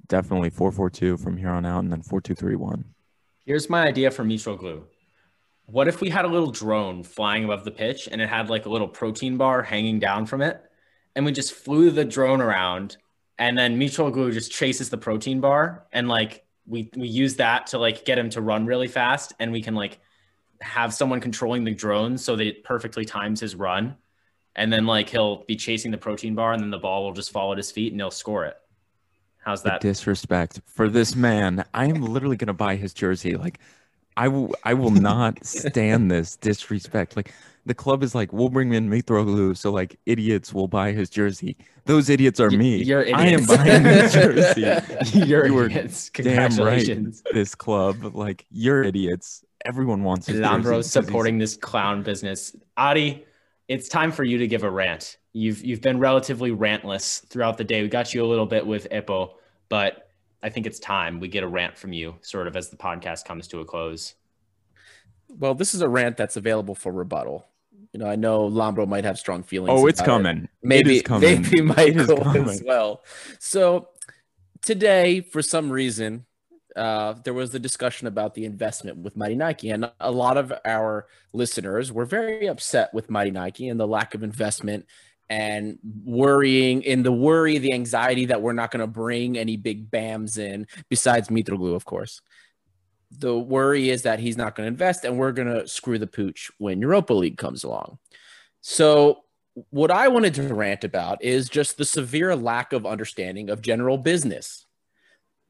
[0.07, 2.85] definitely 4-4-2 from here on out, and then 4-2-3-1.
[3.45, 4.83] Here's my idea for Mitroglou.
[5.65, 8.65] What if we had a little drone flying above the pitch and it had like
[8.65, 10.61] a little protein bar hanging down from it?
[11.15, 12.97] And we just flew the drone around
[13.37, 17.77] and then Mitroglou just chases the protein bar and like we we use that to
[17.77, 19.99] like get him to run really fast and we can like
[20.61, 23.95] have someone controlling the drone so that it perfectly times his run.
[24.55, 27.31] And then like he'll be chasing the protein bar and then the ball will just
[27.31, 28.55] fall at his feet and he'll score it.
[29.43, 29.81] How's the that?
[29.81, 31.65] disrespect for this man.
[31.73, 33.35] I am literally gonna buy his jersey.
[33.35, 33.59] Like,
[34.17, 37.15] I will, I will not stand this disrespect.
[37.15, 37.33] Like,
[37.65, 41.55] the club is like, we'll bring in Mitroglou, so like idiots will buy his jersey.
[41.85, 42.83] Those idiots are me.
[42.83, 43.19] you're idiots.
[43.19, 45.19] I am buying his jersey.
[45.19, 46.09] You're You idiots.
[46.09, 47.23] Damn right, Congratulations.
[47.33, 48.15] this club.
[48.15, 49.43] Like, you're idiots.
[49.65, 52.53] Everyone wants his Lambros supporting this clown business.
[52.75, 53.25] Adi,
[53.69, 55.17] it's time for you to give a rant.
[55.31, 57.81] You've you've been relatively rantless throughout the day.
[57.81, 59.31] We got you a little bit with EPO,
[59.69, 60.09] but
[60.43, 63.23] I think it's time we get a rant from you, sort of as the podcast
[63.25, 64.13] comes to a close.
[65.29, 67.47] Well, this is a rant that's available for rebuttal.
[67.93, 69.79] You know, I know Lambro might have strong feelings.
[69.79, 70.23] Oh, it's about it.
[70.23, 70.49] coming.
[70.61, 71.41] Maybe, it is coming.
[71.43, 72.49] maybe It is Michael coming.
[72.49, 73.03] as well.
[73.39, 73.87] So
[74.61, 76.25] today, for some reason,
[76.75, 80.51] uh, there was the discussion about the investment with Mighty Nike, and a lot of
[80.65, 84.87] our listeners were very upset with Mighty Nike and the lack of investment
[85.29, 89.89] and worrying in the worry, the anxiety that we're not going to bring any big
[89.89, 92.21] BAMs in besides Mitroglou, of course.
[93.11, 96.07] The worry is that he's not going to invest and we're going to screw the
[96.07, 97.99] pooch when Europa League comes along.
[98.61, 99.19] So,
[99.69, 103.99] what I wanted to rant about is just the severe lack of understanding of general
[103.99, 104.65] business.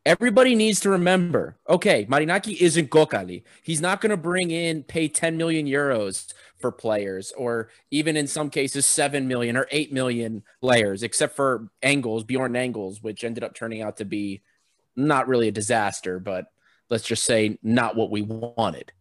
[0.06, 3.44] Everybody needs to remember okay, Marinaki isn't Kokkali.
[3.64, 6.34] He's not going to bring in, pay 10 million euros
[6.64, 11.68] for players, or even in some cases, 7 million or 8 million players, except for
[11.82, 14.42] Engels, Bjorn Engels, which ended up turning out to be
[14.96, 16.46] not really a disaster, but
[16.90, 18.94] let's just say not what we wanted.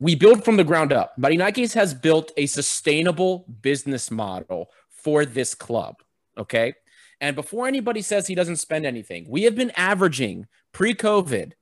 [0.00, 1.12] We build from the ground up.
[1.20, 5.96] Marinakis has built a sustainable business model for this club.
[6.38, 6.72] Okay.
[7.20, 11.52] And before anybody says he doesn't spend anything, we have been averaging pre COVID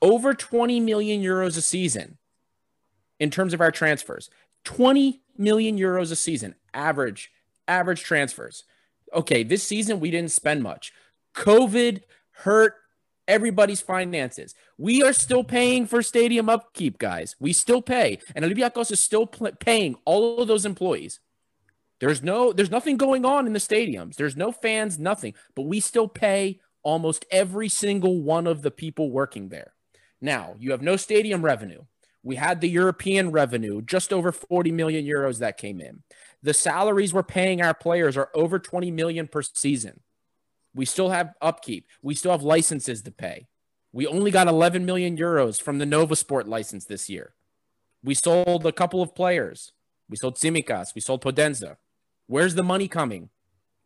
[0.00, 2.16] over 20 million euros a season
[3.20, 4.28] in terms of our transfers.
[4.64, 7.30] 20 million euros a season, average,
[7.68, 8.64] average transfers.
[9.14, 9.44] Okay.
[9.44, 10.92] This season, we didn't spend much.
[11.34, 12.02] COVID
[12.32, 12.74] hurt
[13.28, 14.54] everybody's finances.
[14.76, 17.36] We are still paying for stadium upkeep, guys.
[17.38, 21.20] We still pay, and Olympiacos is still pl- paying all of those employees.
[22.00, 24.16] There's no, there's nothing going on in the stadiums.
[24.16, 29.10] There's no fans, nothing, but we still pay almost every single one of the people
[29.10, 29.74] working there.
[30.20, 31.82] Now you have no stadium revenue.
[32.22, 36.02] We had the European revenue, just over 40 million euros that came in.
[36.42, 40.00] The salaries we're paying our players are over 20 million per season.
[40.74, 41.86] We still have upkeep.
[42.02, 43.46] We still have licenses to pay.
[43.92, 47.34] We only got 11 million euros from the Nova Sport license this year.
[48.04, 49.72] We sold a couple of players.
[50.08, 50.94] We sold Tsimikas.
[50.94, 51.76] We sold Podence.
[52.26, 53.30] Where's the money coming?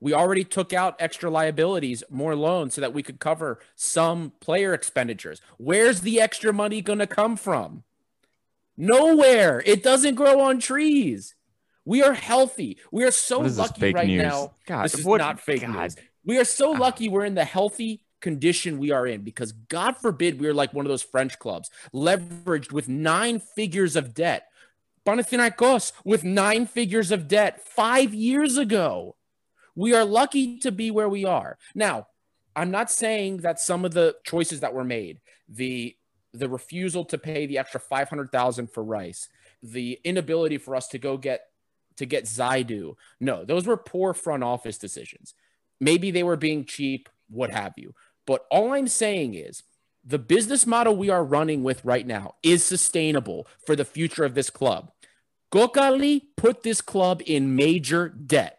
[0.01, 4.75] We already took out extra liabilities, more loans, so that we could cover some player
[4.75, 5.41] expenditures.
[5.57, 7.85] Where's the extra money going to come from?
[8.77, 9.63] Nowhere.
[9.65, 11.35] It doesn't grow on trees.
[11.85, 12.79] We are healthy.
[12.91, 14.23] We are so lucky right news?
[14.23, 14.55] now.
[14.67, 15.71] God, this is what- not fake God.
[15.77, 15.97] news.
[16.25, 16.79] We are so Ah.
[16.79, 20.87] lucky we're in the healthy condition we are in because God forbid we're like one
[20.87, 24.49] of those French clubs leveraged with nine figures of debt.
[25.05, 29.17] Panathinaikos with nine figures of debt five years ago.
[29.75, 31.59] We are lucky to be where we are.
[31.75, 32.07] Now,
[32.57, 35.95] I'm not saying that some of the choices that were made, the
[36.35, 39.29] the refusal to pay the extra 500,000 for Reis,
[39.63, 41.47] the inability for us to go get
[41.97, 42.97] to get Zaidu.
[43.21, 45.35] No, those were poor front office decisions.
[45.81, 47.95] Maybe they were being cheap, what have you.
[48.27, 49.63] But all I'm saying is
[50.05, 54.35] the business model we are running with right now is sustainable for the future of
[54.35, 54.91] this club.
[55.53, 58.59] Kokkali put this club in major debt.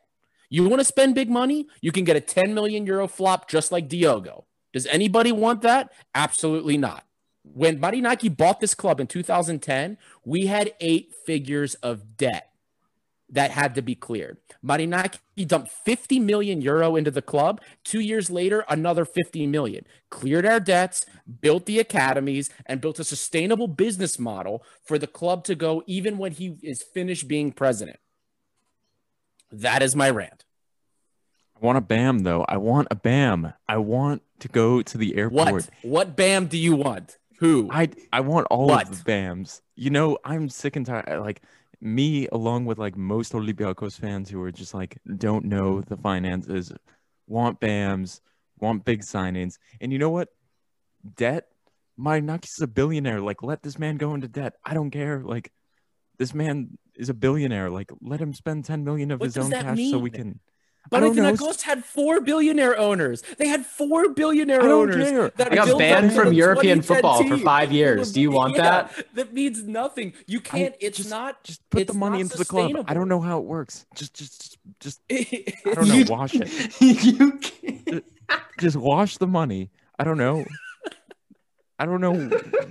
[0.49, 1.67] You want to spend big money?
[1.81, 4.45] You can get a 10 million euro flop just like Diogo.
[4.71, 5.91] Does anybody want that?
[6.13, 7.04] Absolutely not.
[7.53, 12.49] When Marinaki bought this club in 2010, we had eight figures of debt
[13.29, 14.37] that had to be cleared.
[14.63, 17.61] Marinaki dumped 50 million euro into the club.
[17.83, 19.85] Two years later, another 50 million.
[20.09, 21.05] Cleared our debts,
[21.41, 26.17] built the academies, and built a sustainable business model for the club to go even
[26.17, 27.99] when he is finished being president.
[29.51, 30.45] That is my rant.
[31.55, 32.45] I want a BAM though.
[32.47, 33.53] I want a BAM.
[33.67, 35.53] I want to go to the airport.
[35.53, 35.69] What?
[35.83, 37.17] What BAM do you want?
[37.39, 37.69] Who?
[37.71, 38.89] I I want all What?
[38.89, 39.61] of the BAMs.
[39.75, 41.09] You know, I'm sick and tired.
[41.09, 41.41] Uh, like
[41.81, 46.71] me, along with like most Olympiacos fans who are just like don't know the finances,
[47.27, 48.21] want BAMs,
[48.59, 50.29] want big signings, and you know what?
[51.15, 51.47] Debt.
[51.99, 53.21] Marinakis is a billionaire.
[53.21, 54.55] Like, let this man go into debt.
[54.65, 55.21] I don't care.
[55.23, 55.53] Like,
[56.17, 57.69] this man is a billionaire.
[57.69, 60.41] Like, let him spend 10 million of What his own cash so we can.
[60.91, 61.23] I don't know.
[61.33, 63.23] Panathinaikos had four billionaire owners.
[63.37, 65.09] They had four billionaire I don't owners.
[65.09, 65.29] care.
[65.37, 68.11] that I got banned from European 2010 football for five years.
[68.11, 69.15] Do you want Yeah, that?
[69.15, 70.13] That means nothing.
[70.27, 70.75] You can't.
[70.79, 71.43] it's just- not.
[71.43, 72.85] Just put it's the money into the club.
[72.87, 73.85] I don't know how it works.
[73.95, 75.95] Just, just, just, just I I don't know.
[75.95, 76.81] You- Wash it.
[77.03, 78.05] you can't.
[78.59, 79.71] just wash the money.
[79.97, 80.45] I don't know.
[81.79, 82.13] I don't know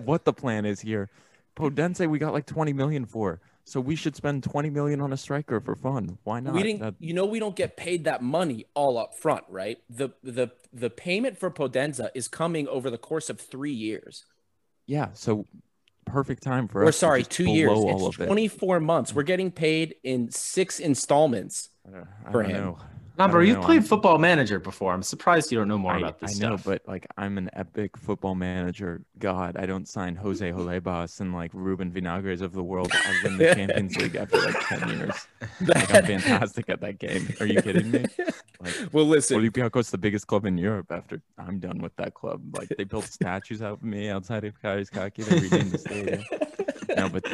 [0.05, 1.11] what the plan is here.
[1.57, 3.41] Podence, we got like 20 million for.
[3.66, 6.19] So we should spend 20 million on a striker for fun.
[6.24, 6.53] Why not?
[6.55, 6.81] we didn't.
[6.81, 9.78] That- you know, we don't get paid that money all up front, right?
[9.89, 14.24] The the the payment for Podence is coming over the course of three years.
[14.86, 15.47] yeah, so
[16.05, 16.95] perfect time for Or us.
[16.97, 17.70] to sorry, two years.
[17.70, 18.27] all It's of it.
[18.27, 19.15] 24 months.
[19.15, 21.70] We're getting paid in six installments.
[21.89, 22.53] I don't, I for him.
[22.65, 22.78] know.
[23.16, 24.93] Number, you've played I'm- football manager before.
[24.93, 27.49] I'm surprised you don't know more I, about this I know, but like I'm an
[27.53, 29.03] epic football manager.
[29.19, 32.91] God, I don't sign Jose Holebas and like Ruben Vinagres of the world.
[32.93, 35.28] i've win the Champions League after like 10 years.
[35.61, 37.32] Like I'm fantastic at that game.
[37.41, 38.05] Are you kidding me?
[38.61, 39.39] Like Well, listen.
[39.41, 42.41] Olympiacos the biggest club in Europe after I'm done with that club.
[42.57, 45.24] Like they built statues out of me outside of Karaiskaki.
[45.24, 46.24] They renamed the stadium.
[46.97, 47.25] No, but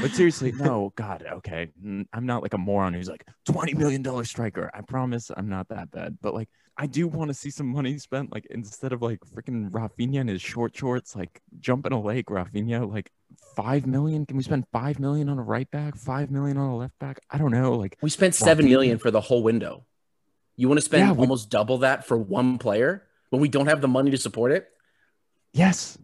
[0.00, 1.70] but seriously, no, God, okay.
[2.12, 4.70] I'm not like a moron who's like twenty million dollar striker.
[4.74, 6.18] I promise I'm not that bad.
[6.20, 9.70] But like I do want to see some money spent, like instead of like freaking
[9.70, 13.10] Rafinha in his short shorts, like jump in a lake, Rafinha, like
[13.54, 14.26] five million.
[14.26, 17.20] Can we spend five million on a right back, five million on a left back?
[17.30, 17.74] I don't know.
[17.74, 18.70] Like We spent seven Rafinha.
[18.70, 19.84] million for the whole window.
[20.56, 23.66] You want to spend Yeah, we- almost double that for one player when we don't
[23.66, 24.68] have the money to support it?
[25.52, 25.96] Yes.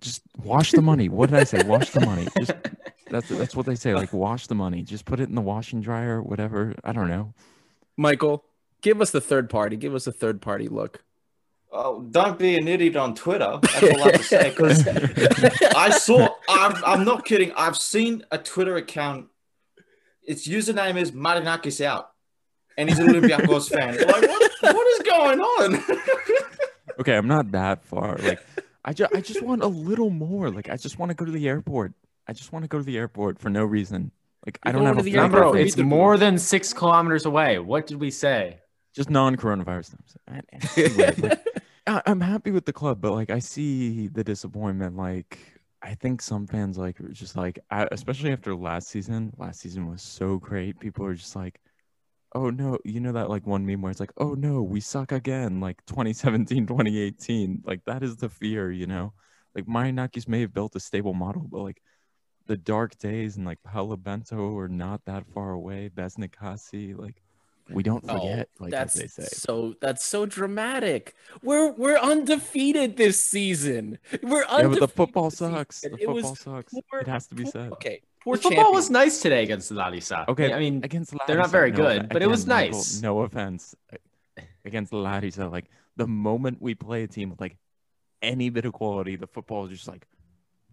[0.00, 1.08] Just wash the money.
[1.08, 1.62] What did I say?
[1.62, 2.26] Wash the money.
[2.38, 2.52] Just
[3.10, 3.94] that's that's what they say.
[3.94, 4.82] Like wash the money.
[4.82, 6.74] Just put it in the washing dryer, whatever.
[6.84, 7.34] I don't know.
[7.96, 8.44] Michael,
[8.82, 9.76] give us the third party.
[9.76, 11.04] Give us a third party look.
[11.72, 13.58] Oh, don't be an idiot on Twitter.
[13.62, 14.48] That's all I have to say.
[14.48, 14.86] Because
[15.76, 17.52] I saw, I'm, I'm not kidding.
[17.52, 19.28] I've seen a Twitter account.
[20.24, 22.10] Its username is Marinakis out,
[22.76, 23.96] and he's an Olympiacos fan.
[23.96, 25.84] Like, what, what is going on?
[26.98, 28.18] Okay, I'm not that far.
[28.18, 28.40] Like
[28.84, 30.50] I just I just want a little more.
[30.50, 31.92] Like I just want to go to the airport.
[32.26, 34.10] I just want to go to the airport for no reason.
[34.46, 35.24] Like I You're don't have a the flight.
[35.24, 37.58] airport Number, it's more than six kilometers away.
[37.58, 38.60] What did we say?
[38.92, 40.16] just non-coronavirus times.
[40.26, 40.40] I-
[40.76, 44.96] anyway, like, I- I'm happy with the club, but like I see the disappointment.
[44.96, 45.38] Like
[45.82, 49.32] I think some fans like just like, especially after last season.
[49.38, 50.80] Last season was so great.
[50.80, 51.60] People are just like,
[52.34, 55.12] oh no, you know that like one meme where it's like, oh no, we suck
[55.12, 55.60] again.
[55.60, 57.62] Like 2017, 2018.
[57.64, 59.12] Like that is the fear, you know.
[59.54, 61.82] Like Marinakis may have built a stable model, but like
[62.46, 65.90] the dark days and like Paulo Bento are not that far away.
[65.94, 67.22] Besnik Hasi, like
[67.68, 69.28] we don't Oh, forget, like as that's they say.
[69.32, 71.14] so that's so dramatic.
[71.42, 73.98] We're we're undefeated this season.
[74.22, 74.60] We're undefeated.
[74.62, 75.80] Yeah, but the football sucks.
[75.82, 76.74] The It football sucks.
[76.90, 77.70] poor- It has to be said.
[77.74, 80.24] Okay, The poor football was nice today against Larissa.
[80.28, 82.78] Okay, I mean, against they're not very no good, offe- but it was again, Michael,
[82.78, 83.02] nice.
[83.02, 83.74] no offense.
[84.64, 87.56] Against Larissa, like the moment we play a team with like
[88.20, 90.06] any bit of quality, the football is just like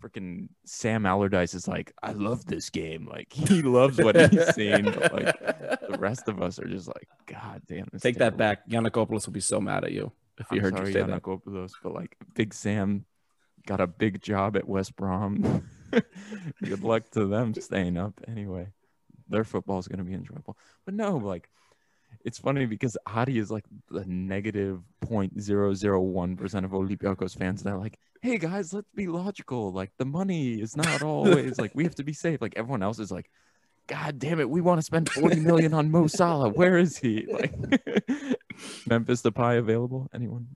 [0.01, 3.07] freaking Sam Allardyce is like, I love this game.
[3.07, 4.85] Like he loves what he's seen.
[4.85, 7.87] But like the rest of us are just like, God damn.
[7.91, 8.67] This Take that back.
[8.69, 11.23] Yannikopoulos will be so mad at you if he heard sorry, you say that.
[11.83, 13.05] But like Big Sam
[13.65, 15.63] got a big job at West Brom.
[16.63, 18.19] Good luck to them staying up.
[18.27, 18.67] Anyway,
[19.29, 20.57] their football is going to be enjoyable.
[20.85, 21.49] But no, like
[22.23, 27.63] it's funny because Adi is like the negative 0.001% of Olympiacos fans.
[27.63, 29.71] They're like, hey guys, let's be logical.
[29.71, 32.41] Like the money is not always like we have to be safe.
[32.41, 33.29] Like everyone else is like,
[33.87, 36.49] God damn it, we want to spend 40 million on Mo Salah.
[36.49, 37.25] Where is he?
[37.31, 37.53] Like
[38.85, 40.09] Memphis Depay available?
[40.13, 40.47] Anyone?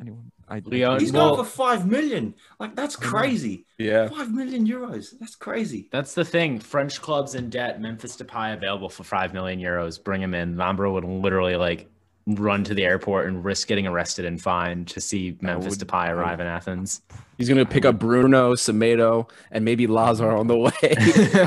[0.00, 0.30] Anyone?
[0.48, 2.34] I Leon- He's well- going for five million.
[2.60, 3.66] Like that's crazy.
[3.78, 4.08] Yeah.
[4.08, 5.14] Five million euros.
[5.18, 5.88] That's crazy.
[5.90, 6.60] That's the thing.
[6.60, 7.80] French clubs in debt.
[7.80, 10.02] Memphis Depay available for five million euros.
[10.02, 10.54] Bring him in.
[10.56, 11.88] Lambro would literally like
[12.28, 16.10] run to the airport and risk getting arrested and fined to see Memphis would- Depay
[16.10, 17.02] arrive in Athens.
[17.38, 20.72] He's gonna pick up Bruno, Semedo, and maybe Lazar on the way.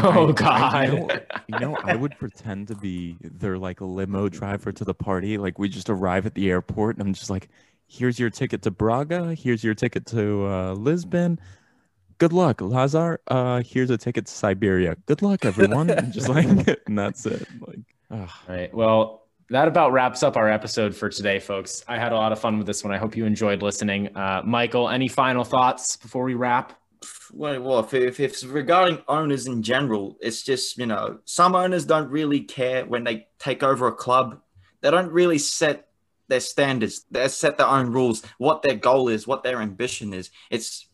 [0.04, 0.88] oh I- God.
[0.94, 1.10] you, know,
[1.48, 5.38] you know, I would pretend to be their like limo driver to the party.
[5.40, 7.50] Like we just arrive at the airport and I'm just like,
[7.90, 9.36] here's your ticket to Braga.
[9.36, 11.40] Here's your ticket to uh, Lisbon.
[12.20, 13.20] Good luck, Lazar.
[13.28, 14.96] Uh, here's a ticket to Siberia.
[15.06, 15.90] Good luck, everyone.
[15.90, 16.46] and just like,
[16.86, 17.48] and that's it.
[17.66, 17.80] Like,
[18.12, 18.30] ugh.
[18.48, 18.74] Right.
[18.74, 21.84] Well, that about wraps up our episode for today, folks.
[21.88, 22.94] I had a lot of fun with this one.
[22.94, 24.16] I hope you enjoyed listening.
[24.16, 26.80] Uh, Michael, any final thoughts before we wrap?
[27.34, 31.56] Well, well if, if, if it's regarding owners in general, it's just, you know, some
[31.56, 34.42] owners don't really care when they take over a club.
[34.82, 35.89] They don't really set
[36.30, 40.30] their standards, they set their own rules, what their goal is, what their ambition is.
[40.50, 40.88] It's,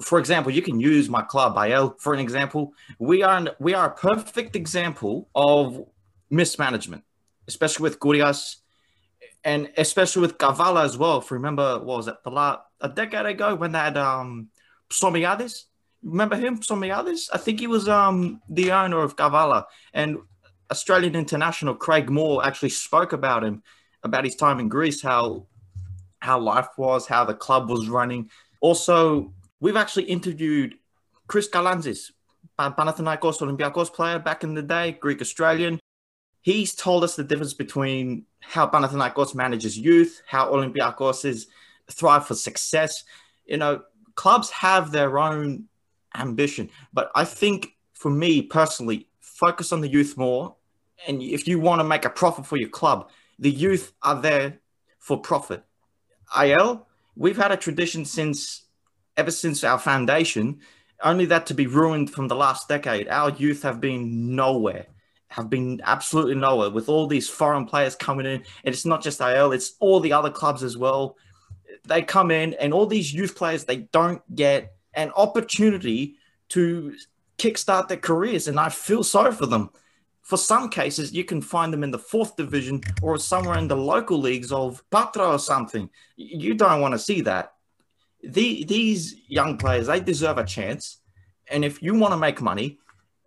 [0.00, 2.72] for example, you can use my club, AEL, for an example.
[2.98, 5.84] We are, an- we are a perfect example of
[6.30, 7.04] mismanagement,
[7.46, 8.56] especially with Kougias
[9.44, 11.18] and especially with Kavala as well.
[11.18, 14.48] If you remember, what was it, the la- a decade ago when they had um,
[14.90, 15.64] Psomiadis?
[16.02, 17.28] Remember him, Psomiadis?
[17.32, 19.64] I think he was um the owner of Kavala
[19.94, 20.18] and
[20.70, 23.62] Australian international Craig Moore actually spoke about him,
[24.06, 25.46] about his time in Greece, how
[26.20, 28.30] how life was, how the club was running.
[28.60, 30.74] Also, we've actually interviewed
[31.28, 32.12] Chris Galanzis,
[32.58, 35.78] Panathinaikos Olympiakos player back in the day, Greek Australian.
[36.40, 41.48] He's told us the difference between how Panathinaikos manages youth, how Olympiakos is
[41.90, 43.04] thrive for success.
[43.44, 43.82] You know,
[44.14, 45.64] clubs have their own
[46.14, 50.54] ambition, but I think for me personally, focus on the youth more.
[51.06, 54.60] And if you want to make a profit for your club, the youth are there
[54.98, 55.62] for profit.
[56.36, 58.64] AEL, we've had a tradition since
[59.16, 60.60] ever since our foundation,
[61.02, 63.08] only that to be ruined from the last decade.
[63.08, 64.86] Our youth have been nowhere,
[65.28, 68.42] have been absolutely nowhere with all these foreign players coming in.
[68.64, 71.16] And it's not just AEL, it's all the other clubs as well.
[71.84, 76.16] They come in, and all these youth players, they don't get an opportunity
[76.48, 76.94] to
[77.38, 78.48] kickstart their careers.
[78.48, 79.70] And I feel sorry for them.
[80.26, 83.76] For some cases, you can find them in the fourth division or somewhere in the
[83.76, 85.88] local leagues of Patra or something.
[86.16, 87.52] You don't want to see that.
[88.24, 90.98] The, these young players, they deserve a chance.
[91.48, 92.80] And if you want to make money,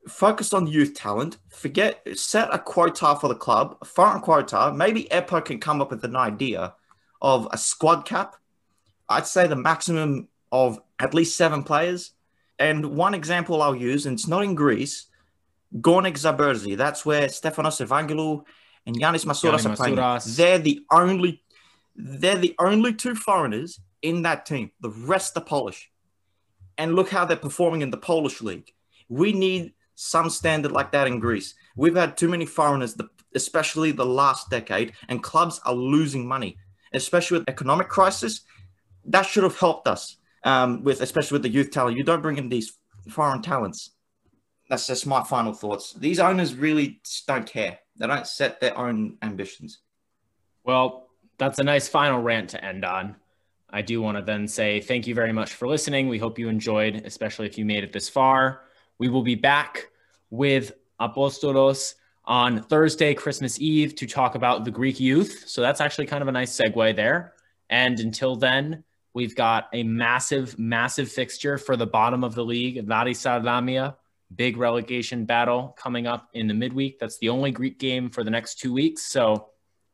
[0.09, 1.37] focus on youth talent.
[1.47, 4.73] Forget, set a quota for the club, a foreign quota.
[4.75, 6.73] Maybe EPO can come up with an idea
[7.21, 8.35] of a squad cap.
[9.07, 12.11] I'd say the maximum of at least seven players.
[12.59, 15.05] And one example I'll use, and it's not in Greece,
[15.75, 16.75] Gornik Zabrze.
[16.77, 18.43] That's where Stefanos Evangelou
[18.85, 19.95] and Yanis Masouras are playing.
[19.95, 20.35] Masouras.
[20.35, 21.43] They're the only,
[21.95, 24.71] they're the only two foreigners in that team.
[24.81, 25.91] The rest are Polish.
[26.77, 28.71] And look how they're performing in the Polish league.
[29.09, 31.53] We need some standard like that in Greece.
[31.75, 36.57] We've had too many foreigners, the- especially the last decade, and clubs are losing money,
[36.93, 38.41] especially with economic crisis.
[39.05, 41.97] That should have helped us um, with, especially with the youth talent.
[41.97, 42.71] You don't bring in these
[43.09, 43.91] foreign talents.
[44.69, 45.93] That's just my final thoughts.
[45.93, 47.79] These owners really don't care.
[47.97, 49.79] They don't set their own ambitions.
[50.63, 51.07] Well,
[51.39, 53.15] that's a nice final rant to end on.
[53.71, 56.07] I do want to then say thank you very much for listening.
[56.07, 58.61] We hope you enjoyed, especially if you made it this far.
[58.99, 59.87] We will be back
[60.29, 65.45] with Apostolos on Thursday, Christmas Eve, to talk about the Greek youth.
[65.47, 67.33] So that's actually kind of a nice segue there.
[67.71, 68.83] And until then,
[69.13, 73.95] we've got a massive, massive fixture for the bottom of the league, Larissa Lamia
[74.35, 76.99] big relegation battle coming up in the midweek.
[76.99, 79.03] That's the only Greek game for the next two weeks.
[79.03, 79.49] So,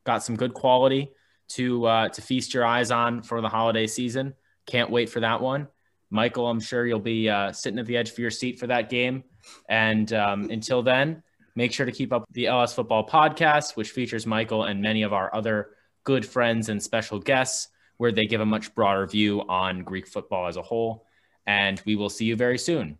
[0.06, 1.12] got some good quality
[1.50, 4.34] to uh, to feast your eyes on for the holiday season.
[4.66, 5.68] Can't wait for that one.
[6.10, 8.90] Michael, I'm sure you'll be uh, sitting at the edge of your seat for that
[8.90, 9.24] game.
[9.70, 11.24] And um, until then,
[11.56, 15.14] make sure to keep up the Hellas Football podcast, which features Michael and many of
[15.14, 15.72] our other
[16.04, 20.48] good friends and special guests, where they give a much broader view on Greek football
[20.48, 21.06] as a whole.
[21.48, 22.98] And we will see you very soon.